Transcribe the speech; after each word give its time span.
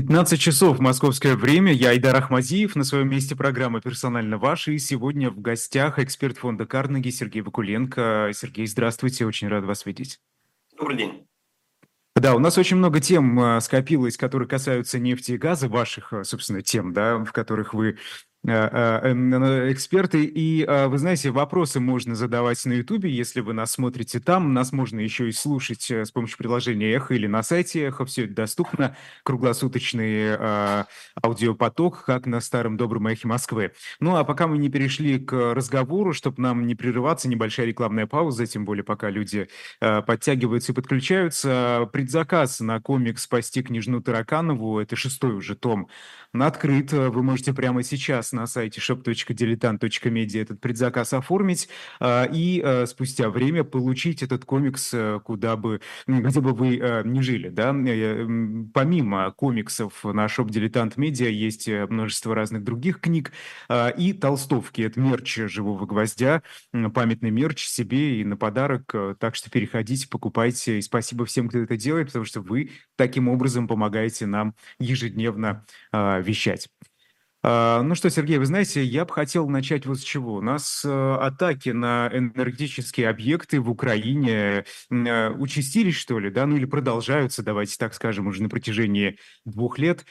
15 0.00 0.40
часов 0.40 0.78
московское 0.78 1.36
время. 1.36 1.74
Я 1.74 1.90
Айдар 1.90 2.16
Ахмадиев 2.16 2.74
на 2.74 2.84
своем 2.84 3.10
месте 3.10 3.36
программы 3.36 3.82
«Персонально 3.82 4.38
ваш». 4.38 4.66
И 4.68 4.78
сегодня 4.78 5.30
в 5.30 5.38
гостях 5.42 5.98
эксперт 5.98 6.38
фонда 6.38 6.64
Карнеги 6.64 7.10
Сергей 7.10 7.42
Вакуленко. 7.42 8.30
Сергей, 8.32 8.66
здравствуйте, 8.66 9.26
очень 9.26 9.48
рад 9.48 9.64
вас 9.64 9.84
видеть. 9.84 10.18
Добрый 10.78 10.96
день. 10.96 11.26
Да, 12.16 12.34
у 12.34 12.38
нас 12.38 12.56
очень 12.56 12.78
много 12.78 12.98
тем 13.00 13.38
э, 13.38 13.60
скопилось, 13.60 14.16
которые 14.16 14.48
касаются 14.48 14.98
нефти 14.98 15.32
и 15.32 15.36
газа, 15.36 15.68
ваших, 15.68 16.14
э, 16.14 16.24
собственно, 16.24 16.62
тем, 16.62 16.94
да, 16.94 17.18
в 17.18 17.32
которых 17.32 17.74
вы 17.74 17.98
эксперты. 18.42 20.24
И 20.24 20.64
э, 20.64 20.86
вы 20.86 20.98
знаете, 20.98 21.30
вопросы 21.30 21.78
можно 21.78 22.14
задавать 22.14 22.64
на 22.64 22.72
YouTube, 22.72 23.04
если 23.04 23.40
вы 23.40 23.52
нас 23.52 23.72
смотрите 23.72 24.18
там. 24.18 24.54
Нас 24.54 24.72
можно 24.72 24.98
еще 25.00 25.28
и 25.28 25.32
слушать 25.32 25.90
с 25.90 26.10
помощью 26.10 26.38
приложения 26.38 26.92
Эхо 26.94 27.14
или 27.14 27.26
на 27.26 27.42
сайте 27.42 27.82
Эхо. 27.84 28.06
Все 28.06 28.24
это 28.24 28.34
доступно. 28.34 28.96
Круглосуточный 29.24 30.36
аудиопоток, 31.22 32.04
как 32.04 32.26
на 32.26 32.40
старом 32.40 32.76
добром 32.76 33.08
Эхе 33.08 33.28
Москвы. 33.28 33.72
Ну, 34.00 34.16
а 34.16 34.24
пока 34.24 34.46
мы 34.46 34.56
не 34.58 34.70
перешли 34.70 35.18
к 35.18 35.54
разговору, 35.54 36.14
чтобы 36.14 36.40
нам 36.40 36.66
не 36.66 36.74
прерываться, 36.74 37.28
небольшая 37.28 37.66
рекламная 37.66 38.06
пауза, 38.06 38.46
тем 38.46 38.64
более 38.64 38.84
пока 38.84 39.10
люди 39.10 39.48
подтягиваются 39.80 40.72
и 40.72 40.74
подключаются. 40.74 41.88
Предзаказ 41.92 42.60
на 42.60 42.80
комикс 42.80 43.22
«Спасти 43.24 43.62
княжну 43.62 44.00
Тараканову»— 44.00 44.78
это 44.80 44.96
шестой 44.96 45.34
уже 45.34 45.54
том, 45.56 45.88
открыт. 46.32 46.92
Вы 46.92 47.22
можете 47.22 47.52
прямо 47.52 47.82
сейчас 47.82 48.32
на 48.32 48.46
сайте 48.46 48.80
shop.diletant.media 48.80 50.42
этот 50.42 50.60
предзаказ 50.60 51.12
оформить 51.12 51.68
а, 51.98 52.24
и 52.24 52.60
а, 52.60 52.86
спустя 52.86 53.30
время 53.30 53.64
получить 53.64 54.22
этот 54.22 54.44
комикс, 54.44 54.94
э, 54.94 55.20
куда 55.24 55.56
бы, 55.56 55.80
где 56.06 56.40
бы 56.40 56.52
вы 56.52 56.78
э, 56.78 57.02
не 57.04 57.22
жили. 57.22 57.48
Да? 57.48 57.74
Э, 57.74 58.26
помимо 58.72 59.30
комиксов 59.32 60.04
на 60.04 60.26
Shop 60.26 60.46
Diletant 60.46 60.96
Media 60.96 61.30
есть 61.30 61.68
множество 61.68 62.34
разных 62.34 62.64
других 62.64 63.00
книг 63.00 63.32
а, 63.68 63.88
и 63.88 64.12
толстовки. 64.12 64.82
Это 64.82 65.00
мерч 65.00 65.36
«Живого 65.46 65.86
гвоздя», 65.86 66.42
памятный 66.94 67.30
мерч 67.30 67.66
себе 67.66 68.20
и 68.20 68.24
на 68.24 68.36
подарок. 68.36 68.94
Так 69.18 69.34
что 69.34 69.50
переходите, 69.50 70.08
покупайте. 70.08 70.78
И 70.78 70.82
спасибо 70.82 71.24
всем, 71.24 71.48
кто 71.48 71.58
это 71.58 71.76
делает, 71.76 72.08
потому 72.08 72.24
что 72.24 72.40
вы 72.40 72.70
таким 72.96 73.28
образом 73.28 73.66
помогаете 73.66 74.26
нам 74.26 74.54
ежедневно 74.78 75.64
вещать. 76.20 76.68
А, 77.42 77.82
ну 77.82 77.94
что, 77.94 78.10
Сергей, 78.10 78.36
вы 78.36 78.44
знаете, 78.44 78.84
я 78.84 79.06
бы 79.06 79.12
хотел 79.12 79.48
начать 79.48 79.86
вот 79.86 79.98
с 79.98 80.02
чего. 80.02 80.34
У 80.34 80.40
нас 80.42 80.82
э, 80.84 81.14
атаки 81.14 81.70
на 81.70 82.10
энергетические 82.12 83.08
объекты 83.08 83.60
в 83.60 83.70
Украине 83.70 84.64
э, 84.90 85.30
участились, 85.30 85.96
что 85.96 86.18
ли, 86.18 86.30
да, 86.30 86.44
ну 86.44 86.56
или 86.56 86.66
продолжаются, 86.66 87.42
давайте 87.42 87.76
так 87.78 87.94
скажем, 87.94 88.26
уже 88.26 88.42
на 88.42 88.50
протяжении 88.50 89.18
двух 89.46 89.78
лет 89.78 90.04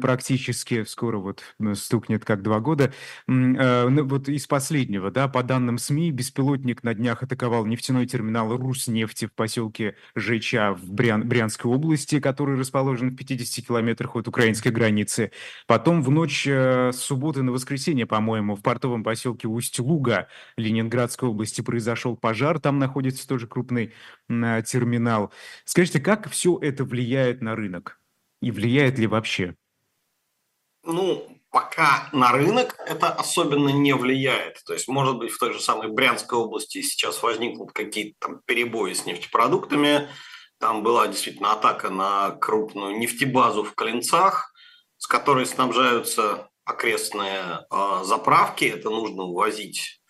практически, 0.00 0.84
скоро 0.84 1.18
вот 1.18 1.42
стукнет 1.74 2.24
как 2.24 2.42
два 2.42 2.60
года. 2.60 2.92
Э, 3.26 3.88
ну 3.88 4.04
вот 4.04 4.28
из 4.28 4.46
последнего, 4.46 5.10
да, 5.10 5.26
по 5.26 5.42
данным 5.42 5.78
СМИ, 5.78 6.12
беспилотник 6.12 6.84
на 6.84 6.94
днях 6.94 7.24
атаковал 7.24 7.66
нефтяной 7.66 8.06
терминал 8.06 8.56
«Руснефти» 8.56 9.26
в 9.26 9.32
поселке 9.32 9.96
Жеча 10.14 10.74
в 10.74 10.92
Брян 10.92 11.28
Брянской 11.28 11.70
области, 11.70 12.20
который 12.20 12.56
расположен 12.56 13.10
в 13.10 13.16
50 13.16 13.66
километрах 13.66 14.14
от 14.14 14.28
украинской 14.28 14.68
границы. 14.68 15.32
Потом 15.66 16.02
в 16.02 16.10
ночь 16.10 16.46
с 16.92 16.96
субботы 16.96 17.42
на 17.42 17.52
воскресенье, 17.52 18.06
по-моему, 18.06 18.54
в 18.56 18.62
портовом 18.62 19.04
поселке 19.04 19.48
Усть-Луга 19.48 20.28
Ленинградской 20.56 21.28
области 21.28 21.60
произошел 21.60 22.16
пожар. 22.16 22.60
Там 22.60 22.78
находится 22.78 23.26
тоже 23.26 23.46
крупный 23.46 23.92
терминал. 24.28 25.32
Скажите, 25.64 26.00
как 26.00 26.30
все 26.30 26.58
это 26.60 26.84
влияет 26.84 27.42
на 27.42 27.54
рынок? 27.54 28.00
И 28.40 28.50
влияет 28.50 28.98
ли 28.98 29.06
вообще? 29.06 29.56
Ну, 30.84 31.28
пока 31.50 32.08
на 32.12 32.32
рынок 32.32 32.76
это 32.86 33.08
особенно 33.08 33.70
не 33.70 33.94
влияет. 33.94 34.62
То 34.64 34.74
есть, 34.74 34.88
может 34.88 35.18
быть, 35.18 35.32
в 35.32 35.38
той 35.38 35.52
же 35.52 35.60
самой 35.60 35.88
Брянской 35.88 36.38
области 36.38 36.82
сейчас 36.82 37.22
возникнут 37.22 37.72
какие-то 37.72 38.16
там 38.20 38.40
перебои 38.46 38.92
с 38.92 39.06
нефтепродуктами. 39.06 40.08
Там 40.60 40.82
была 40.82 41.08
действительно 41.08 41.52
атака 41.52 41.90
на 41.90 42.30
крупную 42.32 42.98
нефтебазу 42.98 43.64
в 43.64 43.74
Клинцах, 43.74 44.52
с 44.96 45.06
которой 45.06 45.46
снабжаются 45.46 46.48
окрестные 46.68 47.66
э, 47.70 48.00
заправки, 48.04 48.66
это 48.66 48.90
нужно 48.90 49.24
увозить 49.24 50.00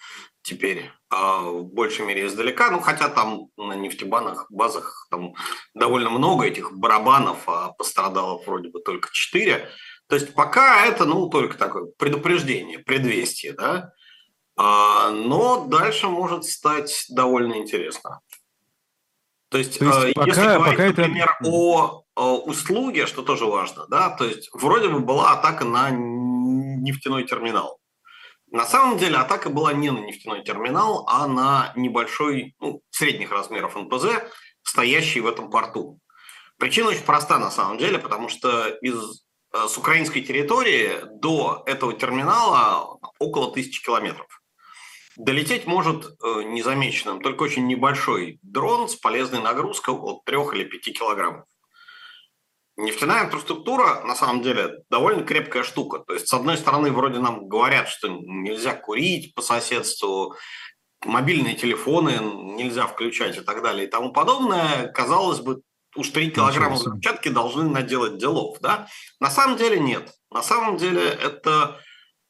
теперь 0.43 0.91
э, 1.11 1.17
в 1.17 1.65
большей 1.65 2.07
мере 2.07 2.27
издалека, 2.27 2.71
ну 2.71 2.81
хотя 2.81 3.09
там 3.09 3.49
на 3.57 3.75
нефтебанах, 3.75 4.47
базах 4.51 5.07
там 5.11 5.35
довольно 5.75 6.11
много 6.11 6.47
этих 6.47 6.73
барабанов, 6.73 7.49
а 7.49 7.73
пострадало 7.73 8.43
вроде 8.45 8.71
бы 8.71 8.81
только 8.81 9.09
4. 9.13 9.69
То 10.09 10.17
есть 10.17 10.35
пока 10.35 10.87
это, 10.87 11.05
ну, 11.05 11.29
только 11.29 11.59
такое 11.59 11.87
предупреждение, 11.99 12.79
предвестие, 12.79 13.53
да, 13.53 13.93
а, 14.57 15.11
но 15.11 15.67
дальше 15.67 16.09
может 16.09 16.45
стать 16.45 17.07
довольно 17.11 17.59
интересно. 17.59 18.21
То 19.51 19.59
есть, 19.59 19.79
то 19.79 19.85
есть 19.85 20.15
пока, 20.15 20.27
если 20.27 20.43
говорить, 20.43 20.77
пока 20.77 20.89
например, 20.89 21.37
это... 21.41 21.51
о, 21.51 22.05
о 22.15 22.37
услуге, 22.39 23.07
что 23.07 23.23
тоже 23.23 23.47
важно, 23.47 23.87
да, 23.89 24.11
то 24.11 24.25
есть 24.25 24.51
вроде 24.53 24.89
бы 24.89 25.01
была 25.01 25.33
атака 25.33 25.65
на 25.65 25.91
нефтяной 26.83 27.25
терминал. 27.25 27.79
На 28.51 28.65
самом 28.65 28.97
деле 28.97 29.17
атака 29.17 29.51
была 29.51 29.73
не 29.73 29.91
на 29.91 29.99
нефтяной 29.99 30.43
терминал, 30.43 31.07
а 31.09 31.27
на 31.27 31.73
небольшой, 31.77 32.55
ну, 32.61 32.81
средних 32.91 33.31
размеров 33.31 33.77
НПЗ, 33.77 34.07
стоящий 34.63 35.21
в 35.21 35.27
этом 35.27 35.51
порту. 35.51 36.01
Причина 36.59 36.89
очень 36.89 37.05
проста 37.05 37.39
на 37.39 37.51
самом 37.51 37.79
деле, 37.79 37.99
потому 37.99 38.29
что 38.29 38.69
из, 38.69 39.25
э, 39.53 39.67
с 39.69 39.77
украинской 39.77 40.23
территории 40.23 40.93
до 41.21 41.63
этого 41.67 41.93
терминала 41.93 42.99
около 43.19 43.53
тысячи 43.53 43.85
километров. 43.85 44.27
Долететь 45.17 45.67
может 45.67 46.05
э, 46.05 46.43
незамеченным 46.45 47.21
только 47.21 47.43
очень 47.43 47.67
небольшой 47.67 48.39
дрон 48.43 48.89
с 48.89 48.95
полезной 48.95 49.43
нагрузкой 49.43 49.95
около 49.95 50.23
3 50.25 50.37
или 50.55 50.65
5 50.65 50.99
килограммов. 50.99 51.45
Нефтяная 52.79 53.25
инфраструктура, 53.25 54.05
на 54.05 54.15
самом 54.15 54.41
деле, 54.41 54.85
довольно 54.89 55.25
крепкая 55.25 55.65
штука. 55.65 55.99
То 55.99 56.15
есть, 56.15 56.29
с 56.29 56.33
одной 56.33 56.57
стороны, 56.57 56.93
вроде 56.93 57.19
нам 57.19 57.49
говорят, 57.49 57.89
что 57.89 58.07
нельзя 58.07 58.73
курить 58.73 59.35
по 59.35 59.43
соседству, 59.43 60.37
мобильные 61.05 61.57
телефоны 61.57 62.21
нельзя 62.57 62.87
включать 62.87 63.37
и 63.37 63.41
так 63.41 63.65
далее 63.65 63.89
и 63.89 63.91
тому 63.91 64.13
подобное. 64.13 64.93
Казалось 64.93 65.41
бы, 65.41 65.63
уж 65.97 66.11
3 66.11 66.31
килограмма 66.31 66.77
взрывчатки 66.77 67.31
должны 67.31 67.69
наделать 67.69 68.17
делов. 68.17 68.59
Да? 68.61 68.87
На 69.19 69.29
самом 69.29 69.57
деле 69.57 69.81
нет. 69.81 70.13
На 70.31 70.45
самом 70.45 70.77
деле 70.77 71.03
это 71.03 71.81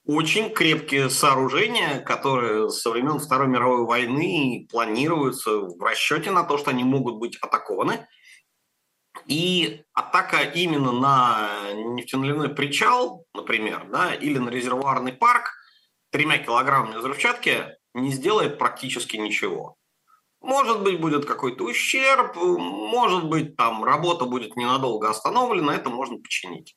очень 0.07 0.49
крепкие 0.49 1.11
сооружения, 1.11 2.01
которые 2.01 2.71
со 2.71 2.89
времен 2.89 3.19
Второй 3.19 3.49
мировой 3.49 3.85
войны 3.85 4.67
планируются 4.71 5.59
в 5.59 5.79
расчете 5.83 6.31
на 6.31 6.45
то, 6.45 6.57
что 6.57 6.71
они 6.71 6.85
могут 6.85 7.17
быть 7.17 7.37
атакованы– 7.37 8.09
и 9.29 9.83
атака 9.93 10.41
именно 10.41 10.91
на 10.91 11.51
нефтяной 11.75 12.49
причал, 12.49 13.27
например, 13.35 13.87
да, 13.93 14.15
или 14.15 14.39
на 14.39 14.49
резервуарный 14.49 15.13
парк 15.13 15.53
тремя 16.11 16.39
килограммами 16.39 16.97
взрывчатки 16.97 17.77
не 17.93 18.11
сделает 18.11 18.59
практически 18.59 19.17
ничего. 19.17 19.77
Может 20.41 20.83
быть, 20.83 20.99
будет 20.99 21.27
какой-то 21.27 21.65
ущерб, 21.65 22.37
может 22.37 23.29
быть, 23.29 23.55
там 23.57 23.85
работа 23.85 24.25
будет 24.25 24.57
ненадолго 24.57 25.11
остановлена, 25.11 25.75
это 25.75 25.91
можно 25.91 26.17
починить. 26.19 26.75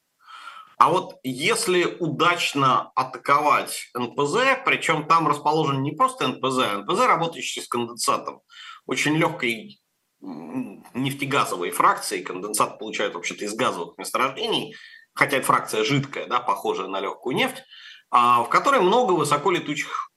А 0.77 0.89
вот 0.89 1.19
если 1.23 1.85
удачно 1.99 2.91
атаковать 2.95 3.91
НПЗ, 3.95 4.59
причем 4.65 5.07
там 5.07 5.27
расположен 5.27 5.83
не 5.83 5.91
просто 5.91 6.27
НПЗ, 6.27 6.57
а 6.59 6.77
НПЗ, 6.79 7.05
работающий 7.05 7.61
с 7.61 7.67
конденсатом, 7.67 8.41
очень 8.87 9.15
легкой 9.15 9.80
нефтегазовые 10.21 11.71
фракции, 11.71 12.21
конденсат 12.21 12.79
получают 12.79 13.15
вообще-то 13.15 13.45
из 13.45 13.53
газовых 13.53 13.97
месторождений, 13.97 14.75
хотя 15.13 15.37
это 15.37 15.45
фракция 15.45 15.83
жидкая, 15.83 16.27
да, 16.27 16.39
похожая 16.39 16.87
на 16.87 16.99
легкую 16.99 17.35
нефть, 17.35 17.63
а, 18.09 18.43
в 18.43 18.49
которой 18.49 18.81
много 18.81 19.13
высоколетучих 19.13 20.11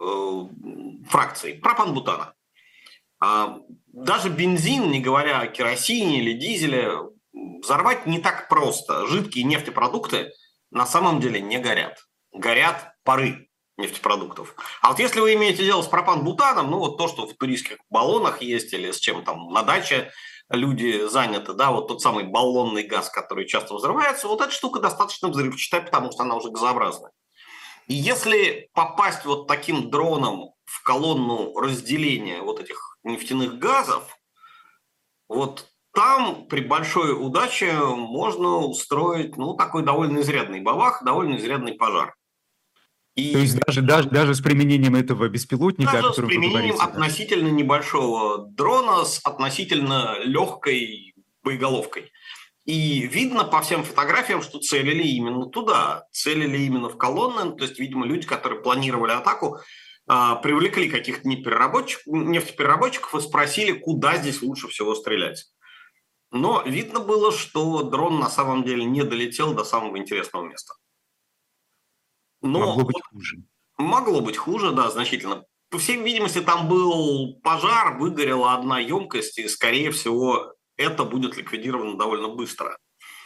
э, 0.00 0.04
фракций 1.08 1.54
пропан-бутана. 1.54 2.34
А, 3.20 3.58
даже 3.86 4.28
бензин, 4.28 4.90
не 4.90 5.00
говоря 5.00 5.40
о 5.40 5.46
керосине 5.46 6.20
или 6.20 6.32
дизеле, 6.32 6.92
взорвать 7.32 8.06
не 8.06 8.18
так 8.18 8.48
просто. 8.48 9.06
Жидкие 9.06 9.44
нефтепродукты 9.44 10.32
на 10.70 10.86
самом 10.86 11.20
деле 11.20 11.40
не 11.40 11.58
горят. 11.58 12.06
Горят 12.32 12.94
пары 13.04 13.48
нефтепродуктов. 13.76 14.54
А 14.80 14.90
вот 14.90 14.98
если 14.98 15.20
вы 15.20 15.34
имеете 15.34 15.64
дело 15.64 15.82
с 15.82 15.88
пропан-бутаном, 15.88 16.70
ну 16.70 16.78
вот 16.78 16.96
то, 16.96 17.08
что 17.08 17.26
в 17.26 17.34
туристских 17.34 17.78
баллонах 17.90 18.42
есть 18.42 18.72
или 18.72 18.90
с 18.90 18.98
чем 18.98 19.24
там 19.24 19.52
на 19.52 19.62
даче 19.62 20.10
люди 20.48 21.06
заняты, 21.08 21.54
да, 21.54 21.70
вот 21.72 21.88
тот 21.88 22.00
самый 22.00 22.24
баллонный 22.24 22.84
газ, 22.84 23.10
который 23.10 23.46
часто 23.46 23.74
взрывается, 23.74 24.28
вот 24.28 24.40
эта 24.40 24.50
штука 24.50 24.80
достаточно 24.80 25.28
взрывчатая, 25.28 25.82
потому 25.82 26.12
что 26.12 26.22
она 26.22 26.36
уже 26.36 26.50
газообразная. 26.50 27.12
И 27.86 27.94
если 27.94 28.68
попасть 28.72 29.24
вот 29.24 29.46
таким 29.46 29.90
дроном 29.90 30.52
в 30.64 30.82
колонну 30.82 31.58
разделения 31.58 32.40
вот 32.40 32.60
этих 32.60 32.98
нефтяных 33.02 33.58
газов, 33.58 34.16
вот 35.28 35.66
там 35.92 36.46
при 36.46 36.60
большой 36.60 37.12
удаче 37.12 37.72
можно 37.72 38.56
устроить, 38.58 39.36
ну, 39.36 39.54
такой 39.54 39.82
довольно 39.82 40.20
изрядный 40.20 40.60
бабах, 40.60 41.04
довольно 41.04 41.36
изрядный 41.36 41.74
пожар. 41.74 42.14
И 43.14 43.32
То 43.32 43.38
есть 43.38 43.58
даже, 43.60 43.82
даже, 43.82 44.08
даже 44.08 44.34
с 44.34 44.40
применением 44.40 44.96
этого 44.96 45.28
беспилотника, 45.28 45.92
даже 45.92 46.12
с 46.12 46.16
применением 46.16 46.80
относительно 46.80 47.48
небольшого 47.48 48.46
дрона 48.48 49.04
с 49.04 49.20
относительно 49.22 50.18
легкой 50.24 51.14
боеголовкой. 51.44 52.10
И 52.64 53.06
видно 53.06 53.44
по 53.44 53.60
всем 53.60 53.84
фотографиям, 53.84 54.42
что 54.42 54.58
целили 54.58 55.02
именно 55.02 55.46
туда, 55.46 56.06
целили 56.10 56.58
именно 56.58 56.88
в 56.88 56.96
колонны. 56.96 57.54
То 57.56 57.64
есть, 57.64 57.78
видимо, 57.78 58.06
люди, 58.06 58.26
которые 58.26 58.62
планировали 58.62 59.12
атаку, 59.12 59.60
а, 60.06 60.36
привлекли 60.36 60.88
каких-то 60.88 61.28
нефтепереработчиков 61.28 63.14
и 63.14 63.20
спросили, 63.20 63.72
куда 63.72 64.16
здесь 64.16 64.42
лучше 64.42 64.68
всего 64.68 64.94
стрелять. 64.94 65.46
Но 66.30 66.62
видно 66.66 67.00
было, 67.00 67.30
что 67.32 67.82
дрон 67.84 68.18
на 68.18 68.28
самом 68.28 68.64
деле 68.64 68.84
не 68.84 69.04
долетел 69.04 69.54
до 69.54 69.62
самого 69.62 69.98
интересного 69.98 70.46
места. 70.46 70.74
Но 72.44 72.60
могло 72.60 72.84
быть 72.84 73.02
хуже. 73.10 73.36
Могло 73.78 74.20
быть 74.20 74.36
хуже, 74.36 74.72
да, 74.72 74.90
значительно. 74.90 75.44
По 75.70 75.78
всей 75.78 75.96
видимости, 75.96 76.40
там 76.40 76.68
был 76.68 77.40
пожар, 77.42 77.96
выгорела 77.98 78.54
одна 78.54 78.78
емкость, 78.78 79.38
и, 79.38 79.48
скорее 79.48 79.90
всего, 79.90 80.54
это 80.76 81.04
будет 81.04 81.36
ликвидировано 81.36 81.96
довольно 81.96 82.28
быстро. 82.28 82.76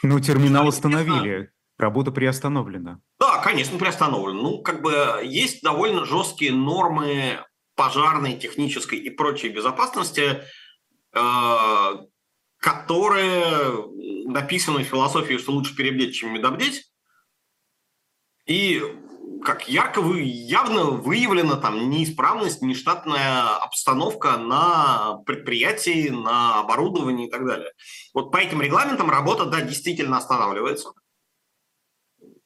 Ну, 0.03 0.21
терминал 0.21 0.69
остановили, 0.69 1.51
работа 1.77 2.13
приостановлена. 2.13 3.01
Да, 3.19 3.39
конечно, 3.43 3.77
приостановлена. 3.77 4.41
Ну, 4.41 4.63
как 4.63 4.83
бы 4.83 5.21
есть 5.25 5.63
довольно 5.63 6.05
жесткие 6.05 6.53
нормы 6.53 7.45
пожарной, 7.75 8.39
технической 8.39 8.99
и 8.99 9.11
прочей 9.11 9.49
безопасности, 9.49 10.45
э, 11.13 11.93
которые 12.59 13.85
написаны 14.31 14.85
в 14.85 14.89
философии, 14.89 15.39
что 15.39 15.53
лучше 15.53 15.75
перебдеть, 15.75 16.15
чем 16.15 16.33
медобдеть. 16.33 16.93
И 18.47 18.83
как 19.45 19.69
ярко 19.69 20.01
вы, 20.01 20.21
явно 20.23 20.85
выявлена 20.85 21.57
там 21.57 21.91
неисправность, 21.91 22.63
нештатная 22.63 23.57
обстановка 23.57 24.37
на 24.37 25.19
предприятии, 25.27 26.09
на 26.09 26.61
оборудовании 26.61 27.27
и 27.27 27.31
так 27.31 27.47
далее. 27.47 27.73
Вот 28.15 28.31
по 28.31 28.39
этим 28.39 28.61
регламентам 28.63 29.11
работа, 29.11 29.47
да, 29.47 29.61
действительно 29.61 30.19
останавливается. 30.19 30.93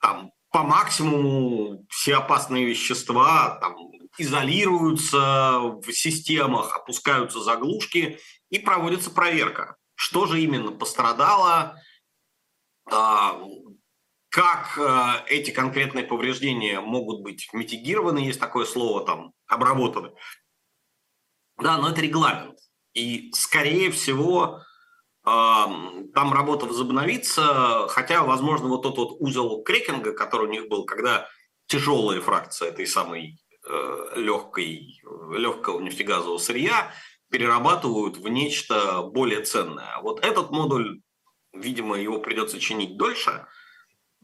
Там 0.01 0.33
по 0.51 0.63
максимуму 0.63 1.87
все 1.89 2.17
опасные 2.17 2.67
вещества 2.67 3.59
там, 3.61 3.77
изолируются 4.19 5.59
в 5.61 5.91
системах, 5.93 6.77
опускаются 6.77 7.41
заглушки 7.41 8.19
и 8.51 8.59
проводится 8.59 9.11
проверка. 9.11 9.77
Что 9.95 10.27
же 10.27 10.41
именно 10.43 10.73
пострадало, 10.73 11.77
а, 12.91 13.39
как 14.33 14.79
э, 14.79 15.27
эти 15.29 15.51
конкретные 15.51 16.05
повреждения 16.05 16.81
могут 16.81 17.21
быть 17.21 17.51
митигированы, 17.53 18.19
есть 18.19 18.41
такое 18.41 18.65
слово 18.65 19.05
там, 19.05 19.35
обработаны. 19.47 20.13
Да, 21.59 21.77
но 21.77 21.91
это 21.91 22.01
регламент. 22.01 22.59
И, 22.95 23.31
скорее 23.35 23.91
всего, 23.91 24.63
там 25.23 26.33
работа 26.33 26.67
возобновится, 26.67 27.87
хотя, 27.89 28.23
возможно, 28.23 28.69
вот 28.69 28.83
тот 28.83 28.97
вот 28.97 29.17
узел 29.21 29.63
крекинга, 29.63 30.13
который 30.13 30.49
у 30.49 30.51
них 30.51 30.69
был, 30.69 30.85
когда 30.85 31.29
тяжелая 31.67 32.21
фракция 32.21 32.71
этой 32.71 32.87
самой 32.87 33.39
э, 33.69 34.13
легкой, 34.17 35.01
легкого 35.31 35.79
нефтегазового 35.81 36.39
сырья 36.39 36.91
перерабатывают 37.31 38.17
в 38.17 38.27
нечто 38.29 39.03
более 39.03 39.43
ценное. 39.43 39.99
Вот 40.03 40.25
этот 40.25 40.51
модуль, 40.51 41.03
видимо, 41.53 42.01
его 42.01 42.19
придется 42.19 42.59
чинить 42.59 42.97
дольше– 42.97 43.47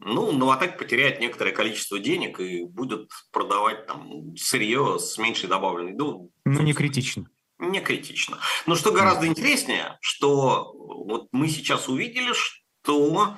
ну, 0.01 0.31
Новотек 0.31 0.77
потеряет 0.77 1.19
некоторое 1.19 1.51
количество 1.51 1.99
денег 1.99 2.39
и 2.39 2.63
будет 2.63 3.09
продавать 3.31 3.85
там 3.85 4.35
сырье 4.37 4.97
с 4.97 5.17
меньшей 5.17 5.49
добавленной. 5.49 5.93
Ну, 5.93 6.31
ну 6.45 6.61
не 6.61 6.73
критично. 6.73 7.29
Не 7.59 7.81
критично. 7.81 8.39
Но 8.65 8.75
что 8.75 8.93
гораздо 8.93 9.27
интереснее, 9.27 9.97
что 9.99 10.71
вот 10.73 11.27
мы 11.33 11.49
сейчас 11.49 11.89
увидели, 11.89 12.31
что 12.33 13.35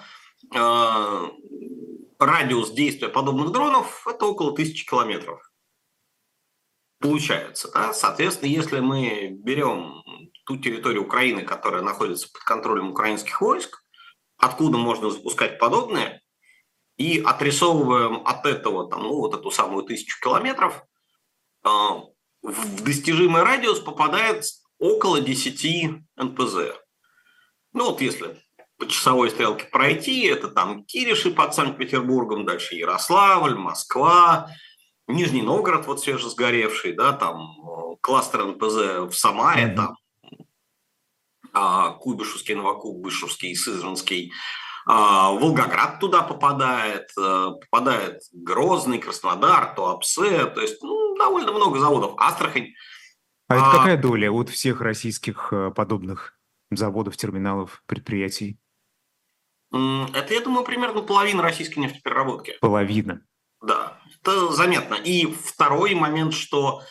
э, 0.54 1.30
радиус 2.20 2.72
действия 2.72 3.10
подобных 3.10 3.52
дронов 3.52 4.06
это 4.08 4.26
около 4.26 4.56
тысячи 4.56 4.88
километров. 4.88 5.42
Получается, 7.00 7.72
да? 7.74 7.94
Соответственно, 7.94 8.50
если 8.50 8.80
мы 8.80 9.30
берем 9.32 10.04
ту 10.46 10.58
территорию 10.58 11.04
Украины, 11.04 11.42
которая 11.42 11.82
находится 11.82 12.32
под 12.32 12.44
контролем 12.44 12.92
украинских 12.92 13.42
войск, 13.42 13.84
откуда 14.38 14.78
можно 14.78 15.10
запускать 15.10 15.58
подобное, 15.58 16.21
и 17.02 17.20
отрисовываем 17.20 18.22
от 18.26 18.46
этого 18.46 18.88
там, 18.88 19.04
ну, 19.04 19.16
вот 19.16 19.34
эту 19.34 19.50
самую 19.50 19.84
тысячу 19.84 20.20
километров, 20.22 20.84
а, 21.64 22.04
в 22.44 22.84
достижимый 22.84 23.42
радиус 23.42 23.80
попадает 23.80 24.46
около 24.78 25.20
10 25.20 26.04
НПЗ. 26.16 26.56
Ну 27.74 27.86
вот 27.86 28.02
если 28.02 28.40
по 28.78 28.88
часовой 28.88 29.30
стрелке 29.30 29.66
пройти, 29.66 30.26
это 30.26 30.50
там 30.50 30.84
Кириши 30.86 31.32
под 31.32 31.54
Санкт-Петербургом, 31.56 32.46
дальше 32.46 32.76
Ярославль, 32.76 33.56
Москва, 33.56 34.50
Нижний 35.08 35.42
Новгород, 35.42 35.88
вот 35.88 36.02
свежесгоревший, 36.02 36.94
да, 36.94 37.14
там 37.14 37.42
э, 37.42 37.96
кластер 38.02 38.46
НПЗ 38.46 39.10
в 39.10 39.14
Самаре, 39.14 39.66
mm-hmm. 39.66 39.76
там 39.76 39.98
а, 41.54 41.92
Куйбышевский, 41.92 42.56
Новокуйбышевский, 42.56 43.56
Сызранский, 43.56 44.32
а, 44.32 44.36
Волгоград 44.86 46.00
туда 46.00 46.24
попадает, 46.24 47.12
э, 47.18 47.48
попадает 47.62 48.22
Грозный, 48.34 49.00
Краснодар, 49.00 49.76
Туапсе, 49.76 50.46
то 50.46 50.62
есть 50.62 50.82
ну, 50.82 51.16
довольно 51.18 51.52
много 51.52 51.80
заводов. 51.80 52.14
Астрахань. 52.18 52.70
А, 53.48 53.54
а 53.54 53.58
это 53.58 53.78
какая 53.78 53.98
доля 53.98 54.32
от 54.32 54.50
всех 54.50 54.82
российских 54.82 55.50
э, 55.52 55.72
подобных 55.72 56.40
заводов, 56.72 57.18
терминалов, 57.18 57.84
предприятий? 57.86 58.58
Это, 59.72 60.34
я 60.34 60.42
думаю, 60.42 60.66
примерно 60.66 61.02
половина 61.02 61.42
российской 61.42 61.80
нефтепереработки. 61.80 62.58
Половина? 62.60 63.22
Да, 63.62 64.00
это 64.22 64.52
заметно. 64.52 64.96
И 64.96 65.28
второй 65.28 65.94
момент, 65.96 66.34
что 66.34 66.82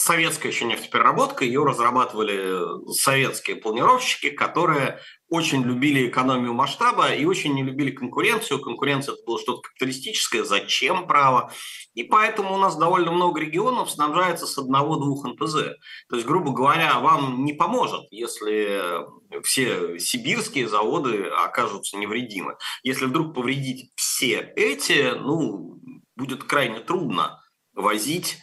советская 0.00 0.50
еще 0.50 0.64
нефтепереработка, 0.64 1.44
ее 1.44 1.62
разрабатывали 1.62 2.90
советские 2.92 3.56
планировщики, 3.56 4.30
которые 4.30 4.98
очень 5.28 5.62
любили 5.62 6.08
экономию 6.08 6.54
масштаба 6.54 7.12
и 7.12 7.24
очень 7.26 7.54
не 7.54 7.62
любили 7.62 7.90
конкуренцию. 7.90 8.60
Конкуренция 8.60 9.12
это 9.12 9.22
было 9.26 9.38
что-то 9.38 9.60
капиталистическое, 9.60 10.42
зачем 10.42 11.06
право? 11.06 11.52
И 11.92 12.02
поэтому 12.02 12.54
у 12.54 12.56
нас 12.56 12.76
довольно 12.76 13.12
много 13.12 13.40
регионов 13.40 13.90
снабжается 13.90 14.46
с 14.46 14.56
одного-двух 14.56 15.24
НПЗ. 15.26 15.76
То 16.08 16.16
есть, 16.16 16.26
грубо 16.26 16.52
говоря, 16.52 16.98
вам 16.98 17.44
не 17.44 17.52
поможет, 17.52 18.06
если 18.10 19.04
все 19.42 19.98
сибирские 19.98 20.66
заводы 20.66 21.24
окажутся 21.24 21.98
невредимы. 21.98 22.56
Если 22.82 23.04
вдруг 23.04 23.34
повредить 23.34 23.92
все 23.96 24.52
эти, 24.56 25.12
ну, 25.14 25.78
будет 26.16 26.44
крайне 26.44 26.80
трудно 26.80 27.40
возить 27.74 28.38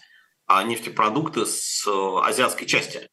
а 0.47 0.63
нефтепродукты 0.63 1.45
с 1.45 1.85
э, 1.85 2.19
азиатской 2.23 2.65
части. 2.65 3.09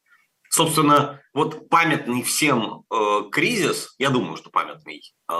Собственно, 0.49 1.21
вот 1.35 1.69
памятный 1.69 2.23
всем 2.23 2.85
э, 2.89 3.29
кризис, 3.33 3.95
я 3.99 4.11
думаю, 4.11 4.37
что 4.37 4.51
памятный, 4.51 5.03
э, 5.29 5.35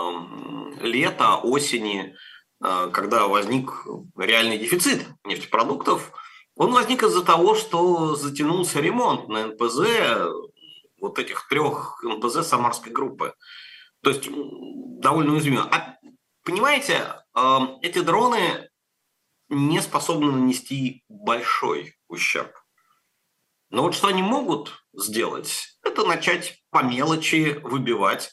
лето, 0.81 1.37
осени, 1.37 2.17
э, 2.63 2.91
когда 2.93 3.29
возник 3.29 3.71
реальный 4.19 4.59
дефицит 4.59 5.07
нефтепродуктов, 5.25 6.11
он 6.57 6.73
возник 6.73 7.05
из-за 7.05 7.25
того, 7.25 7.55
что 7.55 8.17
затянулся 8.17 8.81
ремонт 8.81 9.29
на 9.29 9.47
НПЗ 9.47 10.33
вот 11.01 11.19
этих 11.21 11.47
трех 11.49 12.03
НПЗ 12.03 12.47
Самарской 12.47 12.91
группы. 12.91 13.35
То 14.03 14.11
есть 14.11 14.29
довольно 14.29 15.35
уязвимо. 15.35 15.69
А, 15.71 15.97
понимаете, 16.43 17.23
э, 17.37 17.59
эти 17.83 18.01
дроны 18.01 18.69
не 19.49 19.81
способны 19.83 20.33
нанести 20.33 21.05
большой 21.09 21.97
ущерб. 22.09 22.53
Но 23.71 23.83
вот 23.83 23.95
что 23.95 24.09
они 24.09 24.23
могут 24.23 24.85
сделать, 24.93 25.79
это 25.83 26.05
начать 26.05 26.63
по 26.71 26.83
мелочи 26.83 27.59
выбивать 27.63 28.31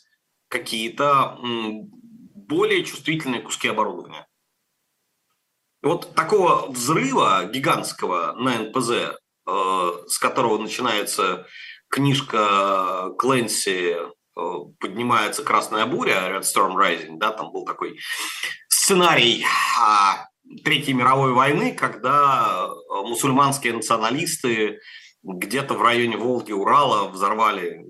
какие-то 0.50 1.38
более 1.42 2.84
чувствительные 2.84 3.42
куски 3.42 3.70
оборудования. 3.70 4.28
Вот 5.82 6.14
такого 6.14 6.70
взрыва 6.70 7.46
гигантского 7.46 8.34
на 8.34 8.60
НПЗ, 8.60 8.90
э, 8.92 9.92
с 10.08 10.20
которого 10.20 10.60
начинается 10.60 11.48
книжка 11.88 13.12
Кленси 13.18 13.96
э, 13.96 14.06
«Поднимается 14.80 15.44
красная 15.44 15.88
буря», 15.88 16.30
Red 16.30 16.42
Storm 16.42 16.76
Rising, 16.76 17.18
да, 17.18 17.32
там 17.32 17.52
был 17.52 17.66
такой 17.66 18.00
сценарий 18.68 19.44
а, 19.80 20.28
Третьей 20.64 20.94
мировой 20.94 21.34
войны, 21.34 21.74
когда 21.74 22.68
э, 22.68 22.94
мусульманские 23.08 23.74
националисты 23.74 24.80
где-то 25.24 25.76
в 25.76 25.82
районе 25.82 26.18
Волги, 26.18 26.52
Урала 26.52 27.10
взорвали 27.10 27.86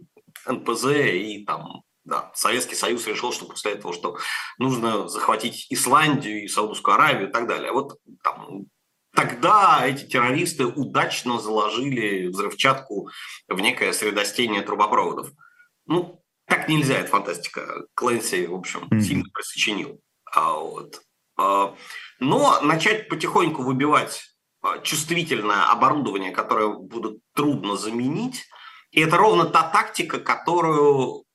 НПЗ 0.45 0.85
и 1.13 1.45
там 1.45 1.83
да, 2.03 2.31
Советский 2.33 2.75
Союз 2.75 3.05
решил, 3.07 3.31
что 3.31 3.45
после 3.45 3.73
этого, 3.73 3.93
что 3.93 4.17
нужно 4.57 5.07
захватить 5.07 5.67
Исландию 5.69 6.43
и 6.43 6.47
Саудовскую 6.47 6.95
Аравию 6.95 7.29
и 7.29 7.31
так 7.31 7.47
далее. 7.47 7.71
Вот 7.71 7.99
там, 8.23 8.65
тогда 9.13 9.85
эти 9.85 10.05
террористы 10.05 10.65
удачно 10.65 11.39
заложили 11.39 12.27
взрывчатку 12.27 13.09
в 13.47 13.59
некое 13.59 13.93
средостение 13.93 14.61
трубопроводов. 14.61 15.31
Ну, 15.85 16.23
так 16.47 16.67
нельзя, 16.67 16.95
это 16.95 17.09
фантастика. 17.09 17.85
Клэнси, 17.93 18.47
в 18.47 18.55
общем, 18.55 18.87
mm-hmm. 18.91 19.01
сильно 19.01 19.25
просочинил. 19.31 20.01
А, 20.25 20.53
вот. 20.53 21.01
А, 21.41 21.75
но 22.19 22.61
начать 22.61 23.09
потихоньку 23.09 23.63
выбивать 23.63 24.23
а, 24.61 24.79
чувствительное 24.79 25.71
оборудование, 25.71 26.31
которое 26.31 26.69
будет 26.69 27.19
трудно 27.33 27.75
заменить, 27.75 28.45
и 28.91 29.01
это 29.01 29.17
ровно 29.17 29.45
та 29.45 29.69
тактика, 29.69 30.19
которую 30.19 31.25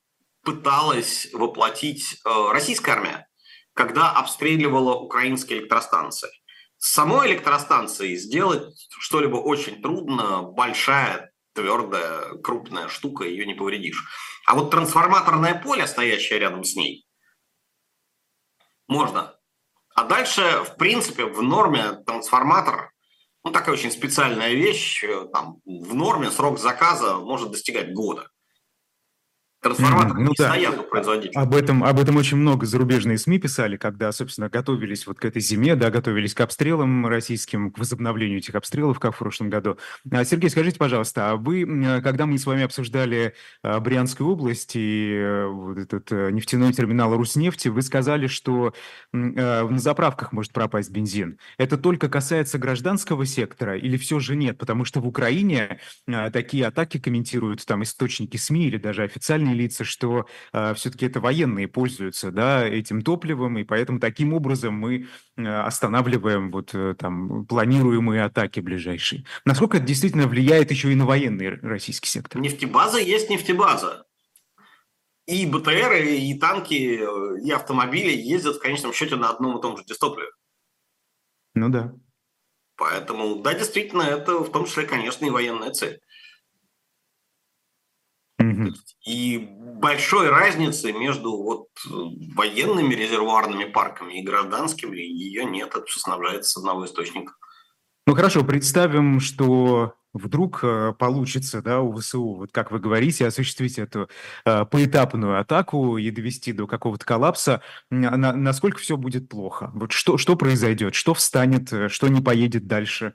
пыталась 0.44 1.28
воплотить 1.32 2.20
э, 2.24 2.52
российская 2.52 2.92
армия, 2.92 3.26
когда 3.74 4.12
обстреливала 4.12 4.94
украинские 4.94 5.58
электростанции. 5.58 6.30
С 6.76 6.92
самой 6.92 7.32
электростанцией 7.32 8.16
сделать 8.16 8.88
что-либо 9.00 9.36
очень 9.36 9.82
трудно, 9.82 10.42
большая, 10.42 11.32
твердая, 11.52 12.36
крупная 12.42 12.88
штука, 12.88 13.24
ее 13.24 13.44
не 13.44 13.54
повредишь. 13.54 14.04
А 14.46 14.54
вот 14.54 14.70
трансформаторное 14.70 15.54
поле, 15.60 15.86
стоящее 15.86 16.38
рядом 16.38 16.62
с 16.62 16.76
ней, 16.76 17.06
можно. 18.86 19.35
А 19.96 20.04
дальше, 20.04 20.42
в 20.64 20.76
принципе, 20.76 21.24
в 21.24 21.42
норме 21.42 21.92
трансформатор, 22.06 22.92
ну, 23.42 23.50
такая 23.50 23.74
очень 23.74 23.90
специальная 23.90 24.52
вещь, 24.52 25.02
э, 25.02 25.26
там, 25.32 25.56
в 25.64 25.94
норме 25.94 26.30
срок 26.30 26.58
заказа 26.58 27.16
может 27.16 27.50
достигать 27.50 27.94
года. 27.94 28.28
Трансформаторы 29.60 30.20
ну, 30.20 30.28
не 30.28 30.34
да. 30.36 30.48
стоят 30.50 30.78
у 30.78 30.82
производителя. 30.82 31.40
Об 31.40 31.54
этом, 31.54 31.82
об 31.82 31.98
этом 31.98 32.16
очень 32.16 32.36
много 32.36 32.66
зарубежные 32.66 33.18
СМИ 33.18 33.38
писали, 33.38 33.76
когда, 33.76 34.12
собственно, 34.12 34.48
готовились 34.48 35.06
вот 35.06 35.18
к 35.18 35.24
этой 35.24 35.40
зиме, 35.40 35.74
да, 35.74 35.90
готовились 35.90 36.34
к 36.34 36.40
обстрелам 36.40 37.06
российским, 37.06 37.70
к 37.70 37.78
возобновлению 37.78 38.38
этих 38.38 38.54
обстрелов, 38.54 39.00
как 39.00 39.14
в 39.14 39.18
прошлом 39.18 39.50
году. 39.50 39.78
А, 40.10 40.24
Сергей, 40.24 40.50
скажите, 40.50 40.78
пожалуйста, 40.78 41.30
а 41.30 41.36
вы, 41.36 41.64
когда 42.02 42.26
мы 42.26 42.38
с 42.38 42.46
вами 42.46 42.64
обсуждали 42.64 43.34
а, 43.62 43.80
Брянскую 43.80 44.30
область 44.30 44.76
и 44.76 45.14
э, 45.14 45.46
вот 45.46 45.78
этот 45.78 46.12
э, 46.12 46.30
нефтяной 46.30 46.72
терминал 46.72 47.16
Руснефти, 47.16 47.68
вы 47.68 47.82
сказали, 47.82 48.26
что 48.26 48.74
э, 49.12 49.16
на 49.16 49.78
заправках 49.78 50.32
может 50.32 50.52
пропасть 50.52 50.90
бензин. 50.90 51.38
Это 51.56 51.78
только 51.78 52.08
касается 52.08 52.58
гражданского 52.58 53.24
сектора 53.26 53.76
или 53.76 53.96
все 53.96 54.20
же 54.20 54.36
нет? 54.36 54.58
Потому 54.58 54.84
что 54.84 55.00
в 55.00 55.06
Украине 55.06 55.80
такие 56.32 56.66
атаки 56.66 56.98
комментируют 56.98 57.64
там 57.64 57.82
источники 57.82 58.36
СМИ 58.36 58.66
или 58.66 58.76
даже 58.76 59.02
официальные 59.02 59.45
лица, 59.54 59.84
что 59.84 60.20
э, 60.20 60.22
а, 60.52 60.74
все-таки 60.74 61.06
это 61.06 61.20
военные 61.20 61.68
пользуются 61.68 62.30
да, 62.30 62.66
этим 62.66 63.02
топливом, 63.02 63.58
и 63.58 63.64
поэтому 63.64 64.00
таким 64.00 64.32
образом 64.32 64.74
мы 64.74 65.06
э, 65.36 65.46
останавливаем 65.46 66.50
вот 66.50 66.74
э, 66.74 66.94
там 66.98 67.46
планируемые 67.46 68.24
атаки 68.24 68.60
ближайшие. 68.60 69.24
Насколько 69.44 69.78
это 69.78 69.86
действительно 69.86 70.26
влияет 70.26 70.70
еще 70.70 70.92
и 70.92 70.94
на 70.94 71.06
военный 71.06 71.60
российский 71.60 72.08
сектор? 72.08 72.40
Нефтебаза 72.40 72.98
есть 72.98 73.30
нефтебаза. 73.30 74.04
И 75.26 75.44
БТР, 75.44 75.94
и 75.94 76.38
танки, 76.38 77.00
и 77.42 77.50
автомобили 77.50 78.12
ездят 78.12 78.56
в 78.56 78.60
конечном 78.60 78.92
счете 78.92 79.16
на 79.16 79.30
одном 79.30 79.58
и 79.58 79.62
том 79.62 79.76
же 79.76 79.84
дистопливе. 79.84 80.30
Ну 81.54 81.68
да. 81.68 81.92
Поэтому, 82.76 83.36
да, 83.36 83.54
действительно, 83.54 84.02
это 84.02 84.38
в 84.38 84.52
том 84.52 84.66
числе, 84.66 84.84
конечно, 84.84 85.24
и 85.24 85.30
военная 85.30 85.72
цель. 85.72 86.00
Угу. 88.56 88.74
И 89.06 89.38
большой 89.80 90.30
разницы 90.30 90.92
между 90.92 91.36
вот 91.36 91.68
военными 92.34 92.94
резервуарными 92.94 93.64
парками 93.64 94.20
и 94.20 94.24
гражданскими 94.24 94.96
ее 94.96 95.44
нет. 95.44 95.68
Это 95.74 95.84
все 95.86 96.00
снабжается 96.00 96.50
с 96.50 96.56
одного 96.56 96.86
источника. 96.86 97.34
Ну 98.06 98.14
хорошо, 98.14 98.44
представим, 98.44 99.20
что 99.20 99.94
вдруг 100.12 100.60
э, 100.62 100.94
получится 100.98 101.60
да, 101.60 101.80
у 101.80 101.94
ВСУ, 101.96 102.34
вот 102.34 102.52
как 102.52 102.70
вы 102.70 102.78
говорите, 102.78 103.26
осуществить 103.26 103.78
эту 103.78 104.08
э, 104.44 104.64
поэтапную 104.64 105.40
атаку 105.40 105.98
и 105.98 106.10
довести 106.10 106.52
до 106.52 106.66
какого-то 106.66 107.04
коллапса, 107.04 107.62
на, 107.90 108.32
насколько 108.32 108.78
все 108.78 108.96
будет 108.96 109.28
плохо? 109.28 109.70
Вот 109.74 109.92
что, 109.92 110.18
что 110.18 110.36
произойдет? 110.36 110.94
Что 110.94 111.14
встанет? 111.14 111.72
Э, 111.72 111.88
что 111.88 112.08
не 112.08 112.20
поедет 112.20 112.66
дальше? 112.66 113.14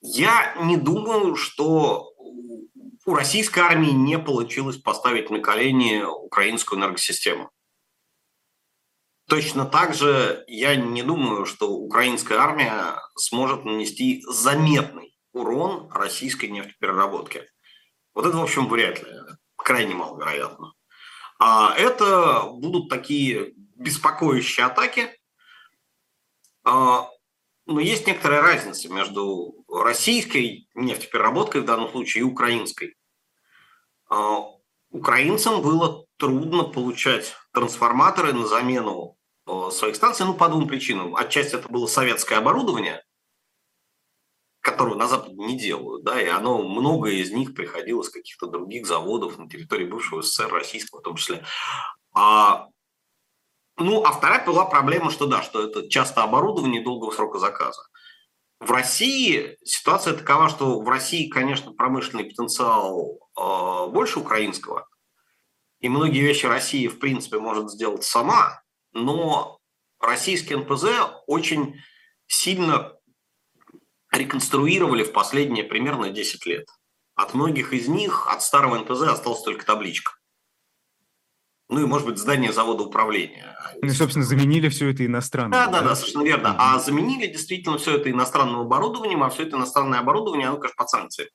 Я 0.00 0.54
не 0.62 0.76
думаю, 0.76 1.36
что 1.36 2.12
у 3.06 3.14
российской 3.14 3.60
армии 3.60 3.90
не 3.90 4.18
получилось 4.18 4.76
поставить 4.76 5.30
на 5.30 5.38
колени 5.38 6.02
украинскую 6.02 6.78
энергосистему. 6.80 7.50
Точно 9.28 9.64
так 9.64 9.94
же 9.94 10.44
я 10.48 10.76
не 10.76 11.02
думаю, 11.02 11.46
что 11.46 11.70
украинская 11.70 12.38
армия 12.38 13.00
сможет 13.16 13.64
нанести 13.64 14.22
заметный 14.28 15.16
урон 15.32 15.90
российской 15.92 16.46
нефтепереработке. 16.46 17.48
Вот 18.14 18.26
это, 18.26 18.36
в 18.36 18.42
общем, 18.42 18.68
вряд 18.68 19.02
ли, 19.02 19.12
крайне 19.56 19.94
маловероятно. 19.94 20.74
А 21.38 21.74
это 21.76 22.44
будут 22.50 22.88
такие 22.88 23.52
беспокоящие 23.76 24.66
атаки. 24.66 25.16
Но 27.66 27.80
есть 27.80 28.06
некоторая 28.06 28.42
разница 28.42 28.88
между 28.92 29.64
российской 29.68 30.68
нефтепереработкой 30.74 31.62
в 31.62 31.64
данном 31.64 31.90
случае 31.90 32.22
и 32.22 32.24
украинской. 32.24 32.96
А, 34.08 34.44
украинцам 34.90 35.62
было 35.62 36.06
трудно 36.16 36.62
получать 36.62 37.34
трансформаторы 37.52 38.32
на 38.32 38.46
замену 38.46 39.16
а, 39.46 39.70
своих 39.70 39.96
станций, 39.96 40.24
ну, 40.24 40.34
по 40.34 40.48
двум 40.48 40.68
причинам. 40.68 41.16
Отчасти 41.16 41.56
это 41.56 41.68
было 41.68 41.88
советское 41.88 42.36
оборудование, 42.36 43.02
которое 44.60 44.94
на 44.94 45.08
Западе 45.08 45.34
не 45.34 45.58
делают, 45.58 46.04
да, 46.04 46.20
и 46.20 46.26
оно, 46.26 46.62
многое 46.62 47.14
из 47.14 47.32
них 47.32 47.54
приходило 47.54 48.02
с 48.02 48.10
каких-то 48.10 48.46
других 48.46 48.86
заводов 48.86 49.38
на 49.38 49.48
территории 49.48 49.86
бывшего 49.86 50.22
СССР, 50.22 50.52
российского 50.52 51.00
в 51.00 51.02
том 51.02 51.16
числе. 51.16 51.44
А, 52.14 52.68
ну, 53.78 54.02
а 54.04 54.12
вторая 54.12 54.44
была 54.44 54.64
проблема, 54.64 55.10
что 55.10 55.26
да, 55.26 55.42
что 55.42 55.62
это 55.62 55.88
часто 55.88 56.22
оборудование 56.22 56.82
долгого 56.82 57.10
срока 57.10 57.38
заказа. 57.38 57.82
В 58.58 58.70
России 58.70 59.58
ситуация 59.64 60.14
такова, 60.14 60.48
что 60.48 60.80
в 60.80 60.88
России, 60.88 61.28
конечно, 61.28 61.72
промышленный 61.72 62.24
потенциал 62.24 63.18
э, 63.38 63.90
больше 63.90 64.18
украинского, 64.18 64.88
и 65.80 65.90
многие 65.90 66.20
вещи 66.20 66.46
Россия, 66.46 66.88
в 66.88 66.98
принципе, 66.98 67.38
может 67.38 67.70
сделать 67.70 68.02
сама, 68.02 68.62
но 68.92 69.58
российский 70.00 70.56
НПЗ 70.56 70.84
очень 71.26 71.78
сильно 72.26 72.96
реконструировали 74.10 75.04
в 75.04 75.12
последние 75.12 75.64
примерно 75.64 76.08
10 76.08 76.46
лет. 76.46 76.66
От 77.14 77.34
многих 77.34 77.74
из 77.74 77.88
них, 77.88 78.26
от 78.28 78.42
старого 78.42 78.78
НПЗ 78.78 79.02
осталась 79.02 79.42
только 79.42 79.66
табличка 79.66 80.12
ну 81.68 81.80
и, 81.80 81.86
может 81.86 82.06
быть, 82.06 82.18
здание 82.18 82.52
завода 82.52 82.84
управления. 82.84 83.56
Ну, 83.82 83.88
и, 83.88 83.90
собственно, 83.90 84.24
заменили 84.24 84.68
все 84.68 84.90
это 84.90 85.04
иностранным. 85.04 85.52
Да, 85.52 85.66
да, 85.66 85.82
да, 85.82 85.94
совершенно 85.96 86.24
верно. 86.24 86.56
А 86.58 86.78
заменили 86.78 87.26
действительно 87.26 87.78
все 87.78 87.96
это 87.96 88.10
иностранным 88.10 88.60
оборудованием, 88.60 89.22
а 89.22 89.30
все 89.30 89.44
это 89.44 89.56
иностранное 89.56 89.98
оборудование, 89.98 90.48
оно, 90.48 90.58
конечно, 90.58 90.76
под 90.76 90.90
санкции. 90.90 91.30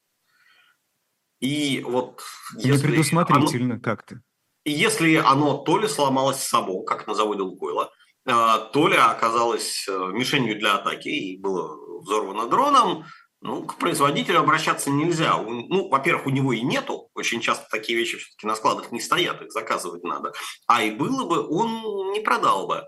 И 1.42 1.84
вот 1.86 2.22
если... 2.56 2.72
Не 2.72 2.94
предусмотрительно 2.94 3.76
оно... 3.76 3.84
как-то. 3.84 4.22
И 4.64 4.72
если 4.72 5.16
оно 5.16 5.58
то 5.58 5.78
ли 5.78 5.88
сломалось 5.88 6.42
само, 6.42 6.84
как 6.84 7.08
на 7.08 7.16
заводе 7.16 7.42
Лукойла, 7.42 7.92
а, 8.26 8.60
то 8.60 8.88
ли 8.88 8.96
оказалось 8.96 9.88
э, 9.90 10.12
мишенью 10.14 10.60
для 10.60 10.76
атаки 10.76 11.08
и 11.08 11.40
было 11.40 11.76
взорвано 12.02 12.48
дроном, 12.48 13.06
ну, 13.42 13.64
к 13.64 13.78
производителю 13.78 14.40
обращаться 14.40 14.92
нельзя. 14.92 15.36
Ну, 15.38 15.90
во-первых, 15.90 16.28
у 16.28 16.30
него 16.30 16.54
и 16.54 16.62
нету. 16.62 17.10
Очень 17.16 17.42
часто 17.42 17.68
такие 17.70 17.98
вещи 17.98 18.18
все-таки 18.18 18.46
на 18.46 18.56
складах 18.56 18.92
не 18.92 19.02
стоят, 19.02 19.42
их 19.42 19.52
заказывать 19.52 20.04
надо. 20.04 20.34
А 20.68 20.84
и 20.84 20.92
было 20.92 21.26
бы, 21.26 21.48
он 21.48 22.12
не 22.12 22.20
продал 22.20 22.68
бы. 22.68 22.84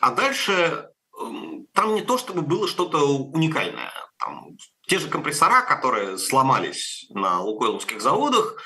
А 0.00 0.10
дальше 0.10 0.90
эм, 1.20 1.66
там 1.72 1.94
не 1.94 2.02
то, 2.02 2.18
чтобы 2.18 2.42
было 2.42 2.66
что-то 2.66 2.98
уникальное. 2.98 3.92
Там, 4.18 4.56
те 4.88 4.98
же 4.98 5.08
компрессора, 5.08 5.62
которые 5.62 6.18
сломались 6.18 7.06
на 7.10 7.40
лукойловских 7.40 8.00
заводах, 8.00 8.60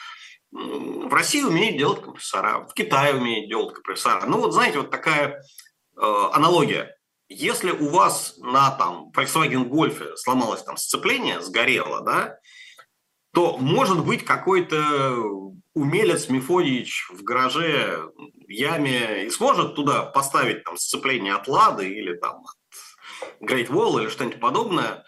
в 0.53 1.13
России 1.13 1.43
умеют 1.43 1.77
делать 1.77 2.03
компрессора, 2.03 2.67
в 2.67 2.73
Китае 2.73 3.15
умеют 3.15 3.51
делать 3.51 3.75
компрессора. 3.75 4.25
Ну 4.27 4.39
вот 4.39 4.53
знаете, 4.55 4.79
вот 4.79 4.91
такая 4.91 5.43
э, 5.97 6.29
аналогия. 6.33 6.96
Если 7.29 7.71
у 7.71 7.89
вас 7.89 8.37
на 8.39 8.71
там 8.71 9.11
Volkswagen 9.15 9.69
Golf 9.69 10.17
сломалось 10.17 10.63
там 10.63 10.77
сцепление, 10.77 11.41
сгорело, 11.41 12.03
да, 12.03 12.39
то 13.33 13.59
может 13.59 14.05
быть 14.05 14.25
какой-то 14.25 15.53
умелец 15.75 16.29
Мефодич 16.29 17.09
в 17.11 17.23
гараже, 17.23 18.01
в 18.17 18.49
яме 18.49 19.27
и 19.27 19.31
сможет 19.31 19.75
туда 19.75 20.05
поставить 20.05 20.65
там 20.65 20.77
сцепление 20.79 21.35
от 21.35 21.49
Лады 21.49 21.87
или 21.87 22.15
там 22.15 22.45
от 22.47 22.57
Great 23.43 23.69
Wall 23.69 24.01
или 24.01 24.09
что-нибудь 24.09 24.41
подобное, 24.41 25.05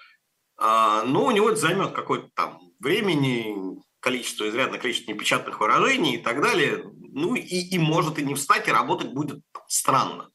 а, 0.58 1.04
но 1.04 1.24
у 1.24 1.30
него 1.30 1.50
это 1.50 1.60
займет 1.60 1.92
какое-то 1.92 2.28
там 2.34 2.60
времени, 2.80 3.80
количество, 4.00 4.48
изрядное 4.48 4.78
количество 4.78 5.12
непечатных 5.12 5.60
выражений 5.60 6.16
и 6.16 6.22
так 6.22 6.42
далее, 6.42 6.84
ну 7.12 7.34
и, 7.34 7.40
и 7.40 7.78
может 7.78 8.18
и 8.18 8.24
не 8.24 8.34
встать, 8.34 8.68
и 8.68 8.72
работать 8.72 9.12
будет 9.12 9.40
странно. 9.68 10.30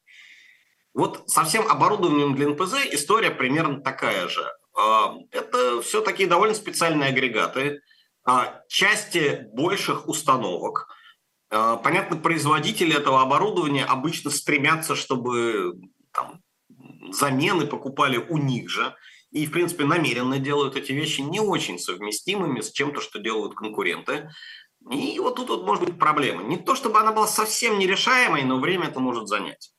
Вот 0.94 1.30
со 1.30 1.44
всем 1.44 1.68
оборудованием 1.68 2.36
для 2.36 2.50
НПЗ 2.50 2.76
история 2.92 3.32
примерно 3.32 3.82
такая 3.82 4.28
же. 4.28 4.46
А, 4.78 5.16
это 5.32 5.82
все 5.82 6.02
такие 6.02 6.30
довольно 6.30 6.56
специальные 6.56 7.10
агрегаты, 7.10 7.82
а, 8.26 8.62
части 8.68 9.48
больших 9.54 10.08
установок. 10.08 10.88
А, 11.50 11.78
понятно, 11.78 12.18
производители 12.18 12.96
этого 12.96 13.22
оборудования 13.22 13.86
обычно 13.86 14.30
стремятся, 14.30 14.96
чтобы 14.96 15.74
там, 16.12 16.42
замены 17.12 17.66
покупали 17.66 18.18
у 18.18 18.38
них 18.38 18.70
же. 18.70 18.96
И, 19.32 19.48
в 19.48 19.52
принципе, 19.52 19.86
намеренно 19.86 20.38
делают 20.38 20.76
эти 20.76 20.92
вещи 20.92 21.22
не 21.22 21.40
очень 21.40 21.80
совместимыми 21.80 22.62
с 22.62 22.72
чем-то, 22.72 23.02
что 23.02 23.18
делают 23.18 23.56
конкуренты. 23.56 24.30
И 24.92 25.20
вот 25.20 25.38
тут 25.38 25.50
вот 25.50 25.66
может 25.66 25.86
быть 25.86 25.98
проблема. 25.98 26.44
Не 26.44 26.58
то, 26.58 26.76
чтобы 26.76 27.00
она 27.00 27.12
была 27.12 27.26
совсем 27.26 27.80
нерешаемой, 27.80 28.44
но 28.44 28.60
время 28.60 28.90
это 28.90 29.00
может 29.00 29.28
занять. 29.28 29.74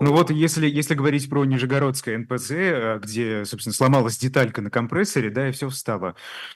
Ну 0.00 0.12
вот 0.12 0.30
если, 0.30 0.68
если 0.68 0.94
говорить 0.94 1.28
про 1.28 1.44
Нижегородское 1.44 2.18
НПЗ, 2.18 2.50
э, 2.50 3.00
где, 3.02 3.44
собственно, 3.44 3.74
сломалась 3.74 4.18
деталька 4.18 4.60
на 4.60 4.70
компрессоре, 4.70 5.30
да, 5.30 5.48
и 5.48 5.52
все 5.52 5.68
встало. 5.68 6.14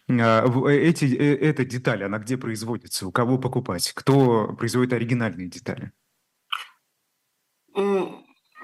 А, 0.09 0.45
э, 0.69 0.79
эти, 0.79 1.05
э, 1.05 1.37
эта 1.37 1.65
деталь, 1.65 2.05
она 2.05 2.19
где 2.19 2.37
производится? 2.37 3.07
У 3.07 3.13
кого 3.13 3.39
покупать? 3.39 3.93
Кто 3.93 4.55
производит 4.59 4.93
оригинальные 4.93 5.49
детали? 5.49 5.93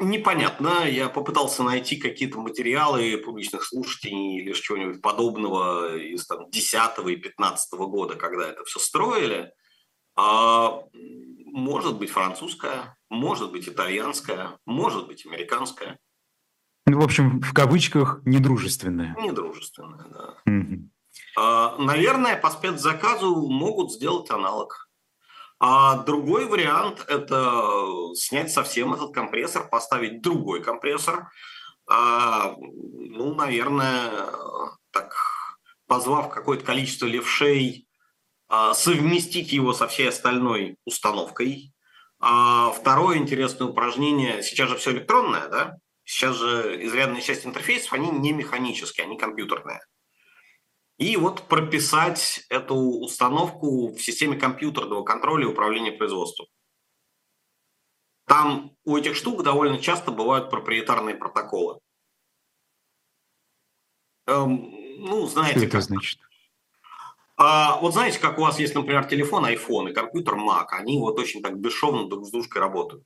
Непонятно. 0.00 0.88
Я 0.88 1.08
попытался 1.10 1.62
найти 1.62 1.96
какие-то 1.96 2.38
материалы 2.38 3.18
публичных 3.18 3.64
слушателей 3.64 4.38
или 4.38 4.52
чего-нибудь 4.52 5.02
подобного 5.02 5.96
из 5.96 6.26
там, 6.26 6.48
10 6.50 6.74
и 7.06 7.16
15 7.16 7.72
года, 7.80 8.14
когда 8.14 8.48
это 8.48 8.64
все 8.64 8.78
строили. 8.78 9.52
А, 10.16 10.82
может 11.52 11.98
быть 11.98 12.10
французская, 12.10 12.96
может 13.08 13.52
быть 13.52 13.68
итальянская, 13.68 14.58
может 14.66 15.06
быть 15.06 15.26
американская. 15.26 15.98
Ну, 16.86 17.00
в 17.00 17.04
общем, 17.04 17.40
в 17.40 17.52
кавычках 17.52 18.20
недружественная. 18.24 19.14
Недружественная, 19.20 20.06
да. 20.08 20.34
Угу. 20.46 21.84
Наверное, 21.84 22.36
по 22.36 22.50
спецзаказу 22.50 23.48
могут 23.48 23.92
сделать 23.92 24.30
аналог. 24.30 24.88
А 25.58 25.98
другой 25.98 26.46
вариант– 26.46 27.04
это 27.08 28.14
снять 28.14 28.50
совсем 28.50 28.94
этот 28.94 29.12
компрессор, 29.12 29.68
поставить 29.68 30.22
другой 30.22 30.62
компрессор. 30.62 31.30
А, 31.86 32.54
ну, 32.58 33.34
наверное, 33.34 34.10
так, 34.90 35.14
позвав 35.86 36.30
какое-то 36.30 36.64
количество 36.64 37.04
левшей, 37.06 37.86
совместить 38.74 39.52
его 39.52 39.72
со 39.72 39.86
всей 39.86 40.08
остальной 40.08 40.76
установкой. 40.84 41.72
А 42.18 42.70
второе 42.72 43.18
интересное 43.18 43.68
упражнение, 43.68 44.42
сейчас 44.42 44.68
же 44.68 44.76
все 44.76 44.90
электронное, 44.90 45.48
да? 45.48 45.76
Сейчас 46.04 46.36
же 46.36 46.84
изрядная 46.84 47.20
часть 47.20 47.46
интерфейсов, 47.46 47.92
они 47.92 48.10
не 48.10 48.32
механические, 48.32 49.06
они 49.06 49.16
компьютерные. 49.16 49.80
И 50.98 51.16
вот 51.16 51.48
прописать 51.48 52.44
эту 52.50 52.74
установку 52.74 53.94
в 53.94 54.00
системе 54.00 54.36
компьютерного 54.36 55.02
контроля 55.02 55.46
и 55.46 55.50
управления 55.50 55.92
производством. 55.92 56.46
Там 58.26 58.76
у 58.84 58.96
этих 58.96 59.16
штук 59.16 59.42
довольно 59.42 59.78
часто 59.78 60.10
бывают 60.10 60.50
проприетарные 60.50 61.14
протоколы. 61.14 61.80
Эм, 64.26 64.70
ну, 64.98 65.26
знаете, 65.26 65.58
Что 65.58 65.66
это 65.66 65.72
как... 65.78 65.82
значит? 65.82 66.20
А, 67.42 67.78
вот 67.80 67.94
знаете, 67.94 68.18
как 68.18 68.38
у 68.38 68.42
вас 68.42 68.58
есть, 68.58 68.74
например, 68.74 69.06
телефон 69.06 69.46
iPhone 69.46 69.90
и 69.90 69.94
компьютер 69.94 70.34
Mac, 70.34 70.66
они 70.72 70.98
вот 70.98 71.18
очень 71.18 71.40
так 71.42 71.58
бесшовно 71.58 72.06
друг 72.06 72.26
с 72.26 72.30
дружкой 72.30 72.60
работают. 72.60 73.04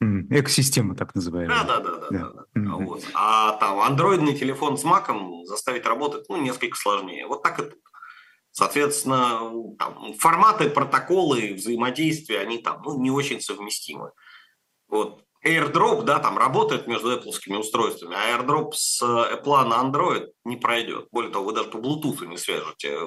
Экосистема, 0.00 0.96
так 0.96 1.14
называемая. 1.14 1.64
Да, 1.64 1.64
да, 1.64 1.80
да, 1.80 1.96
да. 1.98 2.08
да. 2.10 2.30
да. 2.30 2.60
Mm-hmm. 2.60 2.84
Вот. 2.86 3.04
А 3.12 3.52
там 3.58 3.80
андроидный 3.80 4.34
телефон 4.34 4.78
с 4.78 4.84
маком 4.84 5.44
заставить 5.44 5.84
работать, 5.84 6.26
ну, 6.30 6.38
несколько 6.40 6.76
сложнее. 6.76 7.26
Вот 7.26 7.42
так 7.42 7.58
и 7.58 7.62
тут. 7.64 7.78
Соответственно, 8.52 9.52
там, 9.78 10.14
форматы, 10.18 10.70
протоколы, 10.70 11.52
взаимодействия, 11.52 12.40
они 12.40 12.58
там 12.58 12.80
ну, 12.82 12.98
не 12.98 13.10
очень 13.10 13.40
совместимы. 13.40 14.12
Вот. 14.88 15.24
AirDrop, 15.48 16.02
да, 16.02 16.18
там 16.18 16.38
работает 16.38 16.86
между 16.86 17.16
Apple 17.16 17.56
устройствами, 17.56 18.16
а 18.16 18.36
AirDrop 18.36 18.72
с 18.72 19.02
Apple 19.02 19.64
на 19.64 19.82
Android 19.82 20.28
не 20.44 20.56
пройдет. 20.56 21.08
Более 21.10 21.32
того, 21.32 21.46
вы 21.46 21.52
даже 21.54 21.70
по 21.70 21.78
Bluetooth 21.78 22.26
не 22.26 22.36
свяжете 22.36 22.98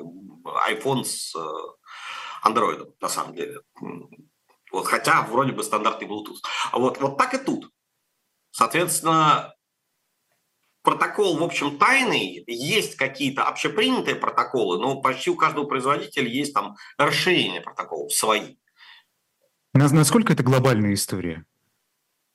iPhone 0.69 1.03
с 1.03 1.35
э, 1.35 2.47
Android, 2.47 2.93
на 2.99 3.09
самом 3.09 3.35
деле. 3.35 3.61
Вот, 4.71 4.85
хотя 4.85 5.21
вроде 5.23 5.51
бы 5.51 5.63
стандартный 5.63 6.07
Bluetooth. 6.07 6.39
Вот, 6.73 6.99
вот 6.99 7.17
так 7.17 7.33
и 7.33 7.37
тут. 7.37 7.69
Соответственно, 8.51 9.53
протокол, 10.81 11.37
в 11.37 11.43
общем, 11.43 11.77
тайный, 11.77 12.43
есть 12.47 12.95
какие-то 12.95 13.43
общепринятые 13.43 14.15
протоколы, 14.15 14.79
но 14.79 15.01
почти 15.01 15.29
у 15.29 15.35
каждого 15.35 15.65
производителя 15.65 16.27
есть 16.27 16.53
там 16.53 16.75
расширение 16.97 17.61
протоколов 17.61 18.13
свои. 18.13 18.55
Насколько 19.73 20.33
это 20.33 20.43
глобальная 20.43 20.93
история? 20.93 21.45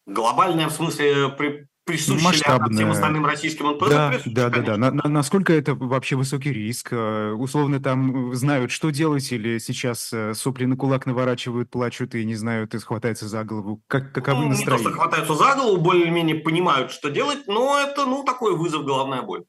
Глобальная 0.06 0.68
в 0.68 0.72
смысле 0.72 1.30
при, 1.30 1.66
присущая 1.84 2.68
всем 2.70 2.90
остальным 2.90 3.26
российским 3.26 3.70
НПЗ? 3.70 3.88
Да, 3.90 4.12
да, 4.24 4.50
да, 4.50 4.60
да. 4.60 4.76
На, 4.76 4.90
на, 4.90 5.08
насколько 5.08 5.52
это 5.52 5.74
вообще 5.74 6.16
высокий 6.16 6.52
риск? 6.52 6.88
Э, 6.92 7.32
условно 7.32 7.80
там 7.80 8.34
знают, 8.34 8.70
что 8.70 8.90
делать, 8.90 9.30
или 9.32 9.58
сейчас 9.58 10.12
э, 10.12 10.34
сопли 10.34 10.66
на 10.66 10.76
кулак 10.76 11.06
наворачивают, 11.06 11.70
плачут 11.70 12.14
и 12.14 12.24
не 12.24 12.34
знают, 12.34 12.74
и 12.74 12.78
хватаются 12.78 13.28
за 13.28 13.44
голову? 13.44 13.82
Как, 13.86 14.12
каковы 14.12 14.42
ну, 14.42 14.48
настроения? 14.50 14.78
Не 14.78 14.84
то, 14.84 14.90
что 14.90 15.00
хватаются 15.00 15.34
за 15.34 15.54
голову, 15.54 15.80
более-менее 15.80 16.36
понимают, 16.36 16.90
что 16.90 17.08
делать, 17.08 17.46
но 17.46 17.78
это, 17.78 18.04
ну, 18.04 18.24
такой 18.24 18.56
вызов, 18.56 18.84
головная 18.84 19.22
боль. 19.22 19.44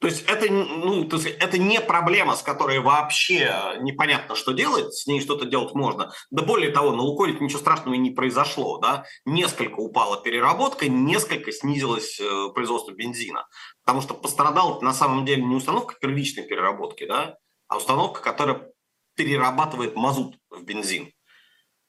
То 0.00 0.06
есть 0.06 0.24
это, 0.26 0.50
ну, 0.50 1.04
то 1.04 1.16
есть 1.16 1.28
это 1.28 1.58
не 1.58 1.78
проблема, 1.78 2.34
с 2.34 2.42
которой 2.42 2.80
вообще 2.80 3.76
непонятно, 3.80 4.34
что 4.34 4.52
делать, 4.52 4.94
с 4.94 5.06
ней 5.06 5.20
что-то 5.20 5.44
делать 5.44 5.74
можно. 5.74 6.10
Да 6.30 6.42
более 6.42 6.70
того, 6.70 6.92
на 6.92 7.02
Лукойле 7.02 7.38
ничего 7.38 7.58
страшного 7.58 7.94
и 7.94 7.98
не 7.98 8.10
произошло. 8.10 8.78
Да? 8.78 9.04
Несколько 9.26 9.78
упала 9.80 10.18
переработка, 10.22 10.88
несколько 10.88 11.52
снизилось 11.52 12.18
э, 12.18 12.48
производство 12.54 12.92
бензина. 12.92 13.46
Потому 13.84 14.00
что 14.00 14.14
пострадал 14.14 14.80
на 14.80 14.94
самом 14.94 15.26
деле 15.26 15.44
не 15.44 15.54
установка 15.54 15.94
первичной 16.00 16.44
переработки, 16.44 17.06
да, 17.06 17.36
а 17.68 17.76
установка, 17.76 18.22
которая 18.22 18.70
перерабатывает 19.16 19.96
мазут 19.96 20.38
в 20.48 20.62
бензин. 20.62 21.12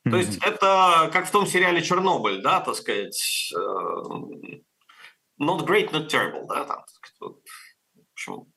Mm-hmm. 0.06 0.12
То 0.12 0.17
есть 0.17 0.38
это 0.43 1.10
как 1.13 1.28
в 1.28 1.32
том 1.32 1.47
сериале 1.47 1.82
«Чернобыль», 1.82 2.41
да, 2.41 2.60
так 2.60 2.76
сказать, 2.76 3.54
э, 3.56 3.60
not 5.39 5.65
great, 5.65 5.91
not 5.91 6.10
terrible, 6.10 6.45
да, 6.47 6.65
там, 6.65 6.84
общем, 8.27 8.47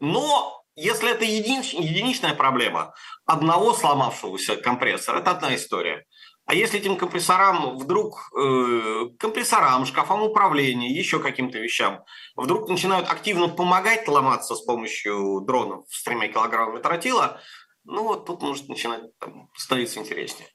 но 0.00 0.64
если 0.76 1.12
это 1.12 1.24
единич, 1.24 1.72
единичная 1.72 2.34
проблема 2.34 2.94
одного 3.26 3.72
сломавшегося 3.72 4.56
компрессора, 4.56 5.18
это 5.18 5.32
одна 5.32 5.54
история. 5.54 6.04
А 6.46 6.54
если 6.54 6.78
этим 6.78 6.96
компрессорам 6.96 7.78
вдруг, 7.78 8.30
э, 8.38 9.06
компрессорам, 9.18 9.86
шкафам 9.86 10.22
управления, 10.22 10.90
еще 10.90 11.18
каким-то 11.18 11.58
вещам, 11.58 12.04
вдруг 12.36 12.68
начинают 12.68 13.08
активно 13.08 13.48
помогать 13.48 14.06
ломаться 14.08 14.54
с 14.54 14.62
помощью 14.62 15.40
дронов 15.46 15.86
с 15.88 16.02
тремя 16.02 16.28
килограммами 16.28 16.82
тротила, 16.82 17.40
ну 17.84 18.02
вот 18.04 18.26
тут 18.26 18.42
может 18.42 18.68
начинать 18.68 19.16
там, 19.18 19.48
становиться 19.56 20.00
интереснее. 20.00 20.48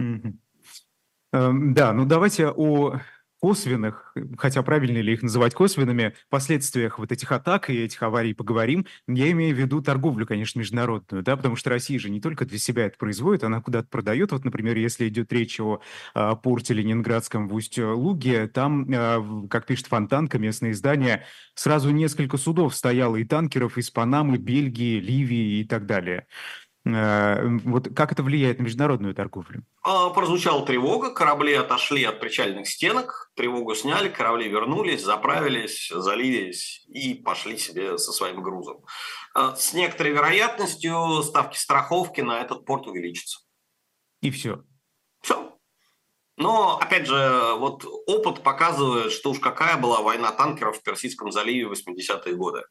Mm-hmm. 0.00 0.32
Да, 1.32 1.92
ну 1.92 2.06
давайте 2.06 2.48
о 2.48 3.00
косвенных, 3.40 4.14
хотя 4.36 4.62
правильно 4.62 4.98
ли 4.98 5.12
их 5.12 5.22
называть 5.22 5.54
косвенными, 5.54 6.14
последствиях 6.28 6.98
вот 6.98 7.12
этих 7.12 7.30
атак 7.32 7.70
и 7.70 7.84
этих 7.84 8.02
аварий 8.02 8.34
поговорим. 8.34 8.86
Я 9.06 9.30
имею 9.30 9.54
в 9.54 9.58
виду 9.58 9.80
торговлю, 9.80 10.26
конечно, 10.26 10.58
международную, 10.58 11.22
да, 11.22 11.36
потому 11.36 11.56
что 11.56 11.70
Россия 11.70 11.98
же 11.98 12.10
не 12.10 12.20
только 12.20 12.44
для 12.44 12.58
себя 12.58 12.86
это 12.86 12.98
производит, 12.98 13.44
она 13.44 13.60
куда-то 13.60 13.88
продает. 13.88 14.32
Вот, 14.32 14.44
например, 14.44 14.76
если 14.76 15.08
идет 15.08 15.32
речь 15.32 15.60
о 15.60 15.80
а, 16.14 16.34
порте 16.34 16.74
Ленинградском 16.74 17.48
в 17.48 17.54
Усть-Луге, 17.54 18.48
там, 18.48 18.86
а, 18.92 19.46
как 19.48 19.66
пишет 19.66 19.86
Фонтанка, 19.86 20.38
местное 20.38 20.72
издание, 20.72 21.24
сразу 21.54 21.90
несколько 21.90 22.36
судов 22.36 22.74
стояло 22.74 23.16
и 23.16 23.24
танкеров 23.24 23.78
из 23.78 23.90
Панамы, 23.90 24.38
Бельгии, 24.38 25.00
Ливии 25.00 25.60
и 25.60 25.64
так 25.64 25.86
далее. 25.86 26.26
Э, 26.94 27.46
вот 27.64 27.88
как 27.94 28.12
это 28.12 28.22
влияет 28.22 28.58
на 28.58 28.64
международную 28.64 29.14
торговлю? 29.14 29.64
А, 29.82 30.10
прозвучала 30.10 30.64
тревога, 30.64 31.12
корабли 31.12 31.52
отошли 31.54 32.04
от 32.04 32.20
причальных 32.20 32.66
стенок, 32.66 33.30
тревогу 33.36 33.74
сняли, 33.74 34.08
корабли 34.08 34.48
вернулись, 34.48 35.04
заправились, 35.04 35.90
залились 35.94 36.86
и 36.88 37.14
пошли 37.14 37.58
себе 37.58 37.98
со 37.98 38.12
своим 38.12 38.42
грузом. 38.42 38.84
А, 39.34 39.54
с 39.54 39.74
некоторой 39.74 40.12
вероятностью 40.12 41.22
ставки 41.22 41.58
страховки 41.58 42.22
на 42.22 42.40
этот 42.40 42.64
порт 42.64 42.86
увеличатся. 42.86 43.40
И 44.22 44.30
все. 44.30 44.64
Все. 45.20 45.58
Но, 46.36 46.78
опять 46.78 47.06
же, 47.06 47.54
вот 47.56 47.84
опыт 48.06 48.42
показывает, 48.42 49.12
что 49.12 49.30
уж 49.30 49.40
какая 49.40 49.76
была 49.76 50.00
война 50.00 50.32
танкеров 50.32 50.78
в 50.78 50.82
Персидском 50.82 51.32
заливе 51.32 51.66
в 51.66 51.72
80-е 51.72 52.34
годы. 52.34 52.62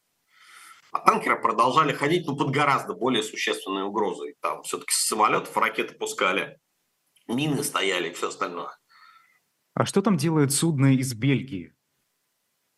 А 0.92 1.00
танкеры 1.00 1.42
продолжали 1.42 1.94
ходить 1.94 2.28
ну, 2.28 2.36
под 2.36 2.52
гораздо 2.52 2.94
более 2.94 3.24
существенной 3.24 3.84
угрозой. 3.84 4.36
Там 4.42 4.64
все-таки 4.64 4.94
с 4.94 5.08
самолетов 5.08 5.56
ракеты 5.58 5.94
пускали, 5.96 6.60
мины 7.28 7.64
стояли 7.64 8.10
и 8.10 8.14
все 8.14 8.30
остальное. 8.30 8.78
А 9.74 9.86
что 9.86 10.02
там 10.02 10.18
делает 10.18 10.52
судно 10.52 10.96
из 10.96 11.14
Бельгии? 11.14 11.76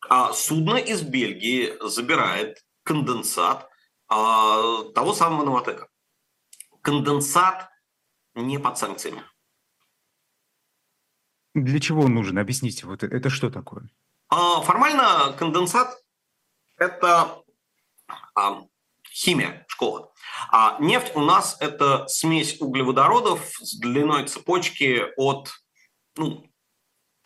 А 0.08 0.32
судно 0.32 0.76
из 0.76 1.02
Бельгии 1.02 1.72
забирает 1.80 2.64
конденсат 2.82 3.68
а, 4.08 4.84
того 4.94 5.14
самого 5.14 5.44
Новотека. 5.44 5.88
Конденсат 6.82 7.70
не 8.34 8.58
под 8.58 8.78
санкциями. 8.78 9.22
Для 11.54 11.80
чего 11.80 12.02
он 12.02 12.14
нужен? 12.14 12.38
Объясните, 12.38 12.86
вот 12.86 13.02
это 13.02 13.30
что 13.30 13.50
такое? 13.50 13.88
А, 14.28 14.60
формально 14.62 15.34
конденсат– 15.38 16.02
это 16.76 17.42
химия, 19.12 19.64
школа. 19.68 20.12
А 20.50 20.76
нефть 20.80 21.12
у 21.14 21.20
нас– 21.20 21.56
это 21.60 22.06
смесь 22.08 22.60
углеводородов 22.60 23.40
с 23.60 23.78
длиной 23.78 24.26
цепочки 24.26 25.06
от 25.16 25.50
ну, 26.16 26.44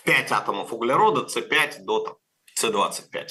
5 0.04 0.32
атомов 0.32 0.72
углерода, 0.72 1.26
С5 1.26 1.84
до 1.84 2.00
там, 2.00 2.14
С25. 2.58 3.28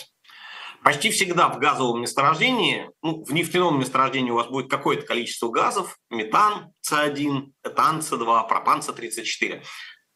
Почти 0.83 1.11
всегда 1.11 1.47
в 1.47 1.59
газовом 1.59 2.01
месторождении, 2.01 2.89
ну, 3.01 3.23
в 3.23 3.33
нефтяном 3.33 3.79
месторождении 3.79 4.31
у 4.31 4.35
вас 4.35 4.47
будет 4.47 4.69
какое-то 4.69 5.05
количество 5.05 5.49
газов, 5.49 5.97
метан 6.09 6.73
С1, 6.85 7.53
этан 7.63 7.99
С2, 7.99 8.47
пропан 8.47 8.79
С34 8.79 9.63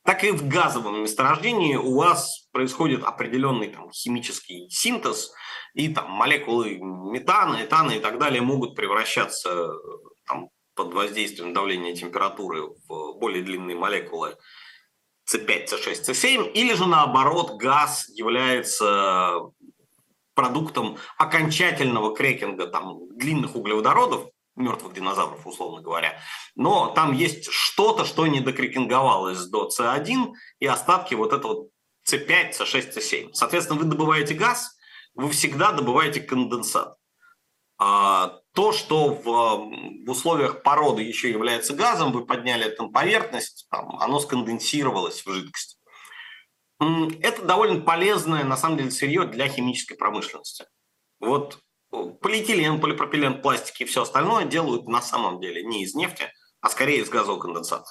так 0.07 0.23
и 0.23 0.31
в 0.31 0.47
газовом 0.47 1.01
месторождении 1.01 1.75
у 1.75 1.97
вас 1.97 2.47
происходит 2.53 3.03
определенный 3.03 3.67
там, 3.67 3.91
химический 3.91 4.69
синтез, 4.69 5.33
и 5.77 5.89
там 5.89 6.09
молекулы 6.09 6.79
метана, 6.79 7.63
этана 7.63 7.91
и 7.91 7.99
так 7.99 8.17
далее 8.17 8.41
могут 8.41 8.75
превращаться 8.75 9.71
там, 10.25 10.49
под 10.73 10.91
воздействием 10.91 11.53
давления 11.53 11.93
и 11.93 11.95
температуры 11.95 12.63
в 12.87 13.13
более 13.19 13.43
длинные 13.43 13.77
молекулы 13.77 14.35
С5, 15.31 15.67
С6, 15.67 16.09
С7, 16.09 16.51
или 16.53 16.73
же 16.73 16.87
наоборот 16.87 17.57
газ 17.57 18.09
является 18.09 19.39
продуктом 20.33 20.97
окончательного 21.19 22.15
крекинга 22.15 22.65
там, 22.65 23.15
длинных 23.15 23.55
углеводородов, 23.55 24.31
мертвых 24.55 24.93
динозавров, 24.93 25.45
условно 25.45 25.83
говоря. 25.83 26.19
Но 26.55 26.87
там 26.87 27.13
есть 27.13 27.51
что-то, 27.51 28.03
что 28.03 28.25
не 28.25 28.39
докрекинговалось 28.39 29.45
до 29.45 29.69
С1 29.69 30.33
и 30.57 30.65
остатки 30.65 31.13
вот 31.13 31.33
этого 31.33 31.67
С5, 32.09 32.53
С6, 32.61 32.97
С7. 32.97 33.33
Соответственно, 33.33 33.79
вы 33.79 33.85
добываете 33.85 34.33
газ, 34.33 34.76
вы 35.17 35.29
всегда 35.31 35.71
добываете 35.71 36.21
конденсат. 36.21 36.95
А 37.79 38.39
то, 38.53 38.71
что 38.71 39.09
в, 39.09 39.23
в 39.23 40.09
условиях 40.09 40.63
породы 40.63 41.03
еще 41.03 41.29
является 41.29 41.75
газом, 41.75 42.11
вы 42.11 42.25
подняли 42.25 42.65
это 42.65 42.83
на 42.83 42.89
поверхность, 42.89 43.67
там, 43.69 43.97
оно 43.99 44.19
сконденсировалось 44.19 45.25
в 45.25 45.31
жидкость. 45.31 45.79
Это 46.79 47.41
довольно 47.43 47.81
полезное, 47.81 48.43
на 48.43 48.55
самом 48.55 48.77
деле, 48.77 48.91
сырье 48.91 49.25
для 49.25 49.47
химической 49.47 49.95
промышленности. 49.95 50.65
Вот 51.19 51.59
полиэтилен, 51.89 52.79
полипропилен, 52.79 53.41
пластики 53.41 53.83
и 53.83 53.85
все 53.85 54.03
остальное 54.03 54.45
делают 54.45 54.87
на 54.87 55.01
самом 55.01 55.39
деле 55.39 55.63
не 55.63 55.83
из 55.83 55.95
нефти, 55.95 56.31
а 56.61 56.69
скорее 56.69 57.01
из 57.01 57.09
газового 57.09 57.39
конденсата. 57.39 57.89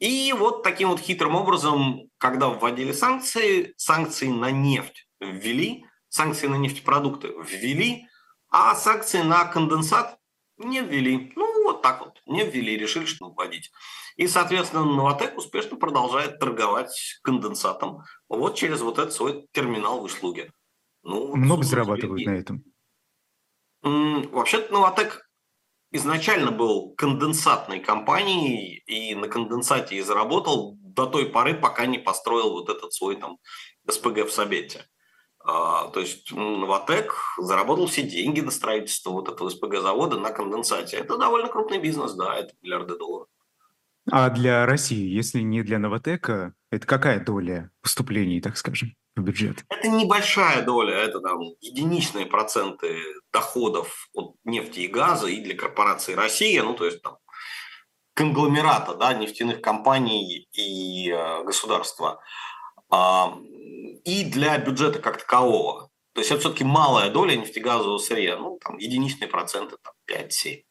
И 0.00 0.32
вот 0.32 0.62
таким 0.62 0.90
вот 0.90 1.00
хитрым 1.00 1.34
образом, 1.34 2.08
когда 2.18 2.48
вводили 2.48 2.92
санкции, 2.92 3.74
санкции 3.76 4.28
на 4.28 4.50
нефть 4.50 5.08
ввели, 5.20 5.84
санкции 6.08 6.46
на 6.46 6.56
нефтепродукты 6.56 7.28
ввели, 7.28 8.06
а 8.50 8.74
санкции 8.74 9.22
на 9.22 9.44
конденсат 9.44 10.18
не 10.56 10.80
ввели. 10.80 11.32
Ну, 11.36 11.64
вот 11.64 11.82
так 11.82 12.00
вот, 12.00 12.20
не 12.26 12.44
ввели, 12.44 12.76
решили, 12.76 13.04
что 13.04 13.30
вводить. 13.30 13.70
И, 14.16 14.26
соответственно, 14.26 14.84
Новотек 14.84 15.36
успешно 15.36 15.76
продолжает 15.76 16.38
торговать 16.40 17.20
конденсатом 17.22 18.02
вот 18.28 18.56
через 18.56 18.80
вот 18.80 18.98
этот 18.98 19.12
свой 19.12 19.46
терминал 19.52 20.00
в 20.00 20.04
услуге. 20.04 20.52
Ну, 21.04 21.36
Много 21.36 21.62
зарабатывают 21.62 22.26
на 22.26 22.30
этом? 22.30 22.64
Вообще-то 23.82 24.72
Новотек 24.72 25.28
изначально 25.92 26.50
был 26.50 26.94
конденсатной 26.96 27.80
компанией 27.80 28.82
и 28.86 29.14
на 29.14 29.28
конденсате 29.28 29.96
и 29.96 30.02
заработал 30.02 30.76
до 30.80 31.06
той 31.06 31.26
поры, 31.26 31.54
пока 31.54 31.86
не 31.86 31.98
построил 31.98 32.50
вот 32.50 32.68
этот 32.68 32.92
свой 32.92 33.16
там 33.16 33.38
СПГ 33.88 34.26
в 34.26 34.30
Сабете. 34.30 34.86
А, 35.50 35.88
то 35.88 36.00
есть 36.00 36.30
Новотек 36.30 37.14
заработал 37.38 37.86
все 37.86 38.02
деньги 38.02 38.40
на 38.40 38.50
строительство 38.50 39.12
вот 39.12 39.30
этого 39.30 39.48
СПГ-завода 39.48 40.18
на 40.18 40.30
конденсате. 40.30 40.98
Это 40.98 41.16
довольно 41.16 41.48
крупный 41.48 41.78
бизнес, 41.78 42.12
да, 42.12 42.36
это 42.36 42.52
миллиарды 42.60 42.98
долларов. 42.98 43.28
А 44.10 44.28
для 44.28 44.66
России, 44.66 45.08
если 45.08 45.40
не 45.40 45.62
для 45.62 45.78
Новотека, 45.78 46.52
это 46.70 46.86
какая 46.86 47.24
доля 47.24 47.70
поступлений, 47.80 48.42
так 48.42 48.58
скажем? 48.58 48.94
в 49.16 49.22
бюджет? 49.22 49.64
Это 49.68 49.88
небольшая 49.88 50.62
доля, 50.62 50.94
это 50.94 51.18
там 51.20 51.40
единичные 51.60 52.26
проценты 52.26 53.00
доходов 53.32 54.08
от 54.14 54.36
нефти 54.44 54.80
и 54.80 54.86
газа 54.86 55.28
и 55.28 55.40
для 55.40 55.56
корпорации 55.56 56.12
Россия, 56.12 56.62
ну 56.62 56.74
то 56.74 56.84
есть 56.84 57.02
там 57.02 57.16
конгломерата 58.14 58.94
да, 58.94 59.14
нефтяных 59.14 59.60
компаний 59.60 60.46
и 60.52 61.10
э, 61.10 61.42
государства, 61.42 62.20
а, 62.90 63.36
и 64.08 64.24
для 64.24 64.56
бюджета 64.56 65.00
как 65.00 65.18
такового. 65.18 65.90
То 66.14 66.20
есть 66.22 66.30
это 66.30 66.40
все-таки 66.40 66.64
малая 66.64 67.10
доля 67.10 67.36
нефтегазового 67.36 67.98
сырья, 67.98 68.38
ну 68.38 68.58
там 68.64 68.78
единичные 68.78 69.28
проценты, 69.28 69.76
там 69.82 69.92
5-7. 70.10 70.62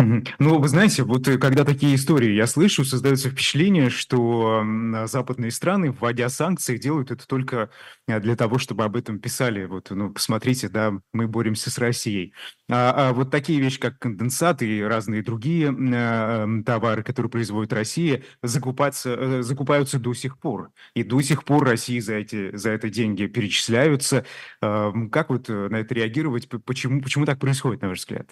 Ну, 0.00 0.60
вы 0.60 0.68
знаете, 0.68 1.02
вот 1.02 1.26
э, 1.26 1.38
когда 1.38 1.64
такие 1.64 1.96
истории 1.96 2.30
я 2.30 2.46
слышу, 2.46 2.84
создается 2.84 3.30
впечатление, 3.30 3.90
что 3.90 4.64
западные 5.06 5.50
страны, 5.50 5.90
вводя 5.90 6.28
санкции, 6.28 6.76
делают 6.76 7.10
это 7.10 7.26
только 7.26 7.70
э, 8.06 8.20
для 8.20 8.36
того, 8.36 8.58
чтобы 8.58 8.84
об 8.84 8.94
этом 8.94 9.18
писали. 9.18 9.64
Вот, 9.64 9.90
ну, 9.90 10.10
посмотрите, 10.12 10.68
да, 10.68 10.92
мы 11.12 11.26
боремся 11.26 11.70
с 11.70 11.78
Россией. 11.78 12.32
А, 12.70 13.08
а 13.08 13.12
вот 13.12 13.32
такие 13.32 13.60
вещи, 13.60 13.80
как 13.80 13.98
конденсат 13.98 14.62
и 14.62 14.82
разные 14.82 15.22
другие 15.24 15.74
э, 15.76 16.62
товары, 16.64 17.02
которые 17.02 17.30
производит 17.30 17.72
Россия, 17.72 18.22
закупаться, 18.40 19.16
э, 19.18 19.42
закупаются 19.42 19.98
до 19.98 20.14
сих 20.14 20.38
пор. 20.38 20.70
И 20.94 21.02
до 21.02 21.20
сих 21.22 21.44
пор 21.44 21.64
России 21.64 21.98
за, 21.98 22.14
эти, 22.14 22.54
за 22.56 22.70
это 22.70 22.88
деньги 22.88 23.26
перечисляются. 23.26 24.24
Э, 24.62 24.92
как 25.10 25.30
вот 25.30 25.48
на 25.48 25.76
это 25.76 25.92
реагировать? 25.92 26.48
Почему, 26.64 27.02
почему 27.02 27.26
так 27.26 27.40
происходит, 27.40 27.82
на 27.82 27.88
ваш 27.88 27.98
взгляд? 27.98 28.30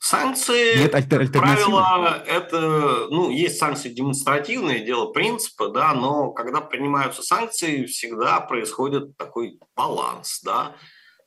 Санкции, 0.00 0.78
Нет 0.78 0.92
как 0.92 1.08
правило, 1.32 2.22
это, 2.26 3.08
ну, 3.10 3.30
есть 3.30 3.58
санкции 3.58 3.88
демонстративные, 3.88 4.84
дело 4.84 5.12
принципа, 5.12 5.68
да, 5.68 5.92
но 5.92 6.30
когда 6.30 6.60
принимаются 6.60 7.22
санкции, 7.22 7.84
всегда 7.86 8.38
происходит 8.40 9.16
такой 9.16 9.58
баланс, 9.74 10.40
да. 10.44 10.76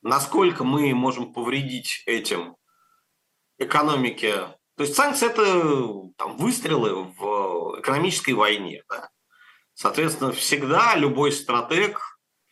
Насколько 0.01 0.63
мы 0.63 0.93
можем 0.93 1.33
повредить 1.33 2.01
этим 2.05 2.55
экономике. 3.59 4.47
То 4.77 4.83
есть 4.83 4.95
санкции– 4.95 5.27
это 5.29 6.13
там, 6.17 6.37
выстрелы 6.37 7.03
в 7.19 7.79
экономической 7.79 8.31
войне, 8.31 8.83
да. 8.89 9.09
Соответственно, 9.73 10.31
всегда 10.31 10.95
любой 10.95 11.33
стратег 11.33 11.99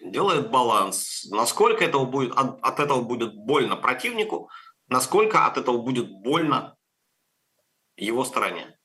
делает 0.02 0.52
баланс. 0.52 1.26
Насколько 1.32 1.86
этого 1.86 2.06
будет, 2.06 2.34
от, 2.36 2.62
от 2.62 2.80
этого 2.82 3.02
будет 3.02 3.34
больно 3.36 3.78
противнику– 3.78 4.50
насколько 4.90 5.46
от 5.46 5.58
этого 5.58 5.78
будет 5.78 6.10
больно 6.10 6.76
его 7.96 8.26
стороне. 8.26 8.78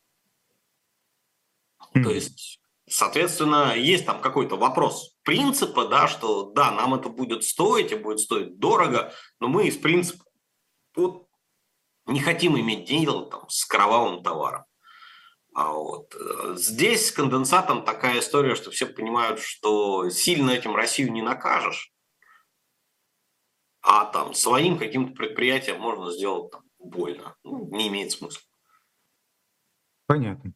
Mm. 1.94 2.02
То 2.02 2.10
есть, 2.10 2.60
соответственно, 2.88 3.74
есть 3.76 4.06
там 4.06 4.20
какой-то 4.20 4.56
вопрос 4.56 5.16
принципа, 5.22 5.86
да, 5.86 6.08
что 6.08 6.50
да, 6.50 6.70
нам 6.70 6.94
это 6.94 7.08
будет 7.08 7.44
стоить, 7.44 7.92
и 7.92 7.96
будет 7.96 8.20
стоить 8.20 8.58
дорого, 8.58 9.12
но 9.40 9.48
мы 9.48 9.66
из 9.66 9.76
принципа 9.76 10.24
вот, 10.96 11.26
не 12.06 12.20
хотим 12.20 12.58
иметь 12.58 12.84
дело 12.84 13.30
там, 13.30 13.48
с 13.48 13.64
кровавым 13.64 14.22
товаром. 14.22 14.64
А 15.54 15.72
вот. 15.72 16.14
Э, 16.14 16.54
здесь 16.56 17.08
с 17.08 17.12
конденсатом 17.12 17.84
такая 17.84 18.18
история, 18.18 18.56
что 18.56 18.70
все 18.72 18.86
понимают, 18.86 19.40
что 19.40 20.10
сильно 20.10 20.50
этим 20.50 20.74
Россию 20.74 21.12
не 21.12 21.22
накажешь 21.22 21.93
а 23.84 24.06
там 24.06 24.34
своим 24.34 24.78
каким-то 24.78 25.14
предприятием 25.14 25.80
можно 25.80 26.10
сделать 26.10 26.50
там, 26.50 26.62
больно. 26.78 27.36
Ну, 27.44 27.68
не 27.70 27.88
имеет 27.88 28.12
смысла. 28.12 28.40
Понятно. 30.06 30.54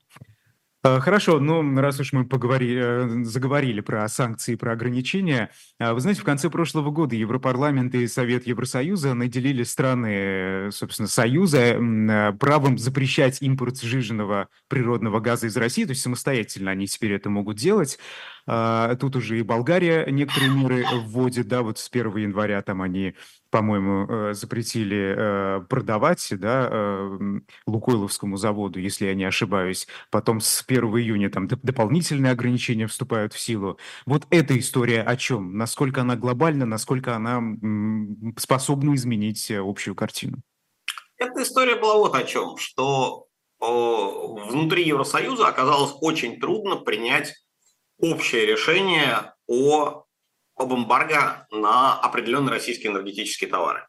А, 0.84 1.00
хорошо, 1.00 1.40
ну, 1.40 1.78
раз 1.80 1.98
уж 2.00 2.12
мы 2.12 2.24
поговорили, 2.24 3.20
э, 3.20 3.24
заговорили 3.24 3.80
про 3.80 4.08
санкции, 4.08 4.54
про 4.54 4.72
ограничения, 4.72 5.50
а, 5.78 5.92
вы 5.92 6.00
знаете, 6.00 6.20
в 6.20 6.24
конце 6.24 6.48
прошлого 6.50 6.90
года 6.90 7.16
Европарламент 7.16 7.94
и 7.94 8.06
Совет 8.06 8.46
Евросоюза 8.46 9.14
наделили 9.14 9.64
страны, 9.64 10.70
собственно, 10.70 11.08
Союза 11.08 11.58
э, 11.58 12.32
правом 12.34 12.78
запрещать 12.78 13.42
импорт 13.42 13.80
сжиженного 13.80 14.48
природного 14.68 15.18
газа 15.20 15.48
из 15.48 15.56
России, 15.56 15.84
то 15.84 15.90
есть 15.90 16.02
самостоятельно 16.02 16.70
они 16.70 16.86
теперь 16.86 17.12
это 17.12 17.28
могут 17.28 17.56
делать. 17.56 17.98
А, 18.50 18.94
тут 18.96 19.16
уже 19.16 19.38
и 19.38 19.42
Болгария 19.42 20.06
некоторые 20.10 20.50
меры 20.50 20.84
вводит, 21.04 21.48
да, 21.48 21.62
вот 21.62 21.78
с 21.78 21.88
1 21.90 22.16
января 22.16 22.62
там 22.62 22.80
они 22.80 23.14
по-моему, 23.50 24.06
э, 24.08 24.34
запретили 24.34 25.14
э, 25.16 25.60
продавать 25.68 26.26
да, 26.32 26.68
э, 26.70 27.18
Лукойловскому 27.66 28.36
заводу, 28.36 28.78
если 28.78 29.06
я 29.06 29.14
не 29.14 29.24
ошибаюсь. 29.24 29.86
Потом 30.10 30.40
с 30.40 30.62
1 30.66 30.84
июня 30.98 31.30
там 31.30 31.48
дополнительные 31.48 32.32
ограничения 32.32 32.86
вступают 32.86 33.32
в 33.32 33.40
силу. 33.40 33.78
Вот 34.06 34.26
эта 34.30 34.58
история 34.58 35.02
о 35.02 35.16
чем? 35.16 35.56
Насколько 35.56 36.02
она 36.02 36.16
глобальна, 36.16 36.66
насколько 36.66 37.16
она 37.16 37.42
способна 38.36 38.94
изменить 38.94 39.50
общую 39.50 39.94
картину? 39.94 40.38
Эта 41.16 41.42
история 41.42 41.76
была 41.76 41.96
вот 41.96 42.14
о 42.14 42.22
чем, 42.24 42.56
что 42.58 43.26
внутри 43.60 44.86
Евросоюза 44.86 45.48
оказалось 45.48 45.92
очень 46.00 46.38
трудно 46.38 46.76
принять 46.76 47.34
общее 47.98 48.46
решение 48.46 49.34
о 49.46 50.04
об 50.56 50.74
эмбарго 50.74 51.46
на 51.50 52.00
определенные 52.00 52.50
российские 52.50 52.90
энергетические 52.90 53.48
товары. 53.48 53.86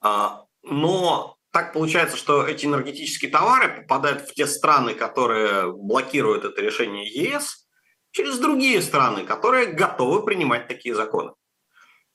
А, 0.00 0.44
но 0.62 1.36
так 1.52 1.72
получается, 1.72 2.16
что 2.16 2.44
эти 2.44 2.66
энергетические 2.66 3.30
товары 3.30 3.82
попадают 3.82 4.22
в 4.22 4.34
те 4.34 4.46
страны, 4.46 4.94
которые 4.94 5.72
блокируют 5.72 6.44
это 6.44 6.60
решение 6.60 7.06
ЕС, 7.06 7.68
через 8.10 8.38
другие 8.38 8.82
страны, 8.82 9.24
которые 9.24 9.66
готовы 9.66 10.24
принимать 10.24 10.66
такие 10.66 10.94
законы. 10.94 11.32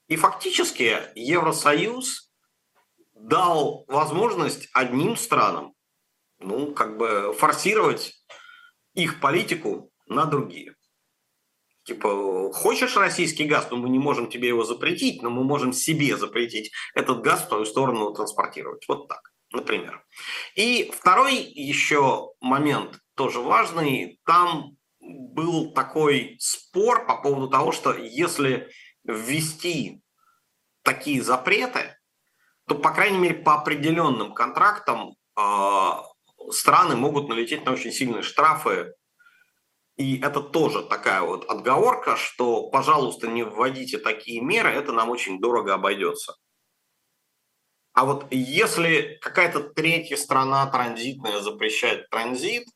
И 0.10 0.18
фактически 0.18 1.00
Евросоюз 1.16 2.30
дал 3.14 3.86
возможность 3.88 4.68
одним 4.74 5.16
странам 5.16 5.74
ну, 6.40 6.74
как 6.74 6.98
бы 6.98 7.34
форсировать 7.34 8.14
их 8.94 9.20
политику 9.22 9.93
на 10.14 10.26
другие. 10.26 10.76
Типа, 11.84 12.52
хочешь 12.54 12.96
российский 12.96 13.44
газ, 13.44 13.68
но 13.70 13.78
мы 13.78 13.90
не 13.90 14.00
можем 14.00 14.30
тебе 14.30 14.48
его 14.48 14.64
запретить, 14.64 15.22
но 15.22 15.30
мы 15.30 15.44
можем 15.44 15.74
себе 15.74 16.16
запретить 16.16 16.72
этот 16.96 17.22
газ 17.22 17.44
в 17.44 17.50
твою 17.50 17.66
сторону 17.66 18.14
транспортировать. 18.14 18.86
Вот 18.88 19.10
так, 19.10 19.34
например. 19.52 20.06
И 20.56 20.90
второй 20.98 21.36
еще 21.36 22.32
момент 22.40 23.00
тоже 23.16 23.42
важный. 23.42 24.22
Там 24.26 24.78
был 25.02 25.74
такой 25.74 26.38
спор 26.40 27.06
по 27.06 27.22
поводу 27.22 27.50
того, 27.50 27.74
что 27.74 27.94
если 27.94 28.70
ввести 29.04 30.02
такие 30.84 31.22
запреты, 31.22 31.98
то, 32.68 32.76
по 32.76 32.92
крайней 32.92 33.18
мере, 33.18 33.36
по 33.36 33.56
определенным 33.56 34.34
контрактам 34.34 35.16
э, 35.38 35.90
страны 36.52 36.96
могут 36.96 37.28
налететь 37.28 37.66
на 37.66 37.74
очень 37.74 37.92
сильные 37.92 38.24
штрафы 38.24 38.94
и 39.96 40.20
это 40.20 40.42
тоже 40.42 40.84
такая 40.84 41.22
вот 41.22 41.46
отговорка, 41.46 42.16
что, 42.18 42.70
пожалуйста, 42.70 43.28
не 43.28 43.44
вводите 43.44 43.98
такие 43.98 44.42
меры, 44.42 44.70
это 44.70 44.92
нам 44.92 45.10
очень 45.10 45.40
дорого 45.40 45.74
обойдется. 45.74 46.36
А 47.94 48.06
вот 48.06 48.26
если 48.32 49.20
какая-то 49.22 49.62
третья 49.62 50.18
страна 50.18 50.66
транзитная 50.66 51.40
запрещает 51.42 52.10
транзит, 52.10 52.68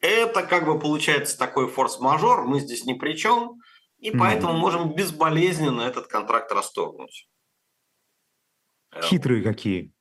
это 0.00 0.44
как 0.44 0.64
бы 0.66 0.78
получается 0.78 1.36
такой 1.36 1.68
форс-мажор, 1.68 2.44
мы 2.44 2.60
здесь 2.60 2.84
ни 2.84 2.94
при 2.94 3.16
чем, 3.16 3.60
и 3.98 4.10
поэтому 4.10 4.52
можем 4.52 4.94
безболезненно 4.94 5.82
этот 5.82 6.06
контракт 6.06 6.52
расторгнуть. 6.52 7.28
Хитрые 9.00 9.42
какие. 9.42 9.92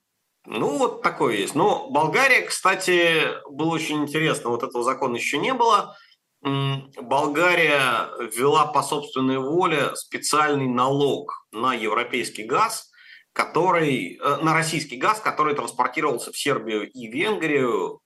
Ну, 0.45 0.77
вот 0.77 1.01
такое 1.03 1.37
есть. 1.37 1.53
Но 1.55 1.89
Болгария, 1.91 2.41
кстати, 2.41 3.27
было 3.49 3.73
очень 3.73 4.03
интересно. 4.03 4.49
Вот 4.49 4.63
этого 4.63 4.83
закона 4.83 5.15
еще 5.15 5.37
не 5.37 5.53
было. 5.53 5.95
Болгария 6.41 8.09
ввела 8.19 8.65
по 8.65 8.81
собственной 8.81 9.37
воле 9.37 9.95
специальный 9.95 10.67
налог 10.67 11.45
на 11.51 11.73
европейский 11.73 12.43
газ, 12.43 12.89
который, 13.33 14.17
э, 14.17 14.37
на 14.37 14.53
российский 14.53 14.97
газ, 14.97 15.19
который 15.19 15.55
транспортировался 15.55 16.31
в 16.31 16.37
Сербию 16.37 16.89
и 16.89 17.07
Венгрию 17.07 18.01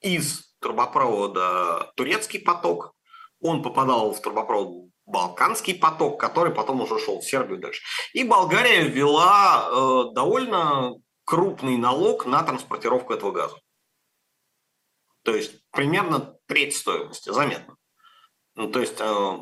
из 0.00 0.54
трубопровода 0.60 1.92
«Турецкий 1.96 2.40
поток». 2.40 2.94
Он 3.40 3.62
попадал 3.62 4.12
в 4.12 4.20
трубопровод 4.20 4.90
Балканский 5.06 5.74
поток, 5.76 6.20
который 6.20 6.52
потом 6.52 6.80
уже 6.80 6.98
шел 6.98 7.20
в 7.20 7.24
Сербию 7.24 7.60
дальше. 7.60 7.80
И 8.12 8.24
Болгария 8.24 8.82
ввела 8.82 9.68
э, 9.68 10.14
довольно 10.14 10.94
крупный 11.24 11.76
налог 11.76 12.26
на 12.26 12.42
транспортировку 12.42 13.12
этого 13.12 13.30
газа. 13.30 13.56
То 15.22 15.34
есть 15.34 15.54
примерно 15.76 16.34
треть 16.46 16.74
стоимости, 16.74 17.30
заметно. 17.30 17.76
Ну, 18.56 18.68
то 18.68 18.80
есть 18.80 18.96
э, 18.98 19.38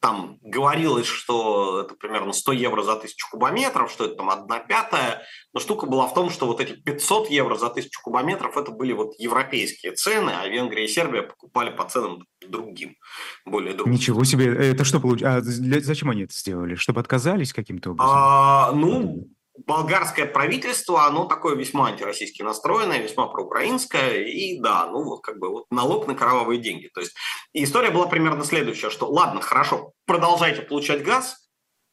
там 0.00 0.38
говорилось, 0.42 1.06
что 1.06 1.80
это 1.80 1.94
примерно 1.94 2.32
100 2.32 2.52
евро 2.52 2.82
за 2.82 2.96
тысячу 2.96 3.26
кубометров, 3.30 3.90
что 3.90 4.04
это 4.04 4.16
там 4.16 4.30
одна 4.30 4.60
пятая, 4.60 5.22
но 5.52 5.60
штука 5.60 5.86
была 5.86 6.06
в 6.06 6.14
том, 6.14 6.30
что 6.30 6.46
вот 6.46 6.60
эти 6.60 6.74
500 6.74 7.30
евро 7.30 7.56
за 7.56 7.70
тысячу 7.70 8.00
кубометров 8.02 8.56
это 8.56 8.70
были 8.70 8.92
вот 8.92 9.14
европейские 9.18 9.92
цены, 9.92 10.30
а 10.30 10.46
Венгрия 10.46 10.84
и 10.84 10.88
Сербия 10.88 11.22
покупали 11.22 11.70
по 11.70 11.88
ценам 11.88 12.24
другим, 12.46 12.96
более 13.44 13.74
другим. 13.74 13.94
Ничего 13.94 14.22
себе, 14.24 14.54
это 14.54 14.84
что 14.84 15.00
получилось? 15.00 15.34
А 15.34 15.80
зачем 15.80 16.10
они 16.10 16.24
это 16.24 16.34
сделали? 16.34 16.76
Чтобы 16.76 17.00
отказались 17.00 17.52
каким-то 17.52 17.90
образом? 17.90 18.14
А, 18.14 18.72
ну, 18.72 19.26
болгарское 19.66 20.26
правительство, 20.26 21.06
оно 21.06 21.26
такое 21.26 21.56
весьма 21.56 21.88
антироссийски 21.88 22.42
настроенное, 22.42 22.98
весьма 22.98 23.26
проукраинское, 23.26 24.24
и 24.24 24.60
да, 24.60 24.86
ну 24.86 25.04
вот 25.04 25.20
как 25.20 25.38
бы 25.38 25.50
вот 25.50 25.66
налог 25.70 26.06
на 26.06 26.14
кровавые 26.14 26.60
деньги. 26.60 26.88
То 26.88 27.00
есть 27.00 27.14
история 27.52 27.90
была 27.90 28.06
примерно 28.06 28.44
следующая, 28.44 28.90
что 28.90 29.10
ладно, 29.10 29.40
хорошо, 29.40 29.92
продолжайте 30.06 30.62
получать 30.62 31.02
газ, 31.02 31.48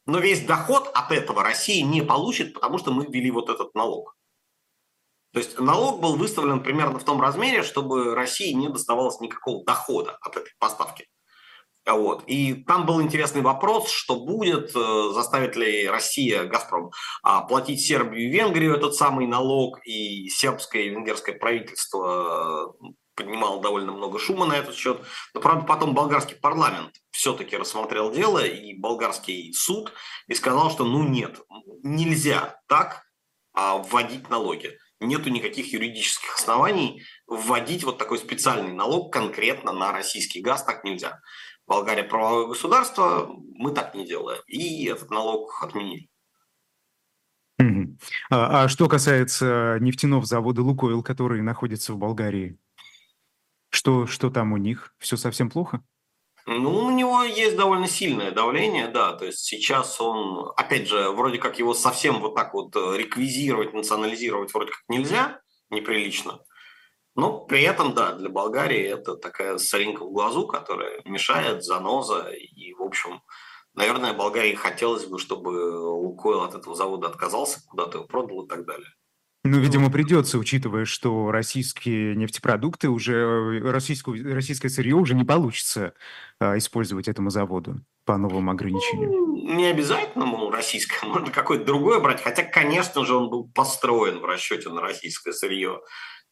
но 0.06 0.20
весь 0.20 0.46
доход 0.46 0.90
от 0.94 1.12
этого 1.12 1.44
Россия 1.44 1.84
не 1.84 2.02
получит, 2.02 2.54
потому 2.54 2.78
что 2.78 2.92
мы 2.92 3.06
ввели 3.06 3.32
вот 3.32 3.50
этот 3.50 3.74
налог. 3.74 4.16
То 5.34 5.40
есть 5.40 5.60
налог 5.60 6.00
был 6.00 6.16
выставлен 6.16 6.64
примерно 6.64 7.00
в 7.00 7.04
том 7.04 7.20
размере, 7.20 7.64
чтобы 7.64 8.16
России 8.16 8.54
не 8.54 8.70
доставалось 8.70 9.20
никакого 9.20 9.66
дохода 9.66 10.18
от 10.22 10.38
этой 10.38 10.54
поставки. 10.60 11.08
Вот. 11.86 12.24
И 12.26 12.64
там 12.64 12.86
был 12.86 13.02
интересный 13.02 13.42
вопрос, 13.42 13.90
что 13.90 14.16
будет, 14.16 14.76
э, 14.76 15.10
заставит 15.14 15.56
ли 15.56 15.88
Россия, 15.88 16.46
Газпром, 16.46 16.92
а, 17.22 17.42
платить 17.42 17.82
Сербию 17.82 18.28
и 18.28 18.32
Венгрию 18.32 18.76
этот 18.76 18.96
самый 18.96 19.28
налог, 19.28 19.80
и 19.86 20.28
сербское 20.30 20.84
и 20.84 20.90
венгерское 20.90 21.38
правительство 21.38 22.74
э, 22.82 22.88
поднимало 23.16 23.62
довольно 23.62 23.92
много 23.92 24.18
шума 24.18 24.46
на 24.46 24.54
этот 24.54 24.76
счет. 24.76 25.00
Но, 25.34 25.42
правда, 25.42 25.66
потом 25.66 25.94
болгарский 25.94 26.36
парламент 26.36 26.96
все-таки 27.12 27.56
рассмотрел 27.56 28.12
дело, 28.12 28.44
и 28.44 28.74
болгарский 28.74 29.54
суд, 29.54 29.94
и 30.28 30.34
сказал, 30.34 30.72
что 30.72 30.86
ну 30.86 31.04
нет, 31.04 31.40
нельзя 31.84 32.60
так 32.68 33.04
а, 33.54 33.78
вводить 33.78 34.30
налоги. 34.30 34.78
Нету 35.00 35.30
никаких 35.30 35.72
юридических 35.72 36.36
оснований 36.36 37.04
вводить 37.28 37.84
вот 37.84 37.98
такой 37.98 38.18
специальный 38.18 38.74
налог 38.74 39.12
конкретно 39.14 39.72
на 39.72 39.92
российский 39.92 40.42
газ, 40.42 40.64
так 40.64 40.84
нельзя. 40.84 41.20
Болгария 41.68 42.04
правовое 42.04 42.48
государство, 42.48 43.30
мы 43.54 43.72
так 43.72 43.96
не 43.96 44.06
делаем. 44.06 44.42
И 44.48 44.86
этот 44.86 45.10
налог 45.10 45.64
отменили. 45.64 46.10
А, 48.30 48.64
а 48.64 48.68
что 48.68 48.88
касается 48.88 49.78
нефтяного 49.80 50.26
завода 50.26 50.62
«Лукойл», 50.62 51.02
который 51.02 51.42
находится 51.42 51.94
в 51.94 51.98
Болгарии, 51.98 52.58
что, 53.70 54.08
что 54.08 54.30
там 54.30 54.54
у 54.54 54.58
них? 54.58 54.94
Все 55.00 55.18
совсем 55.18 55.50
плохо? 55.50 55.84
Ну, 56.46 56.86
у 56.86 56.92
него 56.92 57.24
есть 57.24 57.58
довольно 57.58 57.88
сильное 57.88 58.32
давление, 58.32 58.88
да. 58.88 59.14
То 59.14 59.26
есть 59.26 59.40
сейчас 59.40 60.00
он, 60.00 60.52
опять 60.56 60.88
же, 60.88 61.10
вроде 61.10 61.40
как 61.40 61.58
его 61.58 61.74
совсем 61.74 62.20
вот 62.20 62.36
так 62.36 62.54
вот 62.54 62.76
реквизировать, 62.76 63.74
национализировать 63.74 64.54
вроде 64.54 64.72
как 64.72 64.84
нельзя, 64.88 65.40
неприлично. 65.72 66.40
Но 67.16 67.46
при 67.46 67.62
этом, 67.62 67.94
да, 67.94 68.14
для 68.14 68.30
Болгарии 68.30 68.84
это 68.84 69.16
такая 69.16 69.58
соринка 69.58 70.04
в 70.04 70.12
глазу, 70.12 70.48
которая 70.48 71.02
мешает, 71.06 71.64
заноза. 71.64 72.30
И, 72.30 72.74
в 72.74 72.82
общем, 72.82 73.22
наверное, 73.74 74.14
Болгарии 74.14 74.54
хотелось 74.54 75.06
бы, 75.06 75.18
чтобы 75.18 75.50
Лукойл 75.50 76.42
от 76.42 76.56
этого 76.56 76.76
завода 76.76 77.08
отказался, 77.08 77.66
куда-то 77.68 78.00
его 78.00 78.08
продал 78.08 78.44
и 78.44 78.48
так 78.50 78.66
далее. 78.66 78.90
Ну, 79.46 79.60
видимо, 79.60 79.92
придется, 79.92 80.40
учитывая, 80.40 80.86
что 80.86 81.32
российские 81.32 82.16
нефтепродукты 82.16 82.90
уже, 82.90 83.62
российскую, 83.62 84.34
российское 84.34 84.70
сырье 84.70 84.96
уже 84.96 85.14
не 85.14 85.24
получится 85.24 85.94
а, 86.40 86.58
использовать 86.58 87.08
этому 87.08 87.30
заводу 87.30 87.80
по 88.06 88.18
новым 88.18 88.50
ограничениям. 88.50 89.12
Ну, 89.12 89.56
не 89.56 89.68
обязательно, 89.68 90.26
российское, 90.50 90.98
можно 91.08 91.30
какое-то 91.30 91.64
другое 91.64 92.00
брать. 92.00 92.24
Хотя, 92.24 92.44
конечно 92.44 93.06
же, 93.06 93.16
он 93.16 93.30
был 93.30 93.48
построен 93.48 94.20
в 94.20 94.26
расчете 94.26 94.70
на 94.70 94.82
российское 94.82 95.32
сырье 95.32 95.80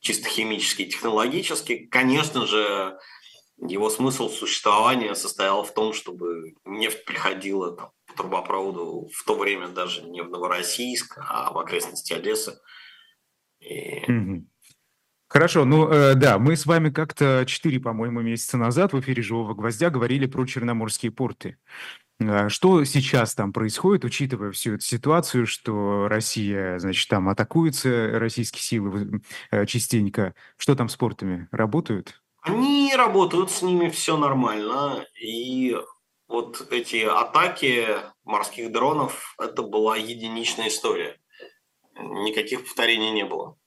чисто 0.04 0.28
химически, 0.28 0.86
технологически. 0.86 1.88
Конечно 1.90 2.46
же, 2.46 3.00
его 3.58 3.90
смысл 3.90 4.30
существования 4.30 5.16
состоял 5.16 5.64
в 5.64 5.74
том, 5.74 5.94
чтобы 5.94 6.54
нефть 6.66 7.06
приходила 7.06 7.76
там, 7.76 7.92
по 8.08 8.14
трубопроводу 8.18 9.10
в 9.14 9.24
то 9.26 9.36
время 9.36 9.70
даже 9.70 10.04
не 10.04 10.22
в 10.22 10.30
Новороссийск, 10.30 11.18
а 11.18 11.54
в 11.54 11.58
окрестности 11.58 12.12
Одессы. 12.12 12.60
И... 13.62 14.04
Хорошо, 15.30 15.64
ну 15.64 15.90
э, 15.90 16.16
да, 16.16 16.38
мы 16.38 16.58
с 16.58 16.66
вами 16.66 16.90
как-то 16.90 17.46
4, 17.48 17.80
по-моему, 17.80 18.22
месяца 18.22 18.58
назад 18.58 18.92
в 18.92 19.00
эфире 19.00 19.24
«Живого 19.24 19.56
гвоздя» 19.56 19.90
говорили 19.90 20.26
про 20.26 20.46
черноморские 20.46 21.12
порты. 21.12 21.58
А 22.20 22.50
что 22.50 22.84
сейчас 22.86 23.36
там 23.36 23.52
происходит, 23.52 24.06
учитывая 24.06 24.52
всю 24.52 24.76
эту 24.76 24.84
ситуацию, 24.84 25.48
что 25.48 26.08
Россия, 26.08 26.80
значит, 26.80 27.10
там 27.10 27.30
атакуются 27.30 28.12
российские 28.14 28.62
силы 28.62 29.22
э, 29.52 29.66
частенько? 29.66 30.36
Что 30.58 30.76
там 30.76 30.90
с 30.90 30.96
портами? 30.96 31.48
Работают? 31.52 32.22
Они 32.42 32.94
работают, 32.96 33.52
с 33.52 33.62
ними 33.62 33.90
все 33.90 34.18
нормально. 34.18 35.06
И 35.20 35.78
вот 36.28 36.68
эти 36.72 37.04
атаки 37.04 37.88
морских 38.24 38.72
дронов, 38.72 39.36
это 39.40 39.64
была 39.64 39.98
единичная 39.98 40.68
история. 40.68 41.18
Никаких 41.96 42.64
повторений 42.64 43.12
не 43.12 43.24
было. 43.24 43.58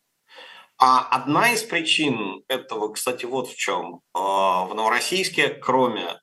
А 0.78 1.08
одна 1.08 1.52
из 1.52 1.62
причин 1.62 2.44
этого, 2.48 2.92
кстати, 2.92 3.24
вот 3.24 3.48
в 3.48 3.56
чем. 3.56 4.00
А, 4.12 4.66
в 4.66 4.74
Новороссийске, 4.74 5.48
кроме 5.48 6.20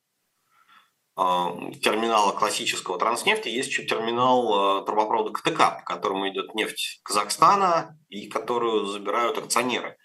терминала 1.15 2.32
классического 2.32 2.97
транснефти, 2.97 3.47
есть 3.47 3.69
еще 3.69 3.86
терминал 3.86 4.54
а, 4.54 4.82
трубопровода 4.82 5.32
КТК, 5.32 5.71
по 5.71 5.84
которому 5.84 6.28
идет 6.30 6.56
нефть 6.56 7.02
Казахстана 7.04 7.97
и 8.10 8.28
которую 8.28 8.88
забирают 8.88 9.38
акционеры 9.38 9.97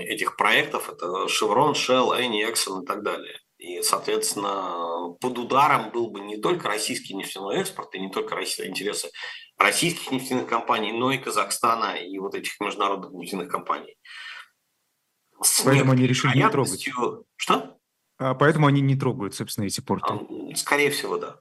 этих 0.00 0.36
проектов. 0.36 0.90
Это 0.90 1.06
Chevron, 1.26 1.74
Shell, 1.74 2.18
Eni, 2.18 2.42
Exxon 2.50 2.82
и 2.82 2.86
так 2.86 3.04
далее. 3.04 3.38
И, 3.58 3.80
соответственно, 3.82 5.14
под 5.20 5.38
ударом 5.38 5.92
был 5.92 6.10
бы 6.10 6.18
не 6.18 6.36
только 6.36 6.66
российский 6.66 7.14
нефтяной 7.14 7.60
экспорт 7.60 7.94
и 7.94 8.00
не 8.00 8.10
только 8.10 8.34
интересы 8.34 9.10
российских 9.56 10.10
нефтяных 10.10 10.48
компаний, 10.48 10.90
но 10.90 11.12
и 11.12 11.18
Казахстана 11.18 11.94
и 11.94 12.18
вот 12.18 12.34
этих 12.34 12.58
международных 12.58 13.12
нефтяных 13.12 13.48
компаний. 13.48 13.96
Поэтому 15.64 15.92
они 15.92 16.08
решили 16.08 16.36
не 16.36 16.48
трогать. 16.48 16.88
Что? 17.36 17.71
А 18.22 18.34
поэтому 18.34 18.66
они 18.68 18.80
не 18.80 18.96
трогают, 18.96 19.34
собственно, 19.34 19.64
эти 19.64 19.80
порты. 19.80 20.14
Скорее 20.54 20.90
всего, 20.90 21.18
да. 21.18 21.40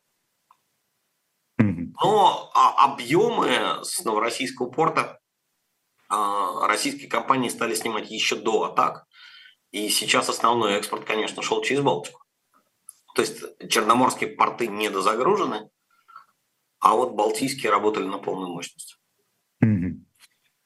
Но 1.57 2.51
а, 2.55 2.85
объемы 2.85 3.83
с 3.83 4.03
новороссийского 4.03 4.71
порта 4.71 5.19
а, 6.09 6.67
российские 6.67 7.07
компании 7.07 7.49
стали 7.49 7.75
снимать 7.75 8.09
еще 8.09 8.35
до 8.35 8.63
атак. 8.63 9.05
И 9.71 9.89
сейчас 9.89 10.27
основной 10.27 10.73
экспорт, 10.73 11.05
конечно, 11.05 11.43
шел 11.43 11.61
через 11.61 11.81
Балтику. 11.81 12.21
То 13.15 13.21
есть 13.21 13.43
черноморские 13.69 14.31
порты 14.31 14.67
недозагружены, 14.67 15.69
а 16.79 16.95
вот 16.95 17.13
балтийские 17.13 17.71
работали 17.71 18.05
на 18.05 18.17
полную 18.17 18.51
мощность. 18.51 18.97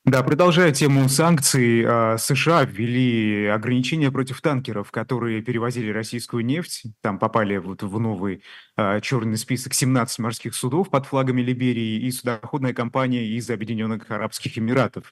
Да, 0.05 0.21
продолжая 0.21 0.71
тему 0.71 1.09
санкций, 1.09 1.83
а, 1.83 2.19
США 2.19 2.63
ввели 2.63 3.47
ограничения 3.47 4.11
против 4.11 4.39
танкеров, 4.39 4.91
которые 4.91 5.41
перевозили 5.41 5.89
российскую 5.91 6.45
нефть. 6.45 6.83
Там 7.01 7.17
попали 7.17 7.57
вот 7.57 7.81
в 7.81 7.99
новый 7.99 8.43
а, 8.75 9.01
черный 9.01 9.35
список 9.35 9.73
17 9.73 10.19
морских 10.19 10.53
судов 10.53 10.91
под 10.91 11.07
флагами 11.07 11.41
Либерии 11.41 12.05
и 12.05 12.11
судоходная 12.11 12.71
компания 12.71 13.25
из 13.25 13.49
Объединенных 13.49 14.11
Арабских 14.11 14.55
Эмиратов. 14.59 15.11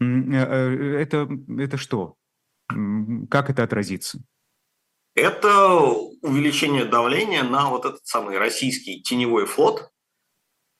Э, 0.00 0.04
э, 0.04 0.98
это, 0.98 1.28
это 1.58 1.76
что? 1.76 2.16
Как 3.30 3.50
это 3.50 3.64
отразится? 3.64 4.18
Это 5.14 5.78
увеличение 6.22 6.86
давления 6.86 7.42
на 7.42 7.68
вот 7.68 7.84
этот 7.84 8.06
самый 8.06 8.38
российский 8.38 9.02
теневой 9.02 9.44
флот 9.44 9.90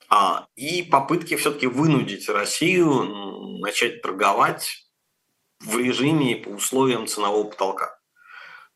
а, 0.09 0.47
и 0.55 0.83
попытки 0.83 1.37
все-таки 1.37 1.67
вынудить 1.67 2.29
Россию 2.29 3.59
начать 3.61 4.03
торговать 4.03 4.89
в 5.61 5.79
режиме 5.79 6.37
по 6.37 6.51
условиям 6.51 7.07
ценового 7.07 7.49
потолка. 7.49 7.99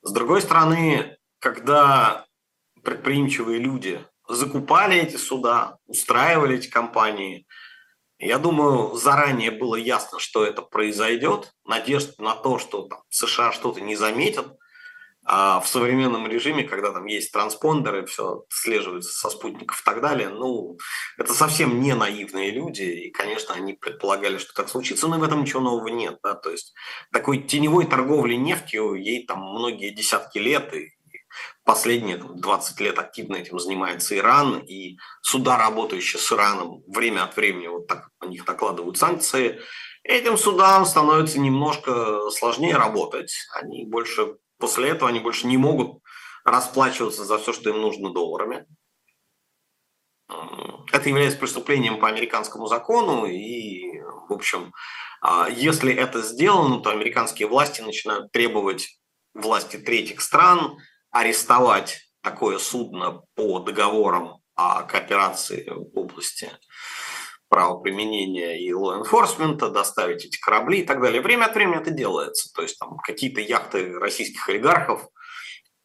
С 0.02 0.12
другой 0.12 0.40
стороны, 0.40 1.18
когда 1.38 2.26
предприимчивые 2.82 3.58
люди 3.58 4.04
закупали 4.28 4.96
эти 4.96 5.16
суда, 5.16 5.78
устраивали 5.86 6.56
эти 6.56 6.68
компании– 6.68 7.46
я 8.22 8.38
думаю, 8.38 8.96
заранее 8.96 9.50
было 9.50 9.76
ясно, 9.76 10.18
что 10.18 10.44
это 10.44 10.60
произойдет. 10.60 11.54
Надежда 11.64 12.12
на 12.22 12.34
то, 12.34 12.58
что 12.58 12.82
там, 12.82 13.02
США 13.08 13.50
что-то 13.50 13.80
не 13.80 13.96
заметят. 13.96 14.58
А 15.32 15.60
в 15.60 15.68
современном 15.68 16.26
режиме, 16.26 16.64
когда 16.64 16.90
там 16.90 17.06
есть 17.06 17.30
транспондеры, 17.30 18.04
все 18.06 18.46
слеживается 18.48 19.12
со 19.12 19.30
спутников 19.30 19.80
и 19.80 19.84
так 19.84 20.00
далее, 20.00 20.28
ну, 20.28 20.76
это 21.18 21.34
совсем 21.34 21.80
не 21.80 21.94
наивные 21.94 22.50
люди, 22.50 22.82
и, 22.82 23.10
конечно, 23.12 23.54
они 23.54 23.74
предполагали, 23.74 24.38
что 24.38 24.52
так 24.54 24.68
случится, 24.68 25.06
но 25.06 25.20
в 25.20 25.22
этом 25.22 25.42
ничего 25.42 25.60
нового 25.60 25.86
нет, 25.86 26.18
да, 26.24 26.34
то 26.34 26.50
есть 26.50 26.74
такой 27.12 27.38
теневой 27.38 27.86
торговли 27.86 28.34
нефтью, 28.34 28.94
ей 28.94 29.24
там 29.24 29.38
многие 29.38 29.90
десятки 29.90 30.38
лет, 30.38 30.74
и 30.74 30.94
Последние 31.64 32.16
20 32.16 32.80
лет 32.80 32.98
активно 32.98 33.36
этим 33.36 33.60
занимается 33.60 34.16
Иран, 34.16 34.58
и 34.58 34.96
суда, 35.22 35.56
работающие 35.56 36.20
с 36.20 36.32
Ираном, 36.32 36.82
время 36.88 37.22
от 37.22 37.36
времени 37.36 37.68
вот 37.68 37.86
так 37.86 38.08
на 38.20 38.26
них 38.26 38.44
накладывают 38.46 38.98
санкции. 38.98 39.60
Этим 40.02 40.36
судам 40.36 40.86
становится 40.86 41.38
немножко 41.38 42.30
сложнее 42.30 42.76
работать. 42.76 43.32
Они 43.54 43.84
больше, 43.84 44.38
после 44.61 44.90
этого 44.90 45.09
они 45.09 45.20
больше 45.20 45.46
не 45.46 45.57
могут 45.57 46.03
расплачиваться 46.44 47.25
за 47.25 47.38
все, 47.38 47.53
что 47.53 47.70
им 47.70 47.81
нужно 47.81 48.12
долларами. 48.12 48.66
Это 50.92 51.09
является 51.09 51.38
преступлением 51.38 51.99
по 51.99 52.09
американскому 52.09 52.66
закону, 52.66 53.27
и, 53.27 54.01
в 54.29 54.33
общем, 54.33 54.73
а, 55.20 55.49
если 55.49 55.92
это 55.92 56.23
сделано, 56.23 56.81
то 56.81 56.90
американские 56.90 57.49
власти 57.49 57.81
начинают 57.81 58.33
требовать 58.33 59.01
власти 59.35 59.77
третьих 59.77 60.20
стран 60.20 60.79
арестовать 61.11 62.11
такое 62.23 62.59
судно 62.59 63.23
по 63.35 63.61
договорам 63.61 64.40
о 64.55 64.83
кооперации 64.83 65.68
в 65.68 65.99
области 65.99 66.51
правоприменения 67.50 68.58
и 68.58 68.70
law 68.70 69.02
enforcement, 69.02 69.58
доставить 69.70 70.24
эти 70.24 70.38
корабли 70.38 70.80
и 70.80 70.86
так 70.86 71.02
далее. 71.02 71.20
Время 71.20 71.46
от 71.46 71.54
времени 71.54 71.80
это 71.80 71.90
делается. 71.90 72.50
То 72.54 72.62
есть 72.62 72.78
там 72.78 72.96
какие-то 72.98 73.40
яхты 73.40 73.98
российских 73.98 74.48
олигархов 74.48 75.08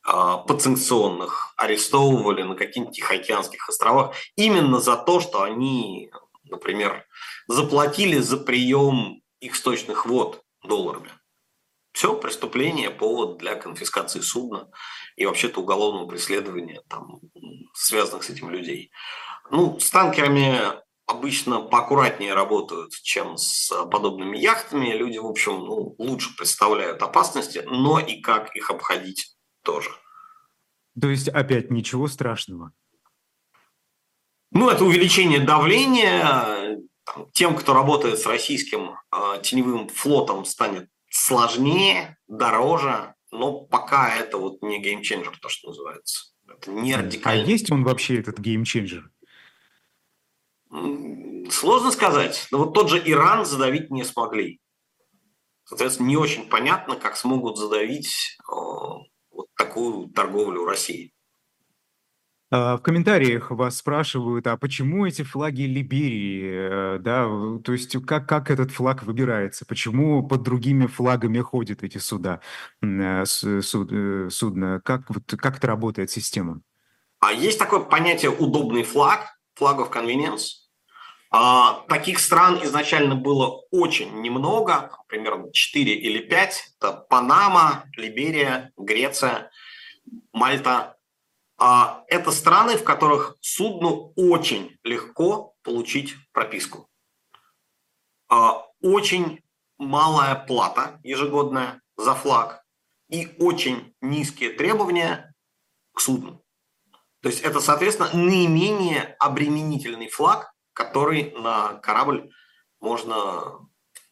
э, 0.07 0.11
подсанкционных 0.47 1.55
арестовывали 1.57 2.43
на 2.43 2.55
каких-нибудь 2.55 2.95
Тихоокеанских 2.95 3.67
островах 3.67 4.15
именно 4.35 4.79
за 4.79 4.95
то, 4.95 5.19
что 5.19 5.41
они, 5.41 6.11
например, 6.43 7.03
заплатили 7.47 8.19
за 8.19 8.37
прием 8.37 9.23
их 9.39 9.55
сточных 9.55 10.05
вод 10.05 10.43
долларами. 10.63 11.09
Все, 11.93 12.15
преступление, 12.15 12.91
повод 12.91 13.37
для 13.37 13.55
конфискации 13.55 14.19
судна 14.19 14.69
и 15.15 15.25
вообще-то 15.25 15.61
уголовного 15.61 16.07
преследования, 16.07 16.83
там, 16.89 17.21
связанных 17.73 18.23
с 18.23 18.29
этим 18.29 18.51
людей. 18.51 18.91
Ну, 19.49 19.79
с 19.79 19.89
танкерами 19.89 20.84
обычно 21.05 21.61
поаккуратнее 21.61 22.33
работают, 22.33 22.91
чем 23.03 23.37
с 23.37 23.69
подобными 23.85 24.37
яхтами. 24.37 24.93
Люди, 24.93 25.17
в 25.17 25.25
общем, 25.25 25.53
ну, 25.59 25.95
лучше 25.97 26.35
представляют 26.35 27.01
опасности, 27.01 27.63
но 27.65 27.99
и 27.99 28.21
как 28.21 28.55
их 28.55 28.69
обходить 28.71 29.35
тоже. 29.63 29.89
То 30.99 31.09
есть 31.09 31.27
опять 31.27 31.71
ничего 31.71 32.07
страшного? 32.07 32.71
Ну, 34.51 34.69
это 34.69 34.85
увеличение 34.85 35.39
давления. 35.39 36.79
Тем, 37.33 37.55
кто 37.55 37.73
работает 37.73 38.17
с 38.17 38.25
российским 38.25 38.95
э, 39.11 39.41
теневым 39.43 39.89
флотом, 39.89 40.43
станет 40.43 40.89
сложнее, 41.09 42.17
дороже, 42.27 43.13
но 43.31 43.61
пока 43.61 44.15
это 44.15 44.37
вот 44.37 44.61
не 44.63 44.81
геймченджер, 44.81 45.37
то, 45.39 45.49
что 45.49 45.67
называется. 45.67 46.33
Это 46.47 46.71
не 46.71 46.95
радикально. 46.95 47.43
А 47.43 47.45
есть 47.45 47.71
он 47.71 47.83
вообще, 47.83 48.17
этот 48.17 48.39
геймченджер? 48.39 49.11
Сложно 51.49 51.91
сказать. 51.91 52.47
Но 52.51 52.59
вот 52.59 52.73
тот 52.73 52.89
же 52.89 53.01
Иран 53.03 53.45
задавить 53.45 53.91
не 53.91 54.03
смогли. 54.03 54.59
Соответственно, 55.65 56.07
не 56.07 56.17
очень 56.17 56.47
понятно, 56.47 56.95
как 56.95 57.17
смогут 57.17 57.57
задавить 57.57 58.37
э, 58.39 58.53
вот 59.31 59.47
такую 59.57 60.09
торговлю 60.09 60.65
России. 60.65 61.11
А, 62.51 62.77
в 62.77 62.81
комментариях 62.81 63.49
вас 63.49 63.77
спрашивают, 63.77 64.45
а 64.45 64.57
почему 64.57 65.07
эти 65.07 65.23
флаги 65.23 65.63
Либерии, 65.63 66.95
э, 66.95 66.99
да, 66.99 67.25
то 67.63 67.73
есть 67.73 67.97
как, 68.05 68.29
как 68.29 68.51
этот 68.51 68.69
флаг 68.69 69.01
выбирается, 69.03 69.65
почему 69.65 70.27
под 70.27 70.43
другими 70.43 70.85
флагами 70.85 71.39
ходят 71.39 71.83
эти 71.83 71.97
суда, 71.97 72.41
э, 72.83 73.25
суд, 73.25 73.91
судна, 74.31 74.81
как, 74.85 75.09
вот, 75.09 75.23
как 75.35 75.57
это 75.57 75.65
работает 75.65 76.11
система? 76.11 76.61
А 77.19 77.31
есть 77.31 77.57
такое 77.57 77.79
понятие 77.79 78.29
удобный 78.29 78.83
флаг, 78.83 79.35
flag 79.59 79.79
of 79.79 79.91
convenience. 79.91 80.64
А, 81.31 81.85
таких 81.87 82.19
стран 82.19 82.63
изначально 82.63 83.15
было 83.15 83.63
очень 83.71 84.21
немного, 84.21 84.97
примерно 85.07 85.51
4 85.51 85.93
или 85.93 86.19
5. 86.19 86.75
Это 86.79 86.93
Панама, 86.93 87.85
Либерия, 87.97 88.71
Греция, 88.77 89.51
Мальта, 90.31 90.95
а 91.57 92.03
это 92.07 92.31
страны, 92.31 92.77
в 92.77 92.83
которых 92.83 93.37
судну 93.41 94.13
очень 94.15 94.77
легко 94.83 95.55
получить 95.63 96.15
прописку. 96.31 96.89
А, 98.27 98.65
очень 98.81 99.41
малая 99.77 100.35
плата 100.35 100.99
ежегодная 101.03 101.81
за 101.97 102.13
флаг 102.13 102.63
и 103.09 103.35
очень 103.39 103.93
низкие 104.01 104.51
требования 104.51 105.33
к 105.93 106.01
судну. 106.01 106.43
То 107.21 107.29
есть 107.29 107.41
это, 107.41 107.59
соответственно, 107.59 108.09
наименее 108.13 109.15
обременительный 109.19 110.09
флаг, 110.09 110.53
который 110.75 111.31
на 111.31 111.75
корабль 111.75 112.29
можно 112.79 113.67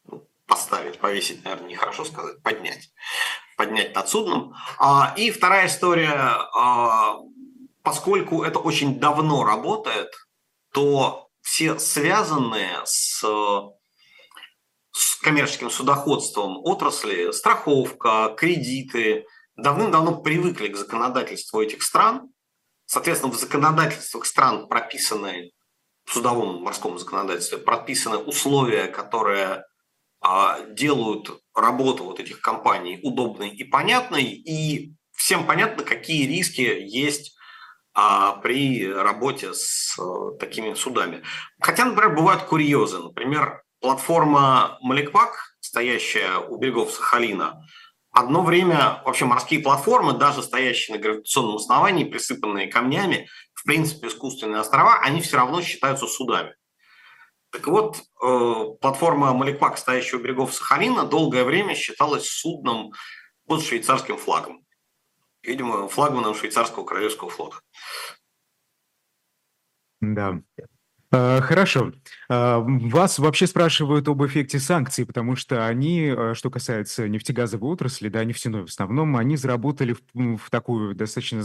ну, 0.06 0.28
поставить, 0.48 0.98
повесить, 0.98 1.44
наверное, 1.44 1.70
нехорошо 1.70 2.06
сказать, 2.06 2.42
поднять. 2.42 2.90
Поднять 3.58 3.94
над 3.94 4.10
судном. 4.10 4.56
А, 4.80 5.14
и 5.16 5.30
вторая 5.30 5.68
история, 5.68 6.16
а, 6.56 7.18
поскольку 7.84 8.44
это 8.44 8.58
очень 8.58 9.00
давно 9.00 9.44
работает, 9.44 10.10
то 10.72 11.30
все 11.42 11.78
связанные 11.78 12.82
с, 12.86 13.24
с 14.92 15.16
коммерческим 15.22 15.70
судоходством 15.70 16.58
отрасли, 16.64 17.32
страховка, 17.32 18.34
кредиты, 18.38 19.26
давным-давно 19.56 20.22
привыкли 20.22 20.70
к 20.70 20.78
законодательству 20.78 21.62
этих 21.62 21.84
стран. 21.84 22.32
Соответственно, 22.86 23.34
в 23.34 23.38
законодательствах 23.38 24.26
стран 24.26 24.68
прописаны, 24.68 25.52
судовом 26.06 26.62
морском 26.62 26.98
законодательстве 26.98 27.58
прописаны 27.58 28.18
условия, 28.18 28.88
которые 28.88 29.66
а, 30.22 30.62
делают 30.62 31.30
работу 31.56 32.06
вот 32.06 32.20
этих 32.20 32.42
компаний 32.42 33.00
удобной 33.04 33.50
и 33.50 33.64
понятной, 33.64 34.24
и 34.24 34.94
всем 35.12 35.46
понятно, 35.46 35.84
какие 35.84 36.28
риски 36.28 36.62
есть 36.62 37.36
а, 37.94 38.34
при 38.38 38.92
работе 38.92 39.54
с 39.54 39.98
а, 40.00 40.32
такими 40.40 40.74
судами. 40.74 41.24
Хотя, 41.62 41.86
например, 41.86 42.16
бывают 42.16 42.44
курьезы. 42.44 43.00
Например, 43.00 43.64
платформа 43.80 44.78
Маликпак, 44.82 45.56
стоящая 45.60 46.38
у 46.40 46.58
берегов 46.58 46.92
Сахалина, 46.92 47.62
Одно 48.14 48.44
время 48.44 49.02
вообще 49.06 49.26
морские 49.26 49.60
платформы, 49.60 50.14
даже 50.14 50.44
стоящие 50.44 50.96
на 50.96 51.02
гравитационном 51.02 51.56
основании, 51.56 52.04
присыпанные 52.04 52.68
камнями, 52.68 53.28
в 53.56 53.64
принципе, 53.64 54.08
искусственные 54.08 54.60
острова, 54.60 55.00
они 55.00 55.20
все 55.20 55.38
равно 55.38 55.64
считаются 55.64 56.06
судами. 56.06 56.56
Так 57.50 57.66
вот, 57.66 57.98
э, 57.98 58.66
платформа 58.80 59.34
Маликвак, 59.34 59.80
стоящая 59.80 60.18
у 60.18 60.20
берегов 60.22 60.54
Сахалина, 60.54 61.06
долгое 61.06 61.44
время 61.44 61.74
считалась 61.74 62.30
судном 62.30 62.94
под 63.48 63.64
швейцарским 63.64 64.18
флагом. 64.18 64.64
Видимо, 65.42 65.88
флагманом 65.88 66.36
швейцарского 66.36 66.86
королевского 66.86 67.32
флота. 67.32 67.62
Да. 70.02 70.40
Э, 71.16 71.42
хорошо. 71.42 71.94
Э, 72.28 72.58
вас 72.66 73.20
вообще 73.20 73.46
спрашивают 73.46 74.08
об 74.08 74.26
эффекте 74.26 74.58
санкций, 74.60 75.06
потому 75.06 75.36
что 75.36 75.68
они, 75.68 76.08
э, 76.08 76.34
что 76.34 76.50
касается 76.50 77.08
нефтегазовой 77.08 77.70
отрасли, 77.72 78.10
да, 78.10 78.24
нефтяной 78.24 78.62
в 78.64 78.66
основном, 78.70 79.16
они 79.16 79.38
заработали 79.38 79.94
в, 79.94 80.38
в 80.38 80.50
такую 80.50 80.96
достаточно 80.96 81.44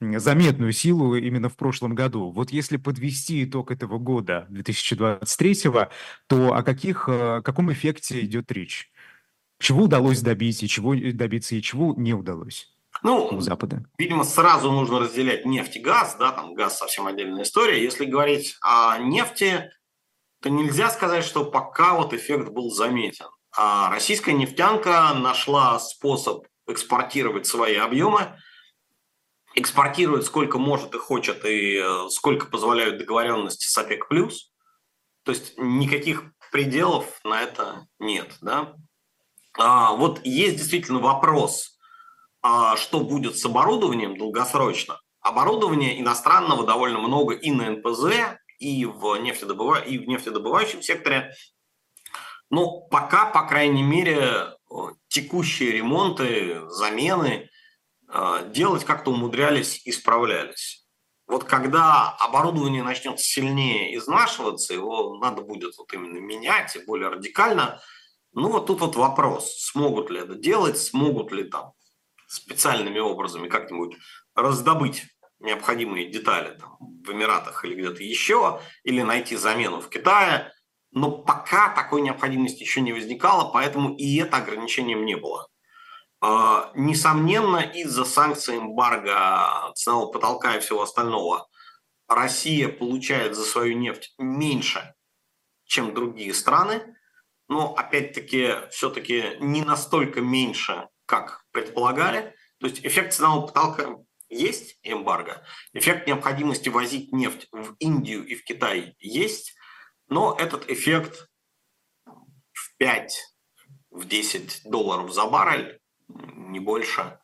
заметную 0.00 0.72
силу 0.72 1.16
именно 1.16 1.48
в 1.48 1.56
прошлом 1.56 1.96
году. 1.96 2.30
Вот 2.30 2.50
если 2.52 2.76
подвести 2.76 3.44
итог 3.44 3.72
этого 3.72 3.98
года, 3.98 4.46
2023, 4.50 5.54
то 6.28 6.54
о 6.54 6.62
каких, 6.62 7.08
о 7.08 7.42
каком 7.42 7.72
эффекте 7.72 8.20
идет 8.24 8.52
речь? 8.52 8.92
Чего 9.60 9.84
удалось 9.84 10.20
добиться 10.22 10.66
и 10.66 10.68
чего 10.68 10.94
добиться, 10.94 11.56
и 11.56 11.62
чего 11.62 11.94
не 11.96 12.14
удалось? 12.14 12.73
Ну, 13.04 13.38
Запада. 13.42 13.84
Видимо, 13.98 14.24
сразу 14.24 14.72
нужно 14.72 14.98
разделять 14.98 15.44
нефть 15.44 15.76
и 15.76 15.78
газ, 15.78 16.16
да, 16.18 16.32
там 16.32 16.54
газ 16.54 16.78
совсем 16.78 17.06
отдельная 17.06 17.42
история. 17.42 17.82
Если 17.82 18.06
говорить 18.06 18.56
о 18.62 18.96
нефти, 18.96 19.70
то 20.40 20.48
нельзя 20.48 20.88
сказать, 20.88 21.22
что 21.22 21.44
пока 21.44 21.96
вот 21.96 22.14
эффект 22.14 22.48
был 22.48 22.70
заметен. 22.70 23.26
А 23.54 23.90
российская 23.90 24.32
нефтянка 24.32 25.12
нашла 25.12 25.78
способ 25.78 26.46
экспортировать 26.66 27.46
свои 27.46 27.76
объемы, 27.76 28.38
экспортирует 29.54 30.24
сколько 30.24 30.56
может 30.56 30.94
и 30.94 30.98
хочет, 30.98 31.44
и 31.44 31.76
э, 31.76 32.08
сколько 32.08 32.46
позволяют 32.46 32.96
договоренности 32.96 33.66
с 33.66 33.76
ОПЕК+. 33.76 34.08
То 34.08 35.32
есть 35.32 35.58
никаких 35.58 36.32
пределов 36.50 37.20
на 37.22 37.42
это 37.42 37.86
нет. 37.98 38.34
Да? 38.40 38.74
А 39.58 39.92
вот 39.92 40.24
есть 40.24 40.56
действительно 40.56 41.00
вопрос– 41.00 41.72
что 42.76 43.00
будет 43.00 43.38
с 43.38 43.44
оборудованием 43.46 44.18
долгосрочно. 44.18 45.00
Оборудования 45.20 45.98
иностранного 45.98 46.66
довольно 46.66 46.98
много 46.98 47.34
и 47.34 47.50
на 47.50 47.70
НПЗ, 47.70 48.38
и 48.58 48.84
в, 48.84 49.16
нефтедобыва... 49.16 49.80
и 49.80 49.98
в 49.98 50.06
нефтедобывающем 50.06 50.82
секторе. 50.82 51.34
Но 52.50 52.82
пока, 52.82 53.26
по 53.26 53.46
крайней 53.46 53.82
мере, 53.82 54.54
текущие 55.08 55.72
ремонты, 55.72 56.60
замены 56.68 57.48
э, 58.12 58.50
делать 58.50 58.84
как-то 58.84 59.12
умудрялись 59.12 59.80
и 59.86 59.92
справлялись. 59.92 60.86
Вот 61.26 61.44
когда 61.44 62.10
оборудование 62.10 62.82
начнет 62.82 63.18
сильнее 63.18 63.96
изнашиваться, 63.96 64.74
его 64.74 65.16
надо 65.18 65.40
будет 65.40 65.76
вот 65.78 65.90
именно 65.94 66.18
менять 66.18 66.76
и 66.76 66.84
более 66.84 67.08
радикально, 67.08 67.80
ну 68.34 68.50
вот 68.50 68.66
тут 68.66 68.80
вот 68.80 68.96
вопрос, 68.96 69.54
смогут 69.58 70.10
ли 70.10 70.20
это 70.20 70.34
делать, 70.34 70.76
смогут 70.76 71.32
ли 71.32 71.44
там 71.44 71.72
специальными 72.28 72.98
образами 72.98 73.48
как-нибудь 73.48 73.96
раздобыть 74.34 75.04
необходимые 75.40 76.10
детали 76.10 76.56
там, 76.58 76.76
в 76.78 77.12
Эмиратах 77.12 77.64
или 77.64 77.74
где-то 77.74 78.02
еще, 78.02 78.60
или 78.82 79.02
найти 79.02 79.36
замену 79.36 79.80
в 79.80 79.88
Китае. 79.88 80.52
Но 80.90 81.10
пока 81.10 81.74
такой 81.74 82.02
необходимости 82.02 82.62
еще 82.62 82.80
не 82.80 82.92
возникало, 82.92 83.50
поэтому 83.50 83.94
и 83.96 84.16
это 84.16 84.36
ограничением 84.38 85.04
не 85.04 85.16
было. 85.16 85.48
А, 86.20 86.70
несомненно, 86.74 87.58
из-за 87.58 88.04
санкций, 88.04 88.58
эмбарго, 88.58 89.72
ценового 89.74 90.12
потолка 90.12 90.56
и 90.56 90.60
всего 90.60 90.82
остального, 90.82 91.48
Россия 92.08 92.68
получает 92.68 93.34
за 93.34 93.44
свою 93.44 93.76
нефть 93.76 94.14
меньше, 94.18 94.94
чем 95.64 95.94
другие 95.94 96.32
страны, 96.32 96.96
но 97.48 97.74
опять-таки 97.74 98.68
все-таки 98.70 99.36
не 99.40 99.62
настолько 99.62 100.20
меньше, 100.20 100.88
как 101.06 101.43
предполагали. 101.54 102.34
То 102.58 102.66
есть 102.66 102.84
эффект 102.84 103.14
ценового 103.14 103.46
потолка 103.46 103.96
есть 104.28 104.78
эмбарго, 104.82 105.46
эффект 105.72 106.06
необходимости 106.06 106.68
возить 106.68 107.12
нефть 107.12 107.48
в 107.52 107.74
Индию 107.78 108.26
и 108.26 108.34
в 108.34 108.44
Китай 108.44 108.96
есть, 108.98 109.54
но 110.08 110.36
этот 110.38 110.68
эффект 110.68 111.28
в 112.04 112.76
5, 112.76 113.36
в 113.90 114.06
10 114.06 114.62
долларов 114.70 115.12
за 115.12 115.26
баррель, 115.26 115.80
не 116.08 116.60
больше. 116.60 117.18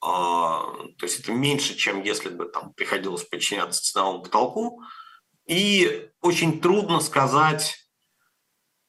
А, 0.00 0.62
то 0.98 1.06
есть 1.06 1.20
это 1.20 1.32
меньше, 1.32 1.74
чем 1.74 2.02
если 2.02 2.28
бы 2.28 2.46
там 2.46 2.72
приходилось 2.74 3.24
подчиняться 3.24 3.82
ценовому 3.82 4.22
потолку. 4.22 4.82
И 5.46 6.10
очень 6.20 6.60
трудно 6.60 7.00
сказать, 7.00 7.88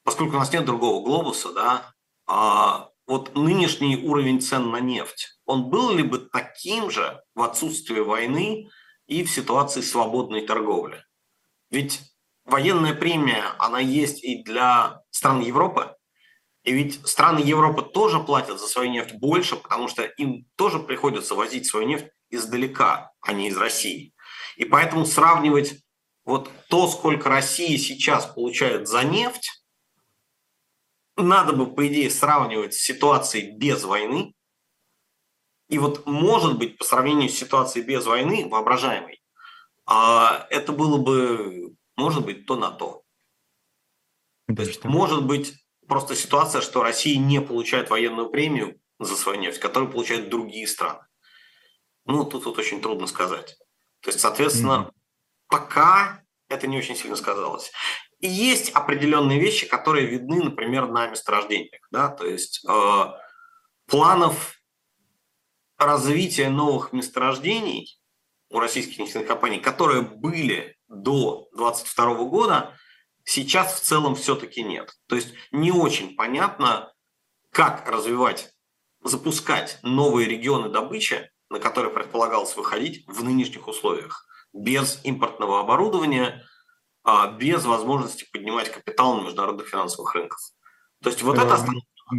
поскольку 0.04 0.36
у 0.36 0.40
нас 0.40 0.52
нет 0.52 0.66
другого 0.66 1.04
глобуса, 1.04 1.54
да, 1.54 1.94
а, 2.26 2.90
вот 3.08 3.36
нынешний 3.36 3.98
уровень 3.98 4.42
цен 4.42 4.70
на 4.70 4.80
нефть, 4.80 5.40
он 5.46 5.70
был 5.70 5.92
ли 5.92 6.04
бы 6.04 6.20
таким 6.20 6.92
же 6.92 7.22
в 7.34 7.42
отсутствие 7.42 8.04
войны 8.04 8.70
и 9.08 9.24
в 9.24 9.32
ситуации 9.32 9.82
свободной 9.82 10.46
торговли? 10.46 11.04
Ведь 11.72 12.02
военная 12.46 12.94
премия, 12.94 13.44
она 13.58 13.80
есть 13.80 14.24
и 14.24 14.44
для 14.44 15.02
стран 15.10 15.42
Европы, 15.42 15.96
и 16.64 16.74
ведь 16.74 17.08
страны 17.08 17.40
Европы 17.40 17.82
тоже 17.82 18.20
платят 18.20 18.60
за 18.60 18.68
свою 18.68 18.92
нефть 18.92 19.14
больше, 19.14 19.56
потому 19.56 19.88
что 19.88 20.04
им 20.04 20.46
тоже 20.58 20.80
приходится 20.80 21.34
возить 21.34 21.66
свою 21.66 21.88
нефть 21.88 22.08
издалека, 22.30 23.12
а 23.22 23.32
не 23.32 23.48
из 23.48 23.58
России. 23.58 24.14
И 24.58 24.66
поэтому 24.66 25.06
сравнивать 25.06 25.82
вот 26.26 26.52
то, 26.68 26.90
сколько 26.90 27.30
Россия 27.30 27.78
сейчас 27.78 28.26
получает 28.26 28.90
за 28.90 29.04
нефть, 29.04 29.66
надо 31.18 31.54
бы, 31.54 31.74
по 31.74 31.88
идее, 31.88 32.10
сравнивать 32.10 32.74
с 32.74 32.82
ситуацией 32.82 33.58
без 33.58 33.84
войны. 33.84 34.34
И 35.70 35.80
вот, 35.80 36.06
может 36.06 36.58
быть, 36.58 36.78
по 36.78 36.86
сравнению 36.86 37.30
с 37.30 37.38
ситуацией 37.38 37.86
без 37.86 38.06
войны, 38.06 38.48
воображаемой, 38.48 39.22
а, 39.86 40.48
это 40.50 40.72
было 40.72 40.98
бы, 40.98 41.76
может 41.96 42.26
быть, 42.26 42.46
то 42.46 42.56
на 42.56 42.72
то. 42.72 43.04
То 44.48 44.62
есть, 44.62 44.86
может 44.86 45.26
быть, 45.26 45.54
просто 45.88 46.16
ситуация, 46.16 46.62
что 46.62 46.84
Россия 46.84 47.18
не 47.18 47.42
получает 47.42 47.90
военную 47.90 48.30
премию 48.30 48.80
за 49.00 49.16
свою 49.16 49.40
нефть, 49.40 49.60
которую 49.60 49.92
получают 49.92 50.30
другие 50.30 50.68
страны. 50.68 51.02
Ну, 52.06 52.24
тут 52.24 52.46
вот 52.46 52.58
очень 52.58 52.82
трудно 52.82 53.08
сказать. 53.08 53.58
То 54.02 54.10
есть, 54.10 54.20
соответственно, 54.20 54.88
mm-hmm. 54.88 54.94
пока 55.48 56.24
это 56.50 56.68
не 56.68 56.78
очень 56.78 56.96
сильно 56.96 57.16
сказалось. 57.16 57.72
И 58.20 58.28
есть 58.28 58.70
определенные 58.72 59.40
вещи, 59.40 59.68
которые 59.68 60.08
видны, 60.08 60.44
например, 60.44 60.88
на 60.88 61.08
месторождениях. 61.08 61.82
Да? 61.92 62.10
То 62.10 62.26
есть 62.26 62.66
э, 62.68 63.06
планов 63.86 64.56
развития 65.78 66.50
новых 66.50 66.94
месторождений 66.94 68.00
у 68.50 68.60
российских 68.60 68.98
нефтяных 68.98 69.28
компаний, 69.28 69.60
которые 69.60 70.02
были 70.02 70.78
до 70.88 71.50
2022 71.54 72.24
года, 72.26 72.78
сейчас 73.24 73.76
в 73.76 73.84
целом 73.84 74.16
все-таки 74.16 74.64
нет. 74.64 74.94
То 75.08 75.16
есть 75.16 75.34
не 75.52 75.72
очень 75.72 76.16
понятно, 76.16 76.92
как 77.52 77.88
развивать, 77.90 78.54
запускать 79.04 79.80
новые 79.84 80.28
регионы 80.28 80.70
добычи 80.70 81.30
на 81.50 81.60
который 81.60 81.92
предполагалось 81.92 82.56
выходить 82.56 83.06
в 83.08 83.24
нынешних 83.24 83.68
условиях, 83.68 84.26
без 84.54 85.00
импортного 85.04 85.60
оборудования, 85.60 86.44
а 87.04 87.32
без 87.32 87.66
возможности 87.66 88.28
поднимать 88.32 88.72
капитал 88.72 89.18
на 89.18 89.26
международных 89.26 89.68
финансовых 89.68 90.14
рынках. 90.14 90.40
То 91.04 91.10
есть 91.10 91.22
вот 91.22 91.38
это 91.38 91.58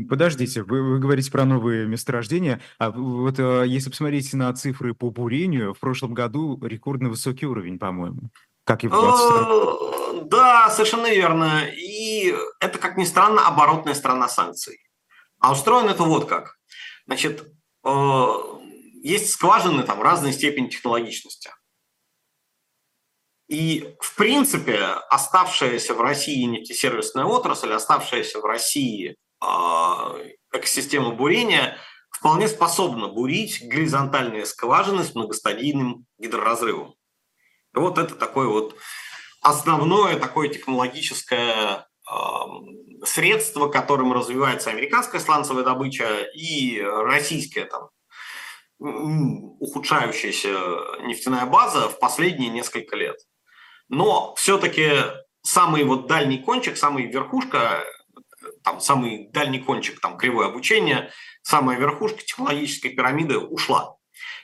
Подождите, 0.09 0.63
вы, 0.63 0.83
вы 0.83 0.99
говорите 0.99 1.31
про 1.31 1.47
новые 1.47 1.87
месторождения, 1.87 2.61
а 2.79 2.91
вот 2.91 3.39
э, 3.39 3.65
если 3.67 3.89
посмотреть 3.89 4.35
на 4.35 4.53
цифры 4.53 4.93
по 4.93 5.11
бурению, 5.11 5.73
в 5.73 5.79
прошлом 5.79 6.13
году 6.13 6.61
рекордно 6.63 7.09
высокий 7.09 7.47
уровень, 7.47 7.79
по-моему. 7.79 8.31
Как 8.65 8.85
и 8.85 8.89
в 8.89 8.91
22 8.91 10.21
э, 10.21 10.25
Да, 10.27 10.69
совершенно 10.69 11.11
верно. 11.11 11.63
И 11.75 12.37
это, 12.61 12.79
как 12.79 12.99
ни 12.99 13.05
странно, 13.05 13.47
оборотная 13.47 13.95
сторона 13.95 14.29
санкций. 14.29 14.79
А 15.41 15.53
устроено 15.53 15.91
это 15.91 16.03
вот 16.03 16.29
как. 16.29 16.59
Значит, 17.07 17.51
э, 17.83 18.27
есть 19.03 19.31
скважины 19.31 19.85
там 19.85 20.03
разной 20.03 20.35
степени 20.35 20.67
технологичности. 20.67 21.51
И, 23.49 23.97
в 24.01 24.15
принципе, 24.15 24.79
оставшаяся 25.09 25.95
в 25.95 26.01
России 26.01 26.45
нефтесервисная 26.45 27.25
отрасль, 27.25 27.73
оставшаяся 27.73 28.41
в 28.41 28.45
России 28.45 29.17
а, 29.41 30.15
экосистема 30.53 31.13
бурения 31.13 31.79
вполне 32.11 32.49
способна 32.49 33.09
бурить 33.09 33.67
горизонтальные 33.67 34.45
скважины 34.45 35.03
с 35.03 35.15
многостадийным 35.15 36.05
гидроразрывом. 36.19 36.95
И 37.75 37.79
вот 37.79 37.97
это 37.97 38.15
такое 38.15 38.49
вот 38.49 38.77
основное 39.41 40.19
такое 40.19 40.49
технологическое 40.49 41.87
средство, 43.05 43.69
которым 43.69 44.13
развивается 44.13 44.71
американская 44.71 45.21
сланцевая 45.21 45.65
добыча 45.65 46.23
и 46.35 46.81
российская 46.81 47.67
там 47.67 47.91
ухудшающаяся 48.81 50.49
нефтяная 51.03 51.47
база 51.47 51.89
в 51.89 51.99
последние 51.99 52.51
несколько 52.51 52.97
лет. 52.97 53.17
Но 53.89 54.35
все-таки 54.37 54.91
самый 55.43 55.85
вот 55.85 56.07
дальний 56.07 56.39
кончик, 56.39 56.77
самый 56.77 57.07
верхушка, 57.07 57.85
там 58.63 58.81
самый 58.81 59.29
дальний 59.31 59.61
кончик 59.61 60.01
там 60.01 60.17
кривое 60.17 60.49
обучение, 60.49 61.11
самая 61.43 61.79
верхушка 61.79 62.23
технологической 62.23 62.91
пирамиды 62.91 63.39
ушла. 63.39 63.97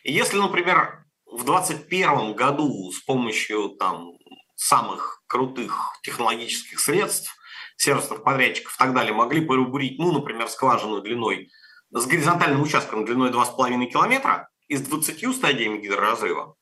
И 0.03 0.13
если, 0.13 0.39
например, 0.39 1.05
в 1.27 1.45
2021 1.45 2.35
году 2.35 2.91
с 2.93 3.01
помощью 3.01 3.71
там 3.71 4.13
самых 4.55 5.23
крутых 5.27 5.99
технологических 6.03 6.79
средств, 6.79 7.37
сервисных 7.77 8.23
подрядчиков 8.23 8.75
и 8.75 8.79
так 8.79 8.95
далее 8.95 9.13
могли 9.13 9.45
порубурить, 9.45 9.99
ну, 9.99 10.13
например, 10.13 10.49
скважину 10.49 11.03
длиной 11.03 11.51
с 11.91 12.07
горизонтальным 12.07 12.63
участком 12.63 13.05
длиной 13.05 13.31
2,5 13.31 13.87
километра 13.87 14.49
и 14.69 14.77
с 14.77 14.83
20 14.83 15.35
стадиями 15.35 15.79
гидроразрыва, 15.79 16.57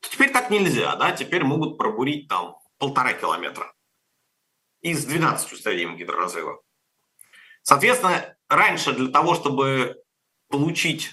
теперь 0.00 0.30
так 0.32 0.50
нельзя, 0.50 0.96
да, 0.96 1.12
теперь 1.12 1.44
могут 1.44 1.78
пробурить 1.78 2.28
там 2.28 2.58
полтора 2.78 3.12
километра 3.12 3.72
и 4.80 4.94
с 4.94 5.04
12 5.04 5.58
стадиями 5.58 5.96
гидроразрыва. 5.96 6.60
Соответственно, 7.62 8.36
раньше 8.48 8.92
для 8.92 9.08
того, 9.08 9.34
чтобы 9.34 10.02
получить 10.48 11.10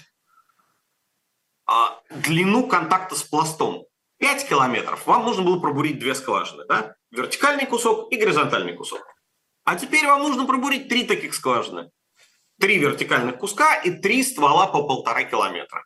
а, 1.66 2.00
длину 2.10 2.66
контакта 2.66 3.14
с 3.14 3.22
пластом 3.22 3.86
5 4.18 4.48
километров, 4.48 5.06
вам 5.06 5.24
нужно 5.24 5.42
было 5.42 5.60
пробурить 5.60 5.98
две 5.98 6.14
скважины, 6.14 6.64
да? 6.66 6.96
вертикальный 7.10 7.66
кусок 7.66 8.12
и 8.12 8.16
горизонтальный 8.16 8.74
кусок. 8.74 9.04
А 9.64 9.76
теперь 9.76 10.06
вам 10.06 10.22
нужно 10.22 10.46
пробурить 10.46 10.88
три 10.88 11.04
таких 11.04 11.34
скважины. 11.34 11.90
Три 12.58 12.78
вертикальных 12.78 13.38
куска 13.38 13.74
и 13.74 13.90
три 13.90 14.22
ствола 14.22 14.68
по 14.68 14.84
полтора 14.84 15.24
километра. 15.24 15.84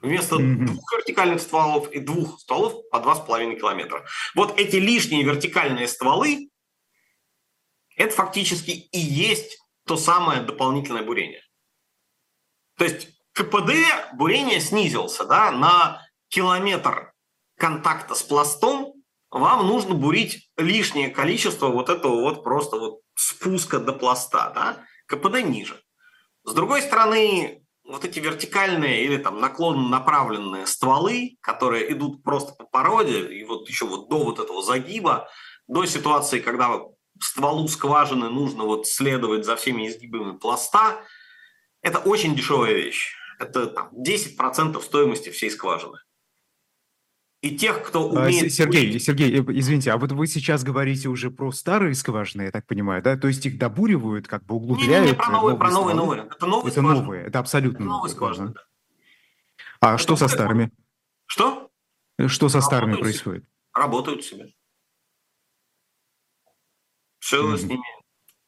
Вместо 0.00 0.36
mm-hmm. 0.36 0.64
двух 0.64 0.92
вертикальных 0.92 1.40
стволов 1.40 1.90
и 1.92 2.00
двух 2.00 2.40
стволов 2.40 2.88
по 2.90 3.00
два 3.00 3.16
с 3.16 3.20
половиной 3.20 3.56
километра. 3.56 4.06
Вот 4.34 4.58
эти 4.58 4.76
лишние 4.76 5.22
вертикальные 5.24 5.88
стволы, 5.88 6.50
это 7.96 8.14
фактически 8.14 8.70
и 8.70 8.98
есть 8.98 9.58
то 9.86 9.96
самое 9.96 10.40
дополнительное 10.40 11.02
бурение. 11.02 11.42
То 12.78 12.84
есть 12.84 13.08
КПД 13.32 13.72
бурения 14.14 14.60
снизился 14.60 15.24
да, 15.26 15.50
на 15.50 16.00
километр 16.28 17.12
контакта 17.58 18.14
с 18.14 18.22
пластом, 18.22 18.94
вам 19.30 19.66
нужно 19.66 19.94
бурить 19.94 20.50
лишнее 20.56 21.10
количество 21.10 21.68
вот 21.68 21.88
этого 21.88 22.22
вот 22.22 22.42
просто 22.42 22.78
вот 22.78 23.00
спуска 23.14 23.78
до 23.78 23.92
пласта, 23.92 24.50
да, 24.54 24.84
КПД 25.06 25.42
ниже. 25.44 25.80
С 26.44 26.54
другой 26.54 26.82
стороны, 26.82 27.62
вот 27.90 28.04
эти 28.04 28.18
вертикальные 28.20 29.04
или 29.04 29.16
там 29.16 29.40
наклонно 29.40 29.88
направленные 29.88 30.66
стволы, 30.66 31.36
которые 31.40 31.92
идут 31.92 32.22
просто 32.22 32.54
по 32.54 32.64
породе, 32.64 33.26
и 33.26 33.44
вот 33.44 33.68
еще 33.68 33.86
вот 33.86 34.08
до 34.08 34.24
вот 34.24 34.38
этого 34.38 34.62
загиба, 34.62 35.28
до 35.66 35.84
ситуации, 35.86 36.40
когда 36.40 36.80
стволу 37.20 37.68
скважины 37.68 38.28
нужно 38.28 38.64
вот 38.64 38.86
следовать 38.86 39.44
за 39.44 39.56
всеми 39.56 39.88
изгибами 39.88 40.36
пласта, 40.36 41.04
это 41.82 41.98
очень 41.98 42.34
дешевая 42.34 42.72
вещь. 42.72 43.14
Это 43.38 43.66
там, 43.66 43.90
10% 43.92 44.80
стоимости 44.82 45.30
всей 45.30 45.50
скважины. 45.50 45.98
И 47.42 47.56
тех, 47.56 47.82
кто 47.82 48.02
а, 48.02 48.24
умеет... 48.24 48.52
Сергей, 48.52 48.98
Сергей, 49.00 49.40
э, 49.40 49.44
извините, 49.48 49.92
а 49.92 49.96
вот 49.96 50.12
вы 50.12 50.26
сейчас 50.26 50.62
говорите 50.62 51.08
уже 51.08 51.30
про 51.30 51.50
старые 51.52 51.94
скважины, 51.94 52.42
я 52.42 52.50
так 52.50 52.66
понимаю, 52.66 53.02
да? 53.02 53.16
То 53.16 53.28
есть 53.28 53.44
их 53.46 53.58
добуривают, 53.58 54.28
как 54.28 54.44
бы 54.44 54.56
углубляют? 54.56 54.88
Не, 54.88 55.00
не, 55.00 55.08
не 55.12 55.14
про 55.14 55.30
новые, 55.30 55.56
про 55.56 55.70
новые, 55.70 55.96
новые. 55.96 56.22
Это 56.24 56.46
новые 56.46 56.70
Это 56.70 56.80
скважины. 56.80 57.02
новые, 57.02 57.24
это 57.24 57.38
абсолютно 57.38 57.76
это 57.76 57.84
новые 57.84 58.10
скважины. 58.10 58.54
А 59.80 59.94
это 59.94 59.98
что 60.02 60.16
со 60.16 60.28
старыми? 60.28 60.70
Что? 61.24 61.70
Что 62.26 62.50
со 62.50 62.58
Работают 62.58 62.64
старыми 62.64 62.92
себе. 62.92 63.02
происходит? 63.02 63.44
Работают 63.72 64.24
себе. 64.24 64.52
Все 67.20 67.42
mm-hmm. 67.42 67.56
с 67.56 67.62
ними 67.62 67.84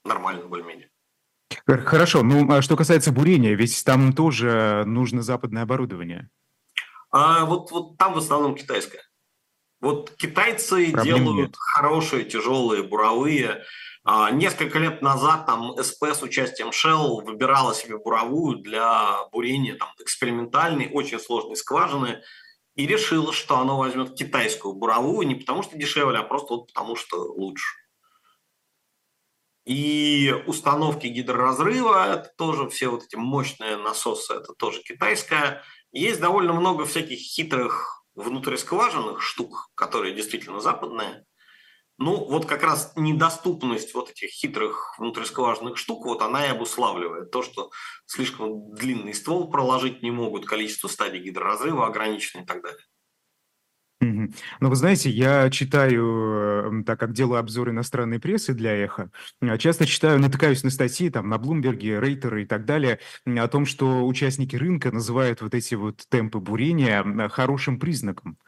нормально 0.04 0.44
более-менее. 0.46 0.90
Хорошо, 1.66 2.22
ну 2.22 2.50
а 2.52 2.60
что 2.60 2.76
касается 2.76 3.12
бурения, 3.12 3.54
ведь 3.54 3.84
там 3.84 4.12
тоже 4.12 4.84
нужно 4.86 5.22
западное 5.22 5.62
оборудование. 5.62 6.28
А 7.12 7.44
вот, 7.44 7.70
вот 7.70 7.98
там 7.98 8.14
в 8.14 8.18
основном 8.18 8.54
китайская. 8.54 9.02
Вот 9.80 10.10
китайцы 10.16 10.90
Проблем 10.90 11.16
делают 11.16 11.50
нет. 11.50 11.56
хорошие, 11.56 12.24
тяжелые, 12.24 12.82
буровые. 12.82 13.64
А, 14.04 14.30
несколько 14.30 14.78
лет 14.78 15.02
назад 15.02 15.46
там 15.46 15.76
СП 15.80 16.04
с 16.04 16.22
участием 16.22 16.70
Shell 16.70 17.24
выбирала 17.24 17.74
себе 17.74 17.98
буровую 17.98 18.58
для 18.58 19.24
бурения 19.30 19.76
там, 19.76 19.90
экспериментальной, 20.00 20.90
очень 20.92 21.20
сложной 21.20 21.56
скважины 21.56 22.22
и 22.74 22.86
решила, 22.86 23.32
что 23.32 23.58
она 23.58 23.74
возьмет 23.74 24.14
китайскую 24.14 24.74
буровую 24.74 25.26
не 25.26 25.34
потому 25.34 25.62
что 25.62 25.76
дешевле, 25.76 26.18
а 26.18 26.22
просто 26.22 26.54
вот 26.54 26.68
потому 26.68 26.96
что 26.96 27.16
лучше. 27.16 27.76
И 29.64 30.34
установки 30.46 31.06
гидроразрыва, 31.06 32.14
это 32.14 32.32
тоже 32.36 32.68
все 32.68 32.88
вот 32.88 33.04
эти 33.04 33.14
мощные 33.14 33.76
насосы, 33.76 34.34
это 34.34 34.54
тоже 34.54 34.82
китайская. 34.82 35.62
Есть 35.92 36.20
довольно 36.20 36.54
много 36.54 36.86
всяких 36.86 37.18
хитрых 37.18 38.04
внутрискважинных 38.14 39.20
штук, 39.20 39.70
которые 39.74 40.14
действительно 40.14 40.60
западные. 40.60 41.24
Ну, 41.98 42.24
вот 42.24 42.46
как 42.46 42.62
раз 42.62 42.92
недоступность 42.96 43.94
вот 43.94 44.10
этих 44.10 44.30
хитрых 44.30 44.98
внутрискважинных 44.98 45.76
штук, 45.76 46.06
вот 46.06 46.22
она 46.22 46.46
и 46.46 46.50
обуславливает 46.50 47.30
то, 47.30 47.42
что 47.42 47.70
слишком 48.06 48.74
длинный 48.74 49.14
ствол 49.14 49.50
проложить 49.50 50.02
не 50.02 50.10
могут, 50.10 50.46
количество 50.46 50.88
стадий 50.88 51.20
гидроразрыва 51.20 51.86
ограничено 51.86 52.42
и 52.42 52.46
так 52.46 52.62
далее. 52.62 52.82
Ну, 54.02 54.68
вы 54.68 54.74
знаете, 54.74 55.10
я 55.10 55.48
читаю, 55.48 56.80
э, 56.80 56.84
так 56.84 56.98
как 56.98 57.12
делаю 57.12 57.38
обзор 57.38 57.70
иностранной 57.70 58.18
прессы 58.18 58.52
для 58.52 58.72
«Эхо», 58.72 59.12
а, 59.40 59.56
часто 59.58 59.86
читаю, 59.86 60.18
натыкаюсь 60.18 60.64
на 60.64 60.70
статьи 60.70 61.08
там 61.08 61.28
на 61.28 61.38
Блумберге, 61.38 62.00
Рейтеры 62.00 62.42
и 62.42 62.46
так 62.46 62.64
далее 62.64 62.98
о 63.24 63.46
том, 63.46 63.64
что 63.64 64.04
участники 64.04 64.56
рынка 64.56 64.90
называют 64.90 65.40
вот 65.40 65.54
эти 65.54 65.76
вот 65.76 66.04
темпы 66.08 66.40
бурения 66.40 67.28
хорошим 67.28 67.78
признаком. 67.78 68.38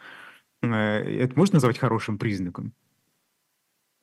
Э, 0.60 0.98
это 1.22 1.38
можно 1.38 1.56
назвать 1.56 1.78
хорошим 1.78 2.18
признаком? 2.18 2.72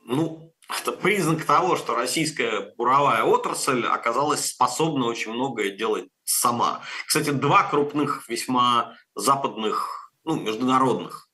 Ну, 0.06 0.54
это 0.70 0.94
признак 0.94 1.44
того, 1.44 1.76
что 1.76 1.96
российская 1.96 2.74
буровая 2.78 3.24
отрасль 3.24 3.86
оказалась 3.86 4.46
способна 4.46 5.06
очень 5.06 5.34
многое 5.34 5.72
делать 5.72 6.08
сама. 6.24 6.82
Кстати, 7.06 7.32
два 7.32 7.70
крупных, 7.70 8.30
весьма 8.30 8.96
западных, 9.16 10.14
ну, 10.24 10.40
международных 10.40 11.28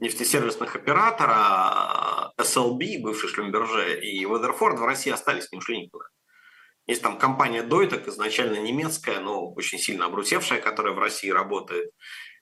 нефтесервисных 0.00 0.74
оператора 0.74 2.32
SLB, 2.38 3.00
бывший 3.00 3.28
Шлюмберже, 3.28 4.00
и 4.00 4.24
Weatherford 4.24 4.76
в 4.76 4.84
России 4.84 5.10
остались, 5.10 5.52
не 5.52 5.58
ушли 5.58 5.82
никуда. 5.82 6.06
Есть 6.86 7.02
там 7.02 7.18
компания 7.18 7.62
Deutag, 7.62 8.08
изначально 8.08 8.58
немецкая, 8.58 9.20
но 9.20 9.52
очень 9.52 9.78
сильно 9.78 10.06
обрусевшая, 10.06 10.60
которая 10.60 10.94
в 10.94 10.98
России 10.98 11.30
работает. 11.30 11.90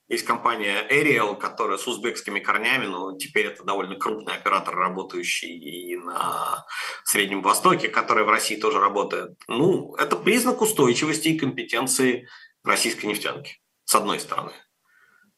Есть 0.08 0.24
компания 0.24 0.88
Ariel, 0.90 1.36
которая 1.36 1.76
с 1.76 1.86
узбекскими 1.86 2.40
корнями, 2.40 2.86
но 2.86 3.14
теперь 3.18 3.46
это 3.46 3.62
довольно 3.62 3.96
крупный 3.96 4.34
оператор, 4.34 4.74
работающий 4.74 5.50
и 5.50 5.96
на 5.96 6.64
Среднем 7.04 7.42
Востоке, 7.42 7.88
который 7.90 8.24
в 8.24 8.30
России 8.30 8.56
тоже 8.56 8.80
работает. 8.80 9.36
Ну, 9.48 9.94
это 9.96 10.16
признак 10.16 10.62
устойчивости 10.62 11.28
и 11.28 11.38
компетенции 11.38 12.26
российской 12.64 13.04
нефтянки. 13.04 13.60
с 13.84 13.94
одной 13.94 14.20
стороны. 14.20 14.52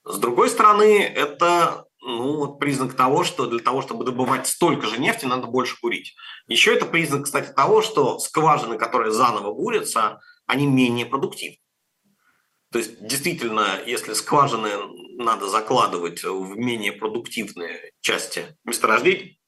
С 0.04 0.18
другой 0.18 0.50
стороны, 0.50 1.02
это 1.04 1.84
ну, 2.00 2.36
вот 2.36 2.58
признак 2.58 2.94
того, 2.94 3.24
что 3.24 3.46
для 3.46 3.60
того, 3.60 3.82
чтобы 3.82 4.04
добывать 4.04 4.46
столько 4.46 4.86
же 4.86 4.98
нефти, 4.98 5.26
надо 5.26 5.46
больше 5.46 5.78
курить. 5.80 6.14
Еще 6.46 6.74
это 6.74 6.86
признак, 6.86 7.24
кстати, 7.24 7.52
того, 7.52 7.82
что 7.82 8.18
скважины, 8.18 8.78
которые 8.78 9.12
заново 9.12 9.52
бурятся, 9.52 10.20
они 10.46 10.66
менее 10.66 11.06
продуктивны. 11.06 11.58
То 12.72 12.78
есть, 12.78 13.04
действительно, 13.04 13.80
если 13.84 14.14
скважины 14.14 14.70
надо 15.18 15.48
закладывать 15.48 16.22
в 16.22 16.56
менее 16.56 16.92
продуктивные 16.92 17.92
части 18.00 18.56
месторождений, 18.64 19.40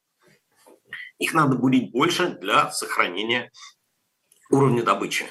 их 1.18 1.32
надо 1.32 1.56
бурить 1.56 1.92
больше 1.92 2.30
для 2.40 2.70
сохранения 2.72 3.52
уровня 4.50 4.82
добычи. 4.82 5.26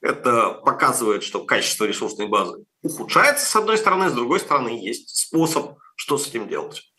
Это 0.00 0.52
показывает, 0.64 1.22
что 1.22 1.44
качество 1.44 1.84
ресурсной 1.84 2.26
базы 2.26 2.64
ухудшается, 2.82 3.44
с 3.44 3.54
одной 3.54 3.76
стороны, 3.76 4.08
с 4.08 4.14
другой 4.14 4.40
стороны, 4.40 4.68
есть 4.68 5.14
способ, 5.14 5.78
что 5.94 6.16
с 6.16 6.28
этим 6.28 6.48
делать. 6.48 6.90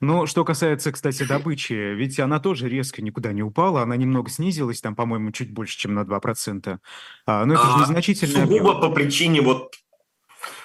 Ну, 0.00 0.26
что 0.26 0.44
касается, 0.44 0.92
кстати, 0.92 1.24
добычи, 1.24 1.72
ведь 1.72 2.18
она 2.18 2.40
тоже 2.40 2.68
резко 2.68 3.02
никуда 3.02 3.32
не 3.32 3.42
упала, 3.42 3.82
она 3.82 3.96
немного 3.96 4.30
снизилась, 4.30 4.80
там, 4.80 4.94
по-моему, 4.96 5.32
чуть 5.32 5.52
больше, 5.52 5.76
чем 5.76 5.94
на 5.94 6.00
2%. 6.00 6.78
А, 7.26 7.44
но 7.44 7.54
это 7.54 7.62
а, 7.62 7.70
же 7.72 7.80
незначительно. 7.82 8.46
Сугубо 8.46 8.76
объем. 8.76 8.80
по 8.80 8.94
причине 8.94 9.42
вот 9.42 9.74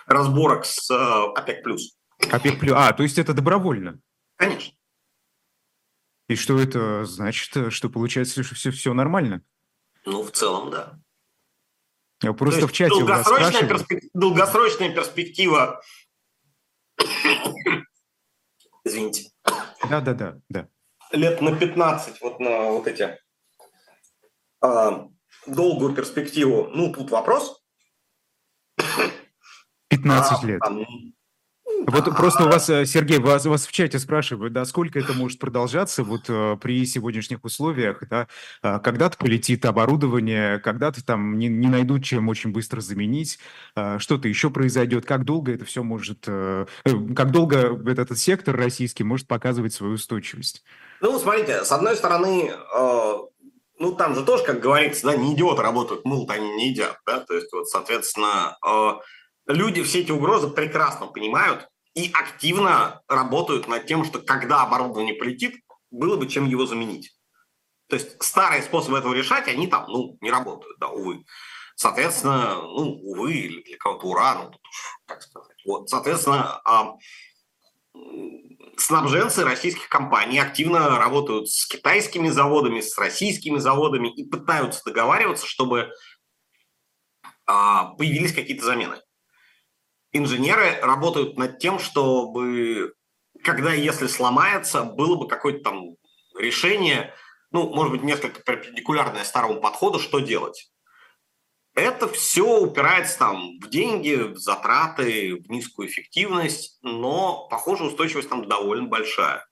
разборок 0.06 0.66
с 0.66 0.90
э, 0.90 0.94
ОПЕК+. 0.96 1.66
ОПЕК+. 2.32 2.72
А, 2.74 2.94
то 2.94 3.04
есть 3.04 3.18
это 3.18 3.34
добровольно? 3.34 4.00
Конечно. 4.38 4.74
И 6.28 6.36
что 6.36 6.58
это 6.58 7.04
значит? 7.06 7.74
Что 7.74 7.90
получается, 7.90 8.44
что 8.44 8.56
все, 8.56 8.72
все 8.72 8.94
нормально? 8.94 9.44
Ну, 10.06 10.24
в 10.24 10.32
целом, 10.32 10.72
да. 10.72 11.00
Я 12.22 12.34
просто 12.34 12.68
в 12.68 12.72
чате 12.72 12.90
долгосрочная, 12.90 13.68
перспек... 13.68 14.04
долгосрочная 14.14 14.94
перспектива 14.94 15.82
Извините. 18.84 19.32
Да, 19.90 20.02
да, 20.02 20.14
да, 20.14 20.38
да. 20.50 20.68
Лет 21.12 21.42
на 21.42 21.56
15 21.56 22.22
вот 22.22 22.40
на 22.40 22.72
вот 22.72 22.88
эти 22.88 23.18
э, 24.64 25.08
долгую 25.48 25.94
перспективу. 25.94 26.68
Ну, 26.74 26.92
тут 26.92 27.12
вопрос. 27.12 27.62
15 29.90 30.44
а, 30.44 30.46
лет. 30.46 30.60
Там, 30.62 30.86
вот 31.88 32.16
просто 32.16 32.44
у 32.46 32.48
вас, 32.48 32.70
э, 32.70 32.86
Сергей, 32.86 33.20
вас, 33.20 33.46
вас 33.46 33.66
в 33.66 33.72
чате 33.72 34.00
спрашивают, 34.00 34.54
да, 34.54 34.66
сколько 34.66 35.00
это 35.00 35.14
может 35.14 35.40
продолжаться 35.40 36.04
вот 36.04 36.24
э, 36.28 36.58
при 36.62 36.86
сегодняшних 36.86 37.44
условиях, 37.44 38.04
да, 38.10 38.28
а, 38.62 38.80
когда-то 38.80 39.18
полетит 39.18 39.66
оборудование, 39.66 40.60
когда-то 40.60 41.04
там 41.06 41.38
не, 41.38 41.48
не 41.48 41.68
найдут 41.68 42.04
чем 42.04 42.30
очень 42.30 42.52
быстро 42.52 42.82
заменить, 42.82 43.40
а, 43.76 44.00
что-то 44.00 44.28
еще 44.28 44.50
произойдет, 44.50 45.06
как 45.06 45.26
долго 45.26 45.54
это 45.54 45.66
все 45.66 45.84
может, 45.84 46.26
э, 46.28 46.66
как 47.16 47.32
долго 47.32 47.80
этот 47.90 48.18
сектор 48.18 48.56
российский 48.56 49.04
может 49.04 49.28
показывать 49.28 49.74
свою 49.74 49.94
устойчивость? 49.94 50.64
Ну, 51.02 51.18
смотрите, 51.20 51.64
с 51.64 51.72
одной 51.72 51.96
стороны, 51.96 52.52
ну, 53.80 53.96
там 53.96 54.14
же 54.14 54.24
тоже, 54.24 54.44
как 54.44 54.60
говорится, 54.60 55.08
да, 55.08 55.16
не 55.16 55.34
идиоты 55.34 55.64
работают, 55.64 56.06
мыл 56.06 56.28
они 56.30 56.50
не 56.52 56.70
едят, 56.70 57.00
да, 57.08 57.20
то 57.20 57.34
есть 57.34 57.52
вот, 57.52 57.68
соответственно, 57.68 58.58
люди 59.48 59.84
все 59.84 60.02
эти 60.02 60.12
угрозы 60.12 60.50
прекрасно 60.50 61.08
понимают 61.08 61.68
и 61.94 62.10
активно 62.14 63.02
работают 63.08 63.68
над 63.68 63.86
тем, 63.86 64.06
что 64.06 64.20
когда 64.20 64.62
оборудование 64.62 65.14
полетит, 65.14 65.62
было 65.90 66.16
бы 66.16 66.28
чем 66.28 66.48
его 66.48 66.66
заменить. 66.66 67.14
То 67.88 67.98
есть 67.98 68.22
старые 68.24 68.64
способы 68.64 68.98
этого 68.98 69.14
решать, 69.14 69.48
они 69.48 69.68
там, 69.68 69.86
ну, 69.90 70.18
не 70.22 70.32
работают, 70.32 70.80
да, 70.80 70.88
увы. 70.88 71.26
Соответственно, 71.76 72.56
ну, 72.56 73.00
увы, 73.04 73.34
или 73.34 73.64
для 73.64 73.78
кого-то 73.78 74.08
ура, 74.08 74.36
ну, 74.36 74.50
тут 74.52 74.62
как 75.06 75.22
сказать. 75.22 75.58
Вот, 75.66 75.90
соответственно, 75.90 76.62
а, 76.64 76.96
снабженцы 78.78 79.44
российских 79.44 79.90
компаний 79.90 80.40
активно 80.40 80.98
работают 80.98 81.50
с 81.50 81.66
китайскими 81.68 82.30
заводами, 82.30 82.80
с 82.80 82.98
российскими 82.98 83.58
заводами 83.58 84.08
и 84.08 84.24
пытаются 84.24 84.82
договариваться, 84.86 85.46
чтобы 85.46 85.92
а, 87.46 87.96
появились 87.96 88.34
какие-то 88.34 88.64
замены 88.64 89.02
инженеры 90.12 90.80
работают 90.82 91.38
над 91.38 91.60
тем, 91.60 91.80
чтобы, 91.80 92.94
когда 93.44 93.74
если 93.74 94.08
сломается, 94.08 94.84
было 94.84 95.16
бы 95.16 95.28
какое-то 95.28 95.64
там 95.64 95.96
решение, 96.38 97.14
ну, 97.52 97.74
может 97.74 97.94
быть, 97.94 98.04
несколько 98.04 98.42
перпендикулярное 98.42 99.24
старому 99.24 99.60
подходу, 99.60 100.00
что 100.00 100.20
делать. 100.20 100.72
Это 101.74 102.08
все 102.10 102.60
упирается 102.60 103.18
там 103.18 103.60
в 103.60 103.70
деньги, 103.70 104.16
в 104.16 104.38
затраты, 104.38 105.36
в 105.36 105.50
низкую 105.50 105.88
эффективность, 105.88 106.80
но, 106.82 107.48
похоже, 107.50 107.86
устойчивость 107.86 108.30
там 108.30 108.48
довольно 108.48 108.88
большая. 108.88 109.46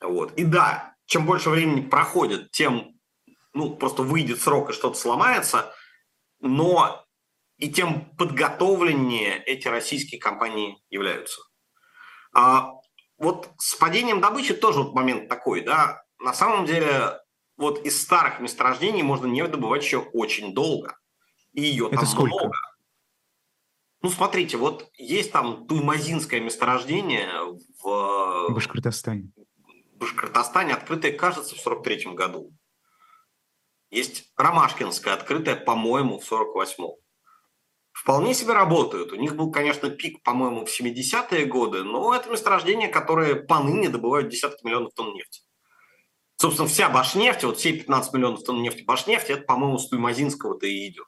Вот. 0.00 0.32
И 0.32 0.44
да, 0.44 0.94
чем 1.06 1.24
больше 1.24 1.50
времени 1.50 1.82
проходит, 1.82 2.50
тем 2.50 2.94
ну, 3.54 3.76
просто 3.76 4.02
выйдет 4.02 4.40
срок 4.40 4.70
и 4.70 4.72
что-то 4.72 4.98
сломается, 4.98 5.72
но 6.40 7.04
и 7.62 7.70
тем 7.70 8.06
подготовленнее 8.16 9.40
эти 9.44 9.68
российские 9.68 10.20
компании 10.20 10.82
являются. 10.90 11.40
А 12.34 12.72
вот 13.18 13.50
с 13.56 13.76
падением 13.76 14.20
добычи 14.20 14.52
тоже 14.52 14.82
вот 14.82 14.94
момент 14.94 15.28
такой, 15.28 15.60
да, 15.60 16.02
на 16.18 16.34
самом 16.34 16.66
деле 16.66 17.20
вот 17.56 17.86
из 17.86 18.02
старых 18.02 18.40
месторождений 18.40 19.04
можно 19.04 19.26
нефть 19.26 19.52
добывать 19.52 19.84
еще 19.84 19.98
очень 19.98 20.52
долго. 20.54 20.98
И 21.52 21.62
ее 21.62 21.86
Это 21.86 21.98
там 21.98 22.06
сколько? 22.06 22.34
много. 22.34 22.56
Ну, 24.00 24.10
смотрите, 24.10 24.56
вот 24.56 24.90
есть 24.94 25.30
там 25.30 25.68
Туймазинское 25.68 26.40
месторождение 26.40 27.30
в... 27.80 28.52
Башкортостане. 28.52 29.30
Башкортостане, 29.94 30.74
открытое, 30.74 31.12
кажется, 31.12 31.54
в 31.54 31.60
43 31.60 32.12
году. 32.14 32.52
Есть 33.90 34.32
Ромашкинское, 34.36 35.14
открытое, 35.14 35.54
по-моему, 35.54 36.18
в 36.18 36.32
48-м 36.32 37.01
вполне 38.02 38.34
себе 38.34 38.52
работают. 38.52 39.12
У 39.12 39.16
них 39.16 39.36
был, 39.36 39.52
конечно, 39.52 39.88
пик, 39.88 40.22
по-моему, 40.22 40.66
в 40.66 40.80
70-е 40.80 41.46
годы, 41.46 41.84
но 41.84 42.12
это 42.12 42.30
месторождение, 42.30 42.88
которое 42.88 43.36
поныне 43.36 43.88
добывают 43.88 44.28
десятки 44.28 44.66
миллионов 44.66 44.92
тонн 44.94 45.14
нефти. 45.14 45.42
Собственно, 46.36 46.68
вся 46.68 46.88
Башнефть, 46.88 47.44
вот 47.44 47.58
все 47.58 47.72
15 47.72 48.12
миллионов 48.12 48.42
тонн 48.42 48.60
нефти 48.60 48.82
Башнефти, 48.82 49.32
это, 49.32 49.42
по-моему, 49.42 49.78
с 49.78 49.88
Туймазинского-то 49.88 50.66
и 50.66 50.88
идет. 50.88 51.06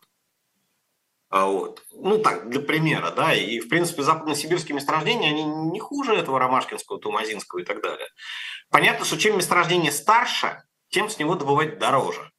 А 1.31 1.47
вот. 1.47 1.83
Ну 1.91 2.19
так, 2.19 2.49
для 2.49 2.61
примера, 2.61 3.11
да, 3.11 3.35
и, 3.35 3.59
в 3.59 3.69
принципе, 3.69 4.05
западносибирские 4.05 4.77
месторождения, 4.77 5.31
они 5.31 5.43
не 5.43 5.81
хуже 5.81 6.15
этого 6.15 6.39
ромашкинского, 6.39 7.01
тумазинского 7.01 7.59
и 7.59 7.65
так 7.65 7.83
далее. 7.83 8.07
Понятно, 8.71 9.05
что 9.05 9.19
чем 9.19 9.37
месторождение 9.37 9.91
старше, 9.91 10.63
тем 10.91 11.11
с 11.11 11.19
него 11.19 11.35
добывать 11.35 11.81
дороже. 11.81 12.31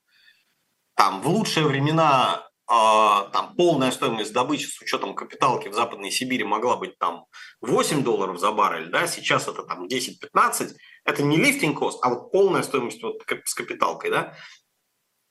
Там 0.96 1.22
в 1.22 1.28
лучшие 1.28 1.68
времена 1.68 2.48
там 2.68 3.56
полная 3.56 3.92
стоимость 3.92 4.34
добычи 4.34 4.66
с 4.66 4.82
учетом 4.82 5.14
капиталки 5.14 5.68
в 5.68 5.74
Западной 5.74 6.10
Сибири 6.10 6.44
могла 6.44 6.78
быть 6.78 6.98
там 6.98 7.26
8 7.62 8.04
долларов 8.04 8.40
за 8.40 8.52
баррель, 8.52 8.90
да, 8.90 9.06
сейчас 9.08 9.48
это 9.48 9.64
там 9.64 9.86
10-15, 9.86 10.74
это 11.04 11.24
не 11.24 11.38
лифтинг 11.38 11.78
кост, 11.78 12.00
а 12.04 12.10
вот 12.10 12.32
полная 12.32 12.64
стоимость 12.64 13.04
вот 13.04 13.22
с 13.46 13.54
капиталкой, 13.54 14.10
да, 14.10 14.36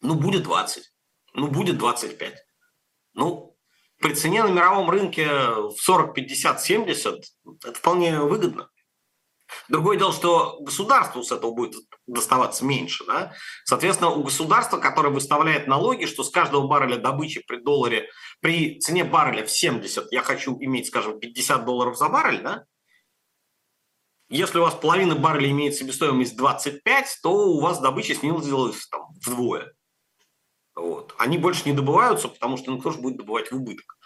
ну 0.00 0.14
будет 0.14 0.44
20, 0.44 0.92
ну 1.34 1.48
будет 1.48 1.76
25. 1.78 2.34
Ну, 3.14 3.56
при 4.00 4.14
цене 4.14 4.42
на 4.42 4.50
мировом 4.50 4.90
рынке 4.90 5.26
в 5.26 5.76
40, 5.78 6.14
50, 6.14 6.60
70 6.60 7.20
это 7.64 7.74
вполне 7.74 8.20
выгодно. 8.20 8.68
Другое 9.68 9.98
дело, 9.98 10.12
что 10.12 10.58
государству 10.60 11.22
с 11.22 11.30
этого 11.30 11.52
будет 11.52 11.74
доставаться 12.06 12.64
меньше. 12.64 13.04
Да? 13.06 13.32
Соответственно, 13.64 14.10
у 14.10 14.22
государства, 14.22 14.78
которое 14.78 15.10
выставляет 15.10 15.66
налоги, 15.66 16.06
что 16.06 16.24
с 16.24 16.30
каждого 16.30 16.66
барреля 16.66 16.96
добычи 16.96 17.42
при 17.46 17.56
долларе, 17.56 18.08
при 18.40 18.80
цене 18.80 19.04
барреля 19.04 19.44
в 19.44 19.50
70 19.50 20.12
я 20.12 20.22
хочу 20.22 20.56
иметь, 20.60 20.88
скажем, 20.88 21.18
50 21.18 21.64
долларов 21.64 21.96
за 21.96 22.08
баррель, 22.08 22.42
да? 22.42 22.64
если 24.28 24.58
у 24.58 24.62
вас 24.62 24.74
половина 24.74 25.14
барреля 25.14 25.50
имеет 25.50 25.74
себестоимость 25.74 26.36
25, 26.36 27.18
то 27.22 27.30
у 27.30 27.60
вас 27.60 27.80
добыча 27.80 28.14
снизилась 28.14 28.86
там, 28.88 29.06
вдвое. 29.24 29.74
Вот. 30.74 31.14
Они 31.18 31.38
больше 31.38 31.62
не 31.66 31.72
добываются, 31.74 32.28
потому 32.28 32.56
что 32.56 32.72
ну, 32.72 32.80
кто 32.80 32.90
же 32.90 32.98
будет 32.98 33.16
добывать 33.16 33.50
в 33.50 33.56
убыток. 33.56 33.96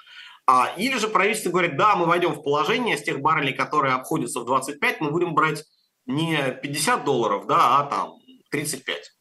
А, 0.51 0.73
или 0.79 0.97
же 0.97 1.09
правительство 1.09 1.51
говорит, 1.51 1.77
да, 1.77 1.95
мы 1.95 2.07
войдем 2.07 2.33
в 2.33 2.43
положение 2.43 2.97
с 2.97 3.03
тех 3.03 3.21
баррелей, 3.21 3.53
которые 3.53 3.93
обходятся 3.93 4.41
в 4.41 4.47
25, 4.47 5.03
мы 5.03 5.11
будем 5.11 5.35
брать 5.35 5.63
не 6.07 6.39
50 6.63 7.05
долларов, 7.05 7.47
да, 7.47 7.81
а 7.81 7.85
там 7.85 8.15
35. 8.51 9.13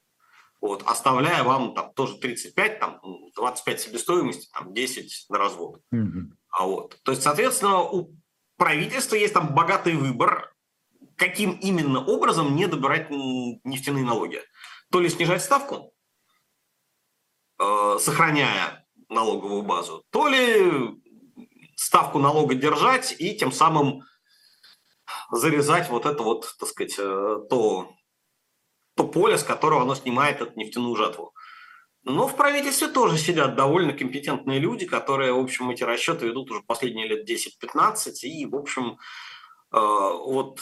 Вот, 0.62 0.84
оставляя 0.86 1.44
вам 1.44 1.74
там 1.76 1.92
тоже 1.96 2.16
35, 2.16 2.80
там 2.80 3.02
25 3.36 3.82
себестоимости, 3.82 4.50
там 4.54 4.74
10 4.74 5.26
на 5.28 5.38
развод. 5.38 5.82
Mm-hmm. 5.94 6.32
А 6.50 6.66
вот, 6.66 6.98
то 7.04 7.12
есть, 7.12 7.24
соответственно, 7.24 7.82
у 7.82 8.16
правительства 8.56 9.18
есть 9.18 9.34
там 9.34 9.54
богатый 9.54 9.98
выбор, 9.98 10.54
каким 11.18 11.52
именно 11.52 12.06
образом 12.06 12.56
не 12.56 12.68
добирать 12.68 13.10
нефтяные 13.10 14.06
налоги. 14.06 14.42
То 14.92 15.02
ли 15.02 15.10
снижать 15.10 15.44
ставку, 15.44 15.92
э, 17.60 17.98
сохраняя 18.00 18.88
налоговую 19.10 19.64
базу, 19.64 20.06
то 20.10 20.30
ли 20.30 21.02
ставку 21.78 22.20
налога 22.20 22.56
держать 22.56 23.16
и 23.20 23.38
тем 23.38 23.52
самым 23.52 24.04
зарезать 25.32 25.90
вот 25.90 26.06
это 26.06 26.24
вот, 26.24 26.56
так 26.60 26.68
сказать, 26.68 26.96
э, 26.98 27.40
то, 27.50 27.94
то 28.96 29.08
поле, 29.08 29.38
с 29.38 29.44
которого 29.44 29.84
оно 29.84 29.96
снимает 29.96 30.42
эту 30.42 30.58
нефтяную 30.60 30.96
жатву. 30.96 31.34
Но 32.04 32.28
в 32.28 32.36
правительстве 32.36 32.88
тоже 32.88 33.18
сидят 33.18 33.56
довольно 33.56 33.94
компетентные 33.94 34.60
люди, 34.60 34.86
которые, 34.86 35.34
в 35.34 35.40
общем, 35.40 35.70
эти 35.70 35.84
расчеты 35.84 36.26
ведут 36.26 36.52
уже 36.52 36.62
последние 36.62 37.08
лет 37.08 37.30
10-15, 37.30 38.12
и, 38.24 38.46
в 38.46 38.56
общем, 38.56 38.98
э, 39.72 39.78
вот 39.78 40.60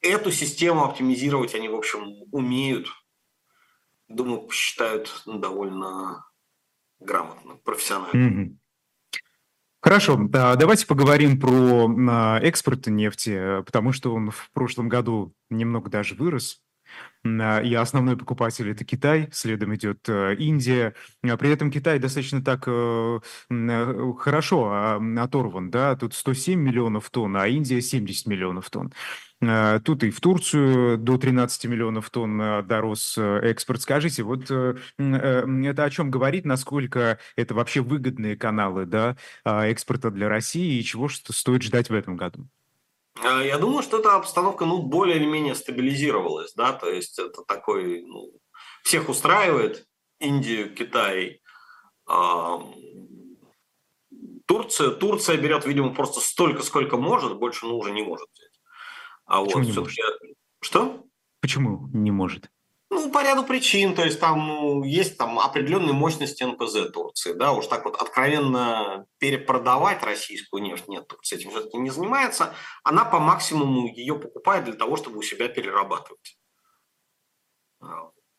эту 0.00 0.30
систему 0.30 0.84
оптимизировать 0.84 1.54
они, 1.54 1.68
в 1.68 1.74
общем, 1.74 2.22
умеют. 2.30 2.88
Думаю, 4.06 4.42
посчитают 4.42 5.22
довольно 5.26 6.24
грамотно, 7.00 7.56
профессионально. 7.56 8.42
Mm-hmm. 8.42 8.57
Хорошо, 9.80 10.16
давайте 10.28 10.86
поговорим 10.86 11.38
про 11.38 11.88
а, 12.10 12.40
экспорт 12.40 12.88
нефти, 12.88 13.62
потому 13.64 13.92
что 13.92 14.12
он 14.12 14.30
в 14.30 14.50
прошлом 14.52 14.88
году 14.88 15.32
немного 15.50 15.88
даже 15.88 16.16
вырос. 16.16 16.60
А, 17.24 17.60
и 17.60 17.74
основной 17.74 18.16
покупатель 18.16 18.70
это 18.70 18.84
Китай, 18.84 19.28
следом 19.32 19.74
идет 19.74 20.08
э, 20.08 20.34
Индия. 20.36 20.94
А 21.22 21.36
при 21.36 21.50
этом 21.50 21.70
Китай 21.70 21.98
достаточно 21.98 22.42
так 22.42 22.64
э, 22.66 23.20
э, 23.50 24.12
хорошо 24.18 24.98
оторван, 25.16 25.70
да, 25.70 25.96
тут 25.96 26.14
107 26.14 26.58
миллионов 26.58 27.10
тонн, 27.10 27.36
а 27.36 27.46
Индия 27.46 27.80
70 27.80 28.26
миллионов 28.26 28.70
тонн. 28.70 28.92
Тут 29.40 30.02
и 30.02 30.10
в 30.10 30.20
Турцию 30.20 30.98
до 30.98 31.16
13 31.16 31.66
миллионов 31.66 32.10
тонн 32.10 32.66
дорос 32.66 33.16
экспорт. 33.16 33.80
Скажите, 33.80 34.24
вот 34.24 34.50
это 34.50 35.84
о 35.84 35.90
чем 35.90 36.10
говорит, 36.10 36.44
насколько 36.44 37.18
это 37.36 37.54
вообще 37.54 37.80
выгодные 37.80 38.36
каналы 38.36 38.84
да, 38.84 39.16
экспорта 39.44 40.10
для 40.10 40.28
России 40.28 40.78
и 40.78 40.84
чего 40.84 41.08
что 41.08 41.32
стоит 41.32 41.62
ждать 41.62 41.88
в 41.88 41.94
этом 41.94 42.16
году? 42.16 42.48
Я 43.22 43.58
думаю, 43.58 43.82
что 43.82 43.98
эта 43.98 44.14
обстановка 44.14 44.64
ну, 44.64 44.82
более 44.82 45.16
или 45.16 45.26
менее 45.26 45.54
стабилизировалась. 45.54 46.54
Да? 46.54 46.72
То 46.72 46.88
есть 46.90 47.18
это 47.18 47.42
такой... 47.42 48.02
Ну, 48.02 48.32
всех 48.82 49.08
устраивает 49.08 49.86
Индию, 50.20 50.74
Китай, 50.74 51.40
э, 52.08 52.58
Турция. 54.46 54.90
Турция 54.90 55.36
берет, 55.36 55.66
видимо, 55.66 55.94
просто 55.94 56.20
столько, 56.20 56.62
сколько 56.62 56.96
может, 56.96 57.38
больше 57.38 57.66
ну, 57.66 57.76
уже 57.76 57.90
не 57.90 58.02
может. 58.02 58.28
А 59.28 59.44
Почему 59.44 59.62
вот 59.62 59.66
не 59.66 59.72
может? 59.72 59.98
Что? 60.60 61.06
Почему 61.40 61.88
не 61.92 62.10
может? 62.10 62.50
Ну, 62.90 63.10
по 63.10 63.22
ряду 63.22 63.44
причин. 63.44 63.94
То 63.94 64.04
есть 64.04 64.18
там 64.18 64.46
ну, 64.46 64.82
есть 64.82 65.18
там 65.18 65.38
определенные 65.38 65.92
мощности 65.92 66.42
НПЗ 66.42 66.90
Турции. 66.90 67.34
Да, 67.34 67.52
уж 67.52 67.66
так 67.66 67.84
вот 67.84 68.00
откровенно 68.00 69.06
перепродавать 69.18 70.02
российскую 70.02 70.62
нефть 70.62 70.88
нет, 70.88 71.06
Турция 71.06 71.38
этим 71.38 71.50
все-таки 71.50 71.76
не 71.76 71.90
занимается. 71.90 72.54
Она 72.82 73.04
по 73.04 73.18
максимуму 73.18 73.86
ее 73.86 74.18
покупает 74.18 74.64
для 74.64 74.74
того, 74.74 74.96
чтобы 74.96 75.18
у 75.18 75.22
себя 75.22 75.48
перерабатывать. 75.48 76.38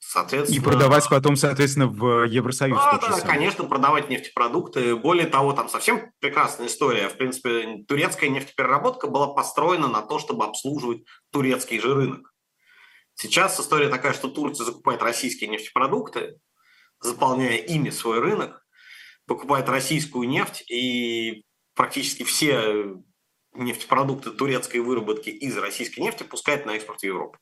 Соответственно, 0.02 0.58
и 0.58 0.64
продавать 0.64 1.08
потом, 1.10 1.36
соответственно, 1.36 1.88
в 1.88 2.24
Евросоюз. 2.24 2.78
Да, 2.78 2.98
да, 3.00 3.22
конечно, 3.22 3.66
продавать 3.66 4.10
нефтепродукты. 4.10 4.96
Более 4.96 5.28
того, 5.28 5.54
там 5.54 5.68
совсем 5.70 6.12
прекрасная 6.20 6.68
история. 6.68 7.10
В 7.10 7.18
принципе, 7.18 7.84
турецкая 7.88 8.30
нефтепереработка 8.30 9.08
была 9.08 9.28
построена 9.28 9.88
на 9.88 10.02
то, 10.02 10.18
чтобы 10.18 10.46
обслуживать 10.46 11.04
турецкий 11.32 11.80
же 11.80 11.94
рынок. 11.94 12.34
Сейчас 13.14 13.60
история 13.60 13.90
такая, 13.90 14.14
что 14.14 14.30
Турция 14.30 14.66
закупает 14.66 15.04
российские 15.04 15.50
нефтепродукты, 15.50 16.40
заполняя 17.02 17.58
ими 17.58 17.90
свой 17.90 18.20
рынок, 18.20 18.66
покупает 19.28 19.68
российскую 19.68 20.28
нефть 20.28 20.64
и 20.72 21.44
практически 21.76 22.24
все 22.24 22.96
нефтепродукты 23.54 24.32
турецкой 24.32 24.78
выработки 24.78 25.30
из 25.30 25.58
российской 25.58 26.00
нефти 26.00 26.24
пускает 26.24 26.66
на 26.66 26.72
экспорт 26.72 27.02
в 27.02 27.04
Европу. 27.04 27.38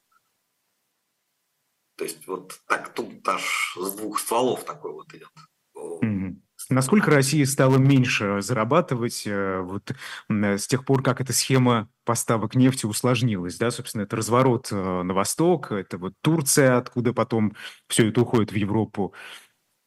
То 1.97 2.03
есть 2.03 2.27
вот 2.27 2.59
так 2.67 2.93
тут 2.93 3.27
аж 3.27 3.75
с 3.75 3.95
двух 3.95 4.19
стволов 4.19 4.63
такой 4.63 4.93
вот 4.93 5.11
идет. 5.13 5.31
Mm-hmm. 5.75 6.35
Насколько 6.69 7.11
Россия 7.11 7.45
стала 7.45 7.77
меньше 7.77 8.41
зарабатывать 8.41 9.23
э, 9.25 9.61
вот, 9.61 9.91
с 10.29 10.67
тех 10.67 10.85
пор, 10.85 11.01
как 11.01 11.21
эта 11.21 11.33
схема 11.33 11.89
поставок 12.03 12.55
нефти 12.55 12.85
усложнилась, 12.85 13.57
да, 13.57 13.71
собственно, 13.71 14.03
это 14.03 14.15
разворот 14.15 14.67
э, 14.71 14.75
на 14.75 15.13
восток, 15.13 15.71
это 15.71 15.97
вот 15.97 16.13
Турция, 16.21 16.77
откуда 16.77 17.13
потом 17.13 17.55
все 17.87 18.09
это 18.09 18.21
уходит 18.21 18.51
в 18.51 18.55
Европу. 18.55 19.13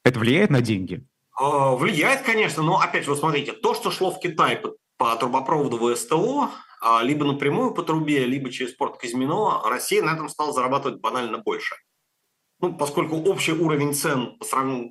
Это 0.05 0.19
влияет 0.19 0.51
на 0.51 0.63
деньги? 0.63 1.05
А, 1.37 1.75
влияет, 1.75 2.23
конечно, 2.23 2.63
но 2.63 2.81
опять 2.81 3.05
же, 3.05 3.11
вот 3.11 3.21
смотрите, 3.21 3.53
то, 3.53 3.75
что 3.75 3.91
шло 3.91 4.11
в 4.11 4.21
Китай 4.21 4.57
по, 4.57 4.75
по 4.97 5.15
трубопроводу 5.17 5.95
ВСТО, 5.95 6.51
а, 6.81 7.03
либо 7.03 7.25
напрямую 7.27 7.73
по 7.73 7.83
трубе, 7.83 8.25
либо 8.25 8.51
через 8.51 8.73
порт 8.73 8.99
Казино, 8.99 9.63
Россия 9.67 10.03
на 10.03 10.15
этом 10.15 10.29
стала 10.29 10.53
зарабатывать 10.53 11.01
банально 11.01 11.39
больше 11.39 11.77
ну, 12.61 12.75
поскольку 12.75 13.17
общий 13.17 13.53
уровень 13.53 13.95
цен 13.95 14.39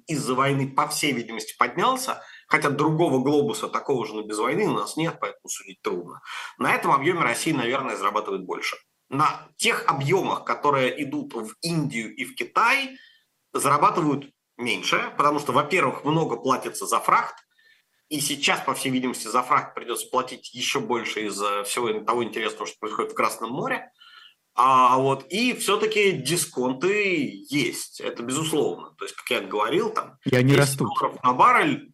из-за 0.07 0.33
войны, 0.33 0.67
по 0.67 0.87
всей 0.87 1.11
видимости, 1.11 1.55
поднялся, 1.57 2.23
хотя 2.47 2.69
другого 2.69 3.19
глобуса 3.19 3.67
такого 3.67 4.05
же, 4.05 4.13
но 4.13 4.23
без 4.23 4.37
войны 4.39 4.67
у 4.67 4.73
нас 4.73 4.97
нет, 4.97 5.17
поэтому 5.19 5.47
судить 5.49 5.81
трудно. 5.81 6.21
На 6.57 6.73
этом 6.73 6.91
объеме 6.91 7.21
Россия, 7.21 7.53
наверное, 7.53 7.95
зарабатывает 7.95 8.45
больше. 8.45 8.77
На 9.09 9.47
тех 9.57 9.85
объемах, 9.87 10.43
которые 10.43 11.03
идут 11.03 11.33
в 11.33 11.53
Индию 11.61 12.15
и 12.15 12.25
в 12.25 12.35
Китай, 12.35 12.97
зарабатывают 13.53 14.31
меньше, 14.57 15.13
потому 15.17 15.39
что, 15.39 15.51
во-первых, 15.51 16.03
много 16.03 16.37
платится 16.37 16.85
за 16.85 16.99
фрахт, 16.99 17.35
и 18.09 18.19
сейчас, 18.21 18.59
по 18.61 18.73
всей 18.73 18.89
видимости, 18.89 19.27
за 19.27 19.43
фрахт 19.43 19.75
придется 19.75 20.07
платить 20.09 20.51
еще 20.53 20.79
больше 20.79 21.27
из-за 21.27 21.63
всего 21.63 21.93
того 21.99 22.23
интересного, 22.23 22.65
что 22.65 22.79
происходит 22.79 23.11
в 23.11 23.15
Красном 23.15 23.51
море. 23.51 23.91
А 24.61 24.97
вот 24.97 25.25
и 25.29 25.53
все-таки 25.53 26.11
дисконты 26.11 27.45
есть, 27.49 28.01
это 28.01 28.23
безусловно. 28.23 28.93
То 28.97 29.05
есть, 29.05 29.15
как 29.15 29.29
я 29.29 29.39
говорил, 29.39 29.89
там 29.89 30.17
и 30.25 30.35
они 30.35 30.53
растут. 30.53 30.89
долларов 30.89 31.23
на 31.23 31.31
баррель 31.31 31.93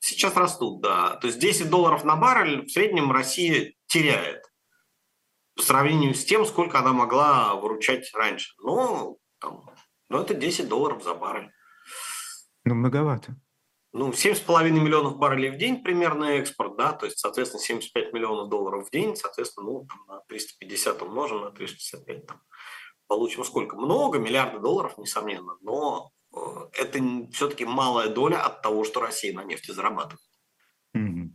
сейчас 0.00 0.36
растут, 0.36 0.82
да. 0.82 1.16
То 1.16 1.28
есть 1.28 1.38
10 1.38 1.70
долларов 1.70 2.04
на 2.04 2.16
баррель 2.16 2.66
в 2.66 2.70
среднем 2.70 3.10
Россия 3.10 3.72
теряет 3.86 4.44
по 5.56 5.62
сравнению 5.62 6.14
с 6.14 6.26
тем, 6.26 6.44
сколько 6.44 6.78
она 6.78 6.92
могла 6.92 7.54
выручать 7.54 8.12
раньше. 8.12 8.52
Но, 8.62 9.16
там, 9.40 9.70
но 10.10 10.20
это 10.20 10.34
10 10.34 10.68
долларов 10.68 11.02
за 11.02 11.14
баррель. 11.14 11.50
Ну, 12.64 12.74
многовато 12.74 13.34
ну, 13.94 14.10
7,5 14.10 14.70
миллионов 14.70 15.18
баррелей 15.18 15.50
в 15.50 15.56
день 15.56 15.80
примерно 15.80 16.24
экспорт, 16.24 16.76
да, 16.76 16.92
то 16.92 17.06
есть, 17.06 17.20
соответственно, 17.20 17.62
75 17.62 18.12
миллионов 18.12 18.48
долларов 18.48 18.88
в 18.88 18.90
день, 18.90 19.14
соответственно, 19.14 19.66
ну, 19.66 19.86
на 20.08 20.18
350 20.28 21.00
умножим 21.02 21.42
на 21.42 21.52
365, 21.52 22.26
там, 22.26 22.40
получим 23.06 23.44
сколько? 23.44 23.76
Много, 23.76 24.18
миллиарды 24.18 24.58
долларов, 24.58 24.98
несомненно, 24.98 25.56
но 25.60 26.10
э, 26.34 26.38
это 26.72 26.98
все-таки 27.32 27.64
малая 27.64 28.08
доля 28.08 28.44
от 28.44 28.62
того, 28.62 28.82
что 28.82 29.00
Россия 29.00 29.32
на 29.32 29.44
нефти 29.44 29.70
зарабатывает. 29.70 30.20
Mm-hmm. 30.96 31.28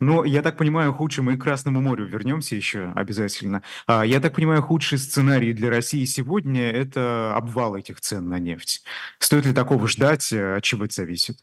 Ну, 0.00 0.24
я 0.24 0.42
так 0.42 0.56
понимаю, 0.56 0.92
худший, 0.92 1.22
мы 1.22 1.36
к 1.36 1.42
Красному 1.42 1.80
морю 1.80 2.06
вернемся 2.06 2.56
еще 2.56 2.92
обязательно. 2.96 3.62
А, 3.86 4.04
я 4.04 4.18
так 4.18 4.34
понимаю, 4.34 4.62
худший 4.62 4.98
сценарий 4.98 5.52
для 5.52 5.70
России 5.70 6.04
сегодня– 6.06 6.70
это 6.72 7.36
обвал 7.36 7.76
этих 7.76 8.00
цен 8.00 8.28
на 8.28 8.40
нефть. 8.40 8.82
Стоит 9.20 9.46
ли 9.46 9.52
такого 9.52 9.86
ждать? 9.86 10.32
От 10.32 10.64
чего 10.64 10.86
это 10.86 10.94
зависит? 10.94 11.36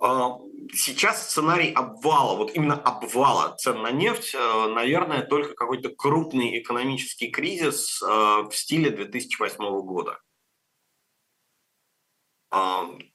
А, 0.00 0.38
сейчас 0.72 1.28
сценарий 1.28 1.72
обвала, 1.72 2.34
вот 2.34 2.54
именно 2.54 2.74
обвала 2.74 3.54
цен 3.56 3.82
на 3.82 3.90
нефть, 3.90 4.34
э, 4.34 4.66
наверное, 4.68 5.22
только 5.22 5.54
какой-то 5.54 5.90
крупный 5.90 6.58
экономический 6.58 7.30
кризис 7.30 8.02
э, 8.02 8.06
в 8.06 8.50
стиле 8.52 8.90
2008 8.90 9.58
года. 9.82 10.18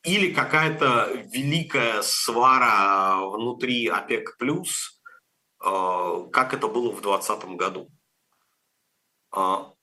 Или 0.03 0.31
какая-то 0.33 1.11
великая 1.25 2.01
свара 2.03 3.17
внутри 3.19 3.87
ОПЕК+, 3.87 4.37
э, 4.39 6.29
как 6.31 6.53
это 6.53 6.67
было 6.67 6.91
в 6.91 7.01
2020 7.01 7.55
году. 7.55 7.89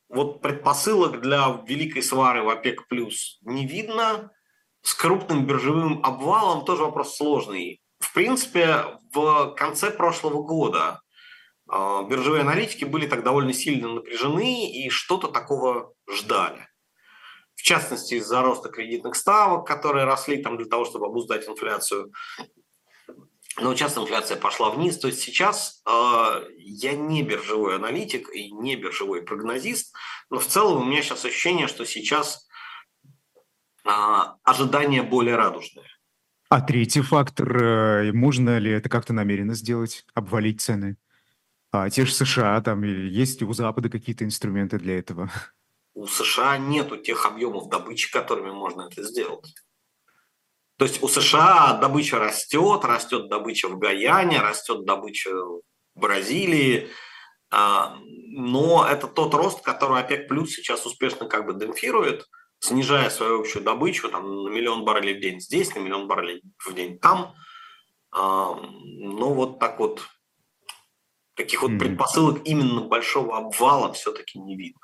Вот 0.08 0.40
предпосылок 0.40 1.20
для 1.20 1.62
великой 1.66 2.02
свары 2.02 2.42
в 2.42 2.48
ОПЕК+, 2.48 2.86
не 3.42 3.66
видно– 3.66 4.30
с 4.82 4.94
крупным 4.94 5.46
биржевым 5.46 6.04
обвалом 6.04 6.64
тоже 6.64 6.82
вопрос 6.82 7.16
сложный. 7.16 7.80
В 8.00 8.12
принципе, 8.12 8.84
в 9.12 9.54
конце 9.56 9.90
прошлого 9.90 10.42
года 10.42 11.00
э, 11.70 12.02
биржевые 12.08 12.42
аналитики 12.42 12.84
были 12.84 13.06
так 13.06 13.22
довольно 13.22 13.52
сильно 13.52 13.88
напряжены 13.88 14.70
и 14.70 14.90
что-то 14.90 15.28
такого 15.28 15.94
ждали. 16.10 16.68
В 17.54 17.62
частности, 17.62 18.14
из-за 18.14 18.42
роста 18.42 18.70
кредитных 18.70 19.14
ставок, 19.14 19.66
которые 19.66 20.04
росли 20.04 20.42
там 20.42 20.56
для 20.56 20.66
того, 20.66 20.84
чтобы 20.84 21.06
обуздать 21.06 21.48
инфляцию. 21.48 22.12
Но 23.58 23.74
сейчас 23.76 23.96
инфляция 23.96 24.36
пошла 24.36 24.70
вниз. 24.70 24.98
То 24.98 25.06
есть 25.08 25.20
сейчас 25.20 25.80
э, 25.88 26.44
я 26.58 26.94
не 26.94 27.22
биржевой 27.22 27.76
аналитик 27.76 28.34
и 28.34 28.50
не 28.50 28.74
биржевой 28.74 29.22
прогнозист, 29.22 29.94
но 30.28 30.40
в 30.40 30.46
целом 30.46 30.82
у 30.82 30.84
меня 30.84 31.02
сейчас 31.02 31.24
ощущение, 31.24 31.68
что 31.68 31.84
сейчас 31.84 32.48
а, 32.48 32.51
ожидания 33.84 35.02
более 35.02 35.36
радужные. 35.36 35.86
А 36.48 36.60
третий 36.60 37.00
фактор, 37.00 37.56
э, 37.56 38.12
можно 38.12 38.58
ли 38.58 38.70
это 38.70 38.90
как-то 38.90 39.14
намеренно 39.14 39.54
сделать, 39.54 40.04
обвалить 40.12 40.60
цены? 40.60 40.98
А 41.70 41.88
те 41.88 42.04
же 42.04 42.12
США, 42.12 42.60
там 42.60 42.82
есть 42.82 43.42
у 43.42 43.52
Запада 43.54 43.88
какие-то 43.88 44.24
инструменты 44.24 44.78
для 44.78 44.98
этого? 44.98 45.30
У 45.94 46.06
США 46.06 46.58
нету 46.58 46.98
тех 46.98 47.24
объемов 47.24 47.70
добычи, 47.70 48.12
которыми 48.12 48.50
можно 48.50 48.88
это 48.90 49.02
сделать. 49.02 49.54
То 50.76 50.84
есть 50.84 51.02
у 51.02 51.08
США 51.08 51.78
добыча 51.80 52.18
растет, 52.18 52.84
растет 52.84 53.28
добыча 53.30 53.68
в 53.68 53.78
Гаяне, 53.78 54.40
растет 54.40 54.84
добыча 54.84 55.30
в 55.34 55.62
Бразилии, 55.94 56.90
а, 57.50 57.96
но 58.02 58.86
это 58.86 59.06
тот 59.06 59.32
рост, 59.34 59.62
который 59.62 60.00
ОПЕК 60.00 60.28
плюс 60.28 60.50
сейчас 60.52 60.84
успешно 60.86 61.26
как 61.28 61.46
бы 61.46 61.54
демпфирует, 61.54 62.26
снижая 62.62 63.10
свою 63.10 63.40
общую 63.40 63.64
добычу 63.64 64.08
там, 64.08 64.44
на 64.44 64.48
миллион 64.48 64.84
баррелей 64.84 65.18
в 65.18 65.20
день 65.20 65.40
здесь, 65.40 65.74
на 65.74 65.80
миллион 65.80 66.06
баррелей 66.06 66.42
в 66.58 66.72
день 66.74 66.98
там. 66.98 67.34
А, 68.12 68.54
но 68.54 69.34
вот 69.34 69.58
так 69.58 69.80
вот 69.80 70.08
таких 71.34 71.62
вот 71.62 71.78
предпосылок 71.78 72.40
именно 72.44 72.82
большого 72.82 73.36
обвала 73.36 73.92
все-таки 73.92 74.38
не 74.38 74.56
видно. 74.56 74.80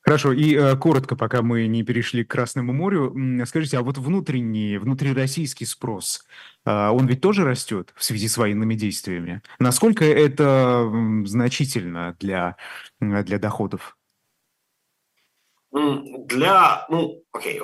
Хорошо, 0.00 0.32
и 0.32 0.54
э, 0.54 0.76
коротко, 0.76 1.14
пока 1.14 1.42
мы 1.42 1.66
не 1.66 1.82
перешли 1.82 2.24
к 2.24 2.30
Красному 2.30 2.72
морю, 2.72 3.14
скажите, 3.46 3.78
а 3.78 3.82
вот 3.82 3.98
внутренний, 3.98 4.78
внутрироссийский 4.78 5.66
спрос, 5.66 6.24
э, 6.64 6.88
он 6.88 7.06
ведь 7.06 7.20
тоже 7.20 7.44
растет 7.44 7.92
в 7.96 8.04
связи 8.04 8.28
с 8.28 8.36
военными 8.38 8.74
действиями? 8.74 9.42
Насколько 9.58 10.04
это 10.06 10.90
значительно 11.24 12.16
для, 12.18 12.56
для 13.00 13.38
доходов? 13.38 13.93
Для, 15.74 16.86
ну, 16.88 17.24
окей, 17.32 17.60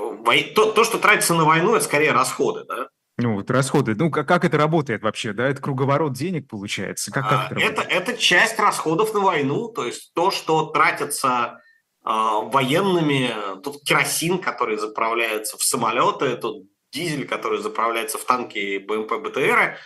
то, 0.54 0.72
то, 0.72 0.82
что 0.82 0.98
тратится 0.98 1.34
на 1.34 1.44
войну, 1.44 1.76
это 1.76 1.84
скорее 1.84 2.10
расходы, 2.10 2.64
да? 2.64 2.88
Ну, 3.18 3.36
вот 3.36 3.50
расходы. 3.50 3.94
Ну, 3.94 4.10
как, 4.10 4.26
как 4.26 4.44
это 4.44 4.56
работает 4.56 5.02
вообще, 5.02 5.32
да? 5.32 5.48
Это 5.48 5.62
круговорот 5.62 6.14
денег 6.14 6.48
получается? 6.48 7.12
Как, 7.12 7.28
как 7.28 7.52
это, 7.52 7.60
это, 7.60 7.82
это 7.82 8.16
часть 8.16 8.58
расходов 8.58 9.14
на 9.14 9.20
войну, 9.20 9.68
то 9.68 9.86
есть 9.86 10.12
то, 10.14 10.30
что 10.32 10.66
тратится 10.66 11.60
а, 12.02 12.40
военными, 12.40 13.60
тут 13.62 13.82
керосин, 13.84 14.38
который 14.38 14.76
заправляется 14.76 15.56
в 15.56 15.62
самолеты, 15.62 16.36
тут 16.36 16.66
дизель, 16.92 17.28
который 17.28 17.60
заправляется 17.60 18.18
в 18.18 18.24
танки 18.24 18.58
и 18.58 18.78
БМП 18.78 19.18
БТР, 19.22 19.76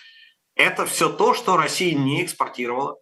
это 0.55 0.87
все 0.87 1.11
то, 1.11 1.35
что 1.35 1.57
Россия 1.57 1.95
не 1.95 2.25
экспортировала. 2.25 2.97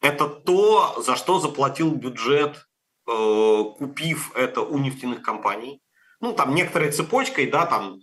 Это 0.00 0.28
то, 0.28 1.02
за 1.02 1.16
что 1.16 1.40
заплатил 1.40 1.94
бюджет, 1.94 2.56
э, 2.56 2.73
купив 3.04 4.32
это 4.34 4.62
у 4.62 4.78
нефтяных 4.78 5.22
компаний. 5.22 5.80
Ну, 6.20 6.32
там 6.32 6.54
некоторой 6.54 6.90
цепочкой, 6.90 7.46
да, 7.46 7.66
там 7.66 8.00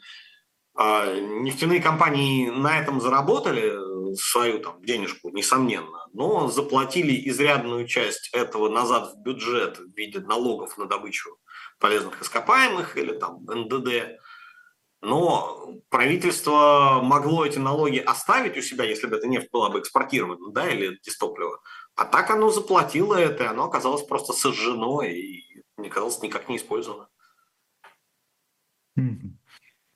э, 0.77 1.19
нефтяные 1.41 1.81
компании 1.81 2.49
на 2.49 2.79
этом 2.79 3.01
заработали, 3.01 4.15
свою 4.15 4.59
там 4.59 4.83
денежку, 4.83 5.29
несомненно, 5.29 6.05
но 6.13 6.47
заплатили 6.47 7.29
изрядную 7.29 7.87
часть 7.87 8.29
этого 8.33 8.69
назад 8.69 9.13
в 9.13 9.21
бюджет 9.21 9.79
в 9.79 9.95
виде 9.95 10.19
налогов 10.19 10.77
на 10.77 10.85
добычу 10.85 11.37
полезных 11.79 12.21
ископаемых 12.21 12.97
или 12.97 13.13
там 13.13 13.43
НДД. 13.45 14.19
Но 15.03 15.81
правительство 15.89 16.99
могло 17.01 17.43
эти 17.45 17.57
налоги 17.57 17.97
оставить 17.97 18.55
у 18.57 18.61
себя, 18.61 18.83
если 18.83 19.07
бы 19.07 19.17
эта 19.17 19.27
нефть 19.27 19.49
была 19.51 19.69
бы 19.69 19.79
экспортирована, 19.79 20.51
да, 20.51 20.69
или 20.69 20.99
дистопливо. 21.03 21.59
А 21.95 22.05
так 22.05 22.29
оно 22.29 22.49
заплатило 22.49 23.15
это, 23.15 23.43
и 23.43 23.47
оно 23.47 23.65
оказалось 23.65 24.03
просто 24.03 24.33
сожжено 24.33 25.01
и 25.01 25.43
не 25.77 25.89
казалось 25.89 26.21
никак 26.21 26.49
не 26.49 26.57
использовано. 26.57 27.07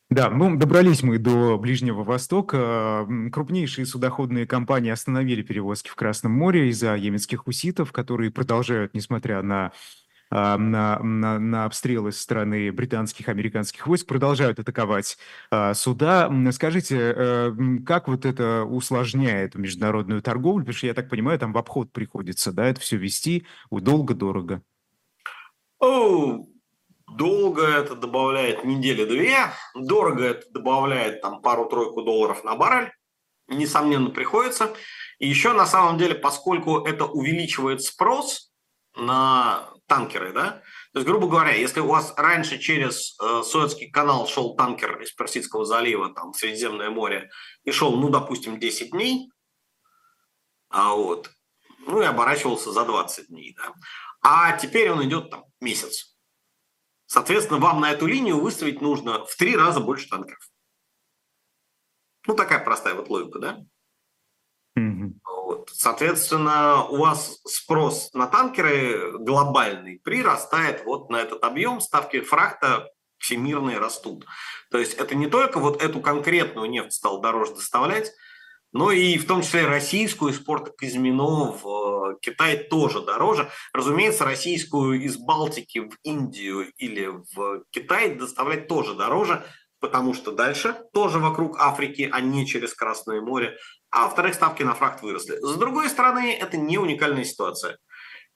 Да, 0.10 0.30
ну, 0.30 0.56
добрались 0.56 1.02
мы 1.02 1.18
до 1.18 1.58
Ближнего 1.58 2.04
Востока. 2.04 3.08
Крупнейшие 3.34 3.86
судоходные 3.86 4.46
компании 4.46 4.92
остановили 4.92 5.42
перевозки 5.42 5.90
в 5.90 5.96
Красном 5.96 6.32
море 6.32 6.70
из-за 6.70 6.96
йеменских 6.96 7.40
хуситов, 7.40 7.92
которые 7.92 8.32
продолжают, 8.32 8.94
несмотря 8.94 9.42
на 9.42 9.72
на, 10.32 11.00
на, 11.00 11.40
на 11.40 11.66
обстрелы 11.66 12.12
со 12.12 12.22
стороны 12.22 12.72
британских, 12.72 13.30
американских 13.30 13.88
войск, 13.88 14.08
продолжают 14.08 14.60
атаковать 14.60 15.18
а, 15.52 15.74
суда. 15.74 16.32
Скажите, 16.52 16.98
э, 16.98 17.54
как 17.86 18.08
вот 18.08 18.26
это 18.26 18.64
усложняет 18.64 19.56
международную 19.56 20.22
торговлю? 20.22 20.64
Потому 20.64 20.78
что, 20.78 20.88
я 20.88 20.94
так 20.94 21.10
понимаю, 21.10 21.40
там 21.40 21.54
в 21.54 21.58
обход 21.58 21.92
приходится, 21.92 22.52
да, 22.52 22.66
это 22.68 22.82
все 22.82 22.98
вести 22.98 23.46
долго-дорого. 23.70 24.62
Oh, 25.82 26.46
Долго 27.08 27.62
это 27.68 27.96
добавляет 27.96 28.64
недели-две, 28.64 29.38
дорого 29.76 30.24
это 30.24 30.50
добавляет 30.52 31.22
там 31.22 31.42
пару-тройку 31.42 32.02
долларов 32.02 32.44
на 32.44 32.56
баррель, 32.56 32.92
несомненно, 33.48 34.10
приходится. 34.10 34.74
И 35.20 35.28
еще 35.28 35.54
на 35.54 35.68
самом 35.68 35.98
деле, 35.98 36.16
поскольку 36.16 36.80
это 36.80 37.06
увеличивает 37.06 37.84
спрос 37.84 38.52
на 38.98 39.70
танкеры, 39.88 40.34
да, 40.34 40.64
то 40.94 41.00
есть, 41.00 41.08
грубо 41.08 41.28
говоря, 41.28 41.54
если 41.54 41.80
у 41.80 41.88
вас 41.88 42.14
раньше 42.18 42.58
через 42.58 43.18
э, 43.20 43.44
Суэцкий 43.44 43.90
канал 43.90 44.28
шел 44.28 44.56
танкер 44.56 45.02
из 45.02 45.12
Персидского 45.12 45.66
залива, 45.66 46.14
там, 46.14 46.32
в 46.32 46.38
Средиземное 46.38 46.90
море, 46.90 47.30
и 47.64 47.72
шел, 47.72 47.96
ну, 47.96 48.10
допустим, 48.10 48.60
10 48.60 48.92
дней, 48.92 49.30
а 50.70 50.94
вот, 50.94 51.32
ну, 51.80 52.02
и 52.02 52.06
оборачивался 52.06 52.72
за 52.72 52.86
20 52.86 53.28
дней, 53.28 53.56
да, 53.56 53.74
а 54.22 54.58
теперь 54.58 54.92
он 54.92 55.04
идет 55.04 55.30
там 55.30 55.46
месяц. 55.60 56.16
Соответственно, 57.06 57.60
вам 57.60 57.82
на 57.82 57.92
эту 57.92 58.08
линию 58.08 58.40
выставить 58.40 58.82
нужно 58.82 59.26
в 59.26 59.36
три 59.36 59.56
раза 59.56 59.80
больше 59.80 60.10
танкеров. 60.10 60.50
Ну, 62.28 62.36
такая 62.36 62.64
простая 62.64 62.96
вот 62.96 63.10
логика, 63.10 63.40
да? 63.40 63.60
Соответственно, 65.72 66.86
у 66.86 66.98
вас 66.98 67.40
спрос 67.46 68.12
на 68.14 68.28
танкеры 68.28 69.18
глобальный 69.20 70.00
прирастает 70.04 70.84
вот 70.86 71.10
на 71.10 71.18
этот 71.18 71.44
объем, 71.44 71.82
ставки 71.82 72.22
фрахта 72.22 72.90
всемирные 73.18 73.78
растут. 73.78 74.26
То 74.72 74.78
есть 74.78 74.94
это 74.96 75.16
не 75.16 75.28
только 75.28 75.60
вот 75.60 75.82
эту 75.82 76.00
конкретную 76.00 76.70
нефть 76.70 76.94
стал 76.94 77.22
дороже 77.22 77.56
доставлять, 77.56 78.12
но 78.72 78.92
и 78.92 79.18
в 79.18 79.26
том 79.26 79.42
числе 79.42 79.66
российскую 79.66 80.34
из 80.34 80.40
порта 80.40 80.70
Казмино 80.70 81.58
в 81.64 82.12
э, 82.12 82.18
Китай 82.22 82.58
тоже 82.58 83.02
дороже. 83.02 83.50
Разумеется, 83.72 84.26
российскую 84.26 85.02
из 85.02 85.16
Балтики 85.16 85.80
в 85.80 85.96
Индию 86.04 86.72
или 86.76 87.08
в 87.08 87.64
Китай 87.70 88.14
доставлять 88.16 88.68
тоже 88.68 88.94
дороже, 88.94 89.46
потому 89.80 90.14
что 90.14 90.34
дальше 90.34 90.76
тоже 90.94 91.20
вокруг 91.20 91.58
Африки, 91.58 92.10
а 92.12 92.20
не 92.20 92.46
через 92.46 92.74
Красное 92.74 93.22
море. 93.22 93.58
А 93.96 94.04
во-вторых, 94.04 94.36
ставки 94.36 94.62
на 94.62 94.76
фрахт 94.76 95.02
выросли. 95.02 95.38
С 95.42 95.56
другой 95.56 95.90
стороны, 95.90 96.34
это 96.34 96.58
не 96.58 96.78
уникальная 96.78 97.24
ситуация. 97.24 97.78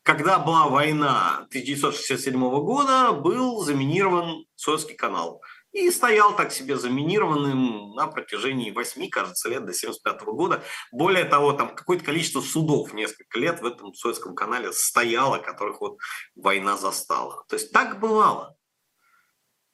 Когда 0.04 0.40
была 0.40 0.68
война 0.68 1.46
1967 1.50 2.40
года, 2.62 3.12
был 3.12 3.60
заминирован 3.60 4.46
Суэцкий 4.56 4.96
канал– 4.96 5.42
и 5.72 5.92
стоял 5.92 6.36
так 6.36 6.52
себе 6.52 6.78
заминированным 6.78 7.94
на 7.94 8.08
протяжении 8.08 8.72
8, 8.72 9.10
кажется, 9.10 9.50
лет 9.50 9.66
до 9.66 9.74
75 9.74 10.22
года. 10.24 10.64
Более 10.92 11.26
того, 11.26 11.54
там 11.54 11.76
какое-то 11.76 12.04
количество 12.04 12.42
судов 12.42 12.94
несколько 12.94 13.40
лет 13.40 13.62
в 13.62 13.66
этом 13.66 13.94
Суэцком 13.94 14.36
канале 14.36 14.72
стояло, 14.72 15.38
которых 15.38 15.82
вот 15.82 15.98
война 16.36 16.76
застала. 16.78 17.44
То 17.48 17.56
есть 17.56 17.72
так 17.72 18.00
бывало. 18.00 18.56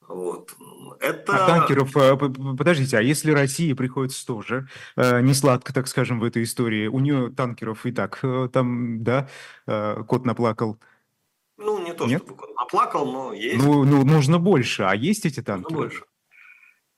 Вот. 0.08 0.54
Это... 1.00 1.44
А 1.44 1.46
танкеров, 1.46 1.96
э, 1.96 2.16
подождите, 2.16 2.96
а 2.98 3.02
если 3.02 3.32
России 3.32 3.72
приходится 3.72 4.24
тоже 4.26 4.68
э, 4.96 5.20
не 5.20 5.34
сладко, 5.34 5.74
так 5.74 5.88
скажем, 5.88 6.20
в 6.20 6.24
этой 6.24 6.44
истории, 6.44 6.86
у 6.86 7.00
нее 7.00 7.30
танкеров 7.30 7.84
и 7.86 7.92
так 7.92 8.20
э, 8.22 8.48
там, 8.52 9.02
да, 9.02 9.28
кот 9.66 10.24
наплакал, 10.24 10.78
ну, 11.58 11.82
не 11.82 11.94
то, 11.94 12.06
Нет? 12.06 12.22
чтобы 12.22 12.46
наплакал, 12.54 13.10
но 13.10 13.32
есть. 13.32 13.64
Ну, 13.64 13.84
ну, 13.84 14.04
нужно 14.04 14.38
больше. 14.38 14.82
А 14.82 14.94
есть 14.94 15.24
эти 15.24 15.42
танки? 15.42 15.64
Нужно 15.64 15.78
больше. 15.78 16.04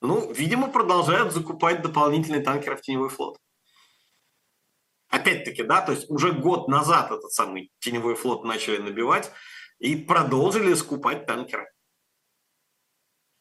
Ну, 0.00 0.32
видимо, 0.32 0.68
продолжают 0.68 1.32
закупать 1.32 1.82
дополнительные 1.82 2.42
танкеры 2.42 2.76
в 2.76 2.82
теневой 2.82 3.09
флот. 3.09 3.36
Опять-таки, 5.11 5.62
да, 5.62 5.80
то 5.80 5.92
есть 5.92 6.11
уже 6.11 6.32
год 6.32 6.68
назад 6.68 7.11
этот 7.11 7.32
самый 7.32 7.70
теневой 7.78 8.14
флот 8.14 8.44
начали 8.44 8.78
набивать 8.78 9.30
и 9.78 9.96
продолжили 9.96 10.74
скупать 10.74 11.24
танкеры. 11.26 11.66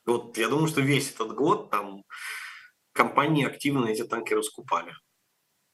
Вот 0.08 0.38
я 0.38 0.47
думаю, 0.47 0.68
что 0.68 0.82
весь 0.82 1.12
этот 1.12 1.34
год 1.34 1.70
там 1.70 2.03
компании 2.93 3.45
активно 3.45 3.86
эти 3.86 4.03
танкеры 4.03 4.41
скупали. 4.41 4.93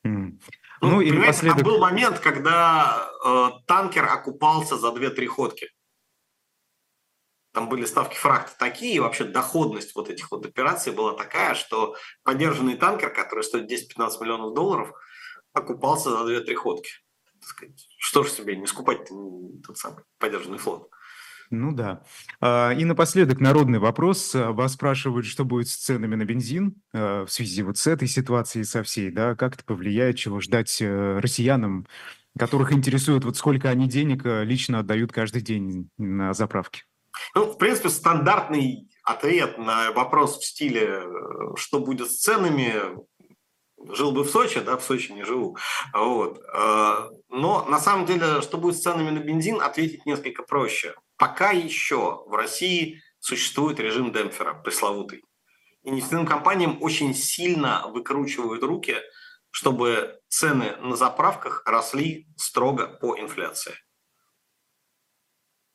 Mm. 0.06 0.40
Ну, 0.82 0.90
ну 0.90 1.02
и 1.02 1.12
напоследок... 1.12 1.60
Там 1.60 1.66
был 1.66 1.80
момент, 1.80 2.20
когда 2.20 3.10
э, 3.26 3.50
танкер 3.68 4.06
окупался 4.06 4.78
за 4.78 4.90
2-3 4.90 5.26
ходки. 5.28 5.70
Там 7.54 7.70
были 7.70 7.86
ставки 7.86 8.18
фрахта 8.18 8.58
такие, 8.58 8.96
и 8.96 9.00
вообще 9.00 9.26
доходность 9.26 9.94
вот 9.96 10.10
этих 10.10 10.32
вот 10.32 10.46
операций 10.46 10.92
была 10.92 11.14
такая, 11.14 11.54
что 11.54 11.96
поддержанный 12.24 12.76
танкер, 12.76 13.14
который 13.14 13.44
стоит 13.44 13.72
10-15 13.72 14.22
миллионов 14.22 14.56
долларов, 14.56 14.92
окупался 15.54 16.10
за 16.10 16.28
2-3 16.28 16.56
ходки. 16.56 16.92
Что 18.00 18.24
ж 18.24 18.30
себе 18.30 18.56
не 18.56 18.66
скупать 18.66 19.08
тот 19.08 19.78
самый 19.78 20.04
поддержанный 20.18 20.58
флот. 20.58 20.90
Ну 21.54 21.72
да. 21.72 22.01
А, 22.41 22.72
и 22.72 22.84
напоследок 22.84 23.39
народный 23.39 23.78
вопрос. 23.78 24.34
А, 24.34 24.51
вас 24.51 24.74
спрашивают, 24.74 25.28
что 25.28 25.45
будет 25.45 25.68
с 25.68 25.76
ценами 25.76 26.16
на 26.16 26.26
бензин 26.26 26.82
а, 26.93 27.26
в 27.26 27.32
связи 27.32 27.62
вот 27.62 27.78
с 27.78 27.86
этой 27.86 28.08
ситуацией 28.08 28.64
со 28.64 28.82
всей, 28.82 29.12
да, 29.12 29.36
как 29.36 29.54
это 29.54 29.64
повлияет, 29.64 30.18
чего 30.18 30.39
ждать 30.39 30.82
э, 30.82 31.20
россиянам, 31.20 31.86
которых 32.39 32.74
интересует, 32.74 33.24
вот 33.24 33.38
сколько 33.38 33.70
они 33.70 33.88
денег 33.88 34.26
э, 34.26 34.43
лично 34.43 34.80
отдают 34.80 35.12
каждый 35.12 35.43
день 35.43 35.91
на 35.99 36.34
заправке? 36.34 36.86
Ну, 37.36 37.45
в 37.45 37.60
принципе, 37.60 37.89
стандартный 37.89 38.89
ответ 39.04 39.60
на 39.60 39.91
вопрос 39.91 40.39
в 40.39 40.45
стиле 40.45 41.04
э, 41.04 41.06
«что 41.56 41.82
будет 41.82 42.10
с 42.10 42.20
ценами?» 42.20 42.74
жил 43.91 44.12
бы 44.14 44.24
в 44.24 44.30
Сочи, 44.30 44.62
да, 44.62 44.78
в 44.78 44.84
Сочи 44.84 45.12
не 45.12 45.26
живу. 45.26 45.58
Вот. 45.93 46.41
Но 47.30 47.66
на 47.66 47.80
самом 47.80 48.06
деле, 48.06 48.41
что 48.41 48.58
будет 48.58 48.78
с 48.78 48.82
ценами 48.82 49.10
на 49.10 49.20
бензин, 49.20 49.62
ответить 49.62 50.06
несколько 50.06 50.43
проще. 50.43 50.95
Пока 51.18 51.51
еще 51.51 52.24
в 52.26 52.34
России 52.34 53.01
существует 53.20 53.80
режим 53.80 54.11
демпфера, 54.11 54.53
пресловутый. 54.53 55.24
И 55.84 55.91
нефтяным 55.91 56.26
компаниям 56.26 56.82
очень 56.82 57.14
сильно 57.14 57.88
выкручивают 57.88 58.64
руки, 58.64 58.97
чтобы 59.49 60.20
цены 60.28 60.76
на 60.78 60.95
заправках 60.95 61.64
росли 61.66 62.28
строго 62.38 62.88
по 62.88 63.18
инфляции. 63.20 63.74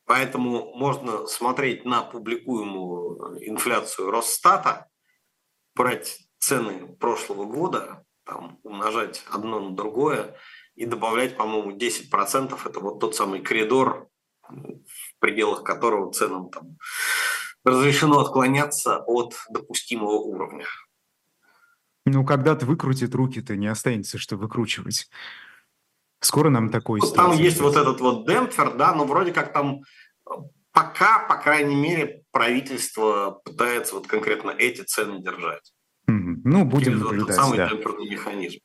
Поэтому 0.05 0.73
можно 0.73 1.27
смотреть 1.27 1.85
на 1.85 2.01
публикуемую 2.01 3.47
инфляцию 3.47 4.09
Росстата, 4.09 4.89
брать 5.75 6.17
цены 6.39 6.95
прошлого 6.95 7.45
года, 7.45 8.03
там, 8.25 8.59
умножать 8.63 9.23
одно 9.31 9.59
на 9.59 9.75
другое 9.75 10.35
и 10.75 10.85
добавлять, 10.85 11.37
по-моему, 11.37 11.77
10%. 11.77 12.59
Это 12.65 12.79
вот 12.79 12.99
тот 12.99 13.15
самый 13.15 13.41
коридор 13.41 14.09
в 15.19 15.21
пределах 15.21 15.63
которого 15.63 16.11
ценам 16.13 16.49
там 16.49 16.77
разрешено 17.65 18.19
отклоняться 18.19 18.99
от 18.99 19.35
допустимого 19.49 20.13
уровня. 20.13 20.65
Ну, 22.05 22.25
когда-то 22.25 22.65
выкрутит 22.65 23.13
руки-то, 23.13 23.57
не 23.57 23.67
останется, 23.67 24.17
что 24.17 24.37
выкручивать. 24.37 25.09
Скоро 26.21 26.49
нам 26.49 26.69
такой... 26.69 27.01
Ну, 27.01 27.11
там 27.11 27.33
есть 27.33 27.59
вот 27.59 27.75
этот 27.75 27.99
вот 27.99 28.25
демпфер, 28.25 28.75
да, 28.75 28.95
но 28.95 29.03
вроде 29.03 29.33
как 29.33 29.51
там 29.51 29.81
пока, 30.71 31.19
по 31.27 31.35
крайней 31.35 31.75
мере, 31.75 32.23
правительство 32.31 33.41
пытается 33.43 33.95
вот 33.95 34.07
конкретно 34.07 34.51
эти 34.51 34.81
цены 34.81 35.21
держать. 35.21 35.73
Mm-hmm. 36.09 36.41
Ну, 36.45 36.63
будем 36.63 36.93
Через 36.93 37.01
наблюдать, 37.01 37.27
вот 37.27 37.35
самый 37.35 37.57
да. 37.57 37.69
демпферный 37.69 38.09
механизм. 38.09 38.59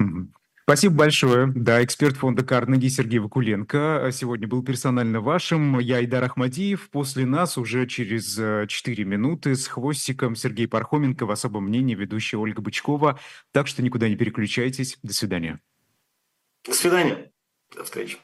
Mm-hmm. 0.00 0.26
Спасибо 0.64 0.94
большое. 0.94 1.52
Да, 1.54 1.82
эксперт 1.82 2.16
фонда 2.16 2.44
Карнеги 2.44 2.86
Сергей 2.86 3.18
Вакуленко 3.18 4.10
сегодня 4.12 4.46
был 4.46 4.62
персонально 4.62 5.20
вашим. 5.20 5.80
Я 5.80 6.04
Идар 6.04 6.22
Ахмадиев. 6.22 6.88
После 6.90 7.26
нас 7.26 7.58
уже 7.58 7.86
через 7.86 8.36
4 8.36 9.02
э, 9.02 9.06
минуты 9.06 9.56
с 9.56 9.66
хвостиком 9.66 10.36
Сергей 10.36 10.68
Пархоменко 10.68 11.26
в 11.26 11.32
особом 11.32 11.64
мнении 11.64 11.96
ведущая 11.96 12.36
Ольга 12.36 12.62
Бычкова. 12.62 13.18
Так 13.50 13.66
что 13.66 13.82
никуда 13.82 14.08
не 14.08 14.14
переключайтесь. 14.14 14.98
До 15.02 15.12
свидания. 15.12 15.60
До 16.64 16.74
свидания. 16.74 17.32
До 17.74 17.82
встречи. 17.82 18.18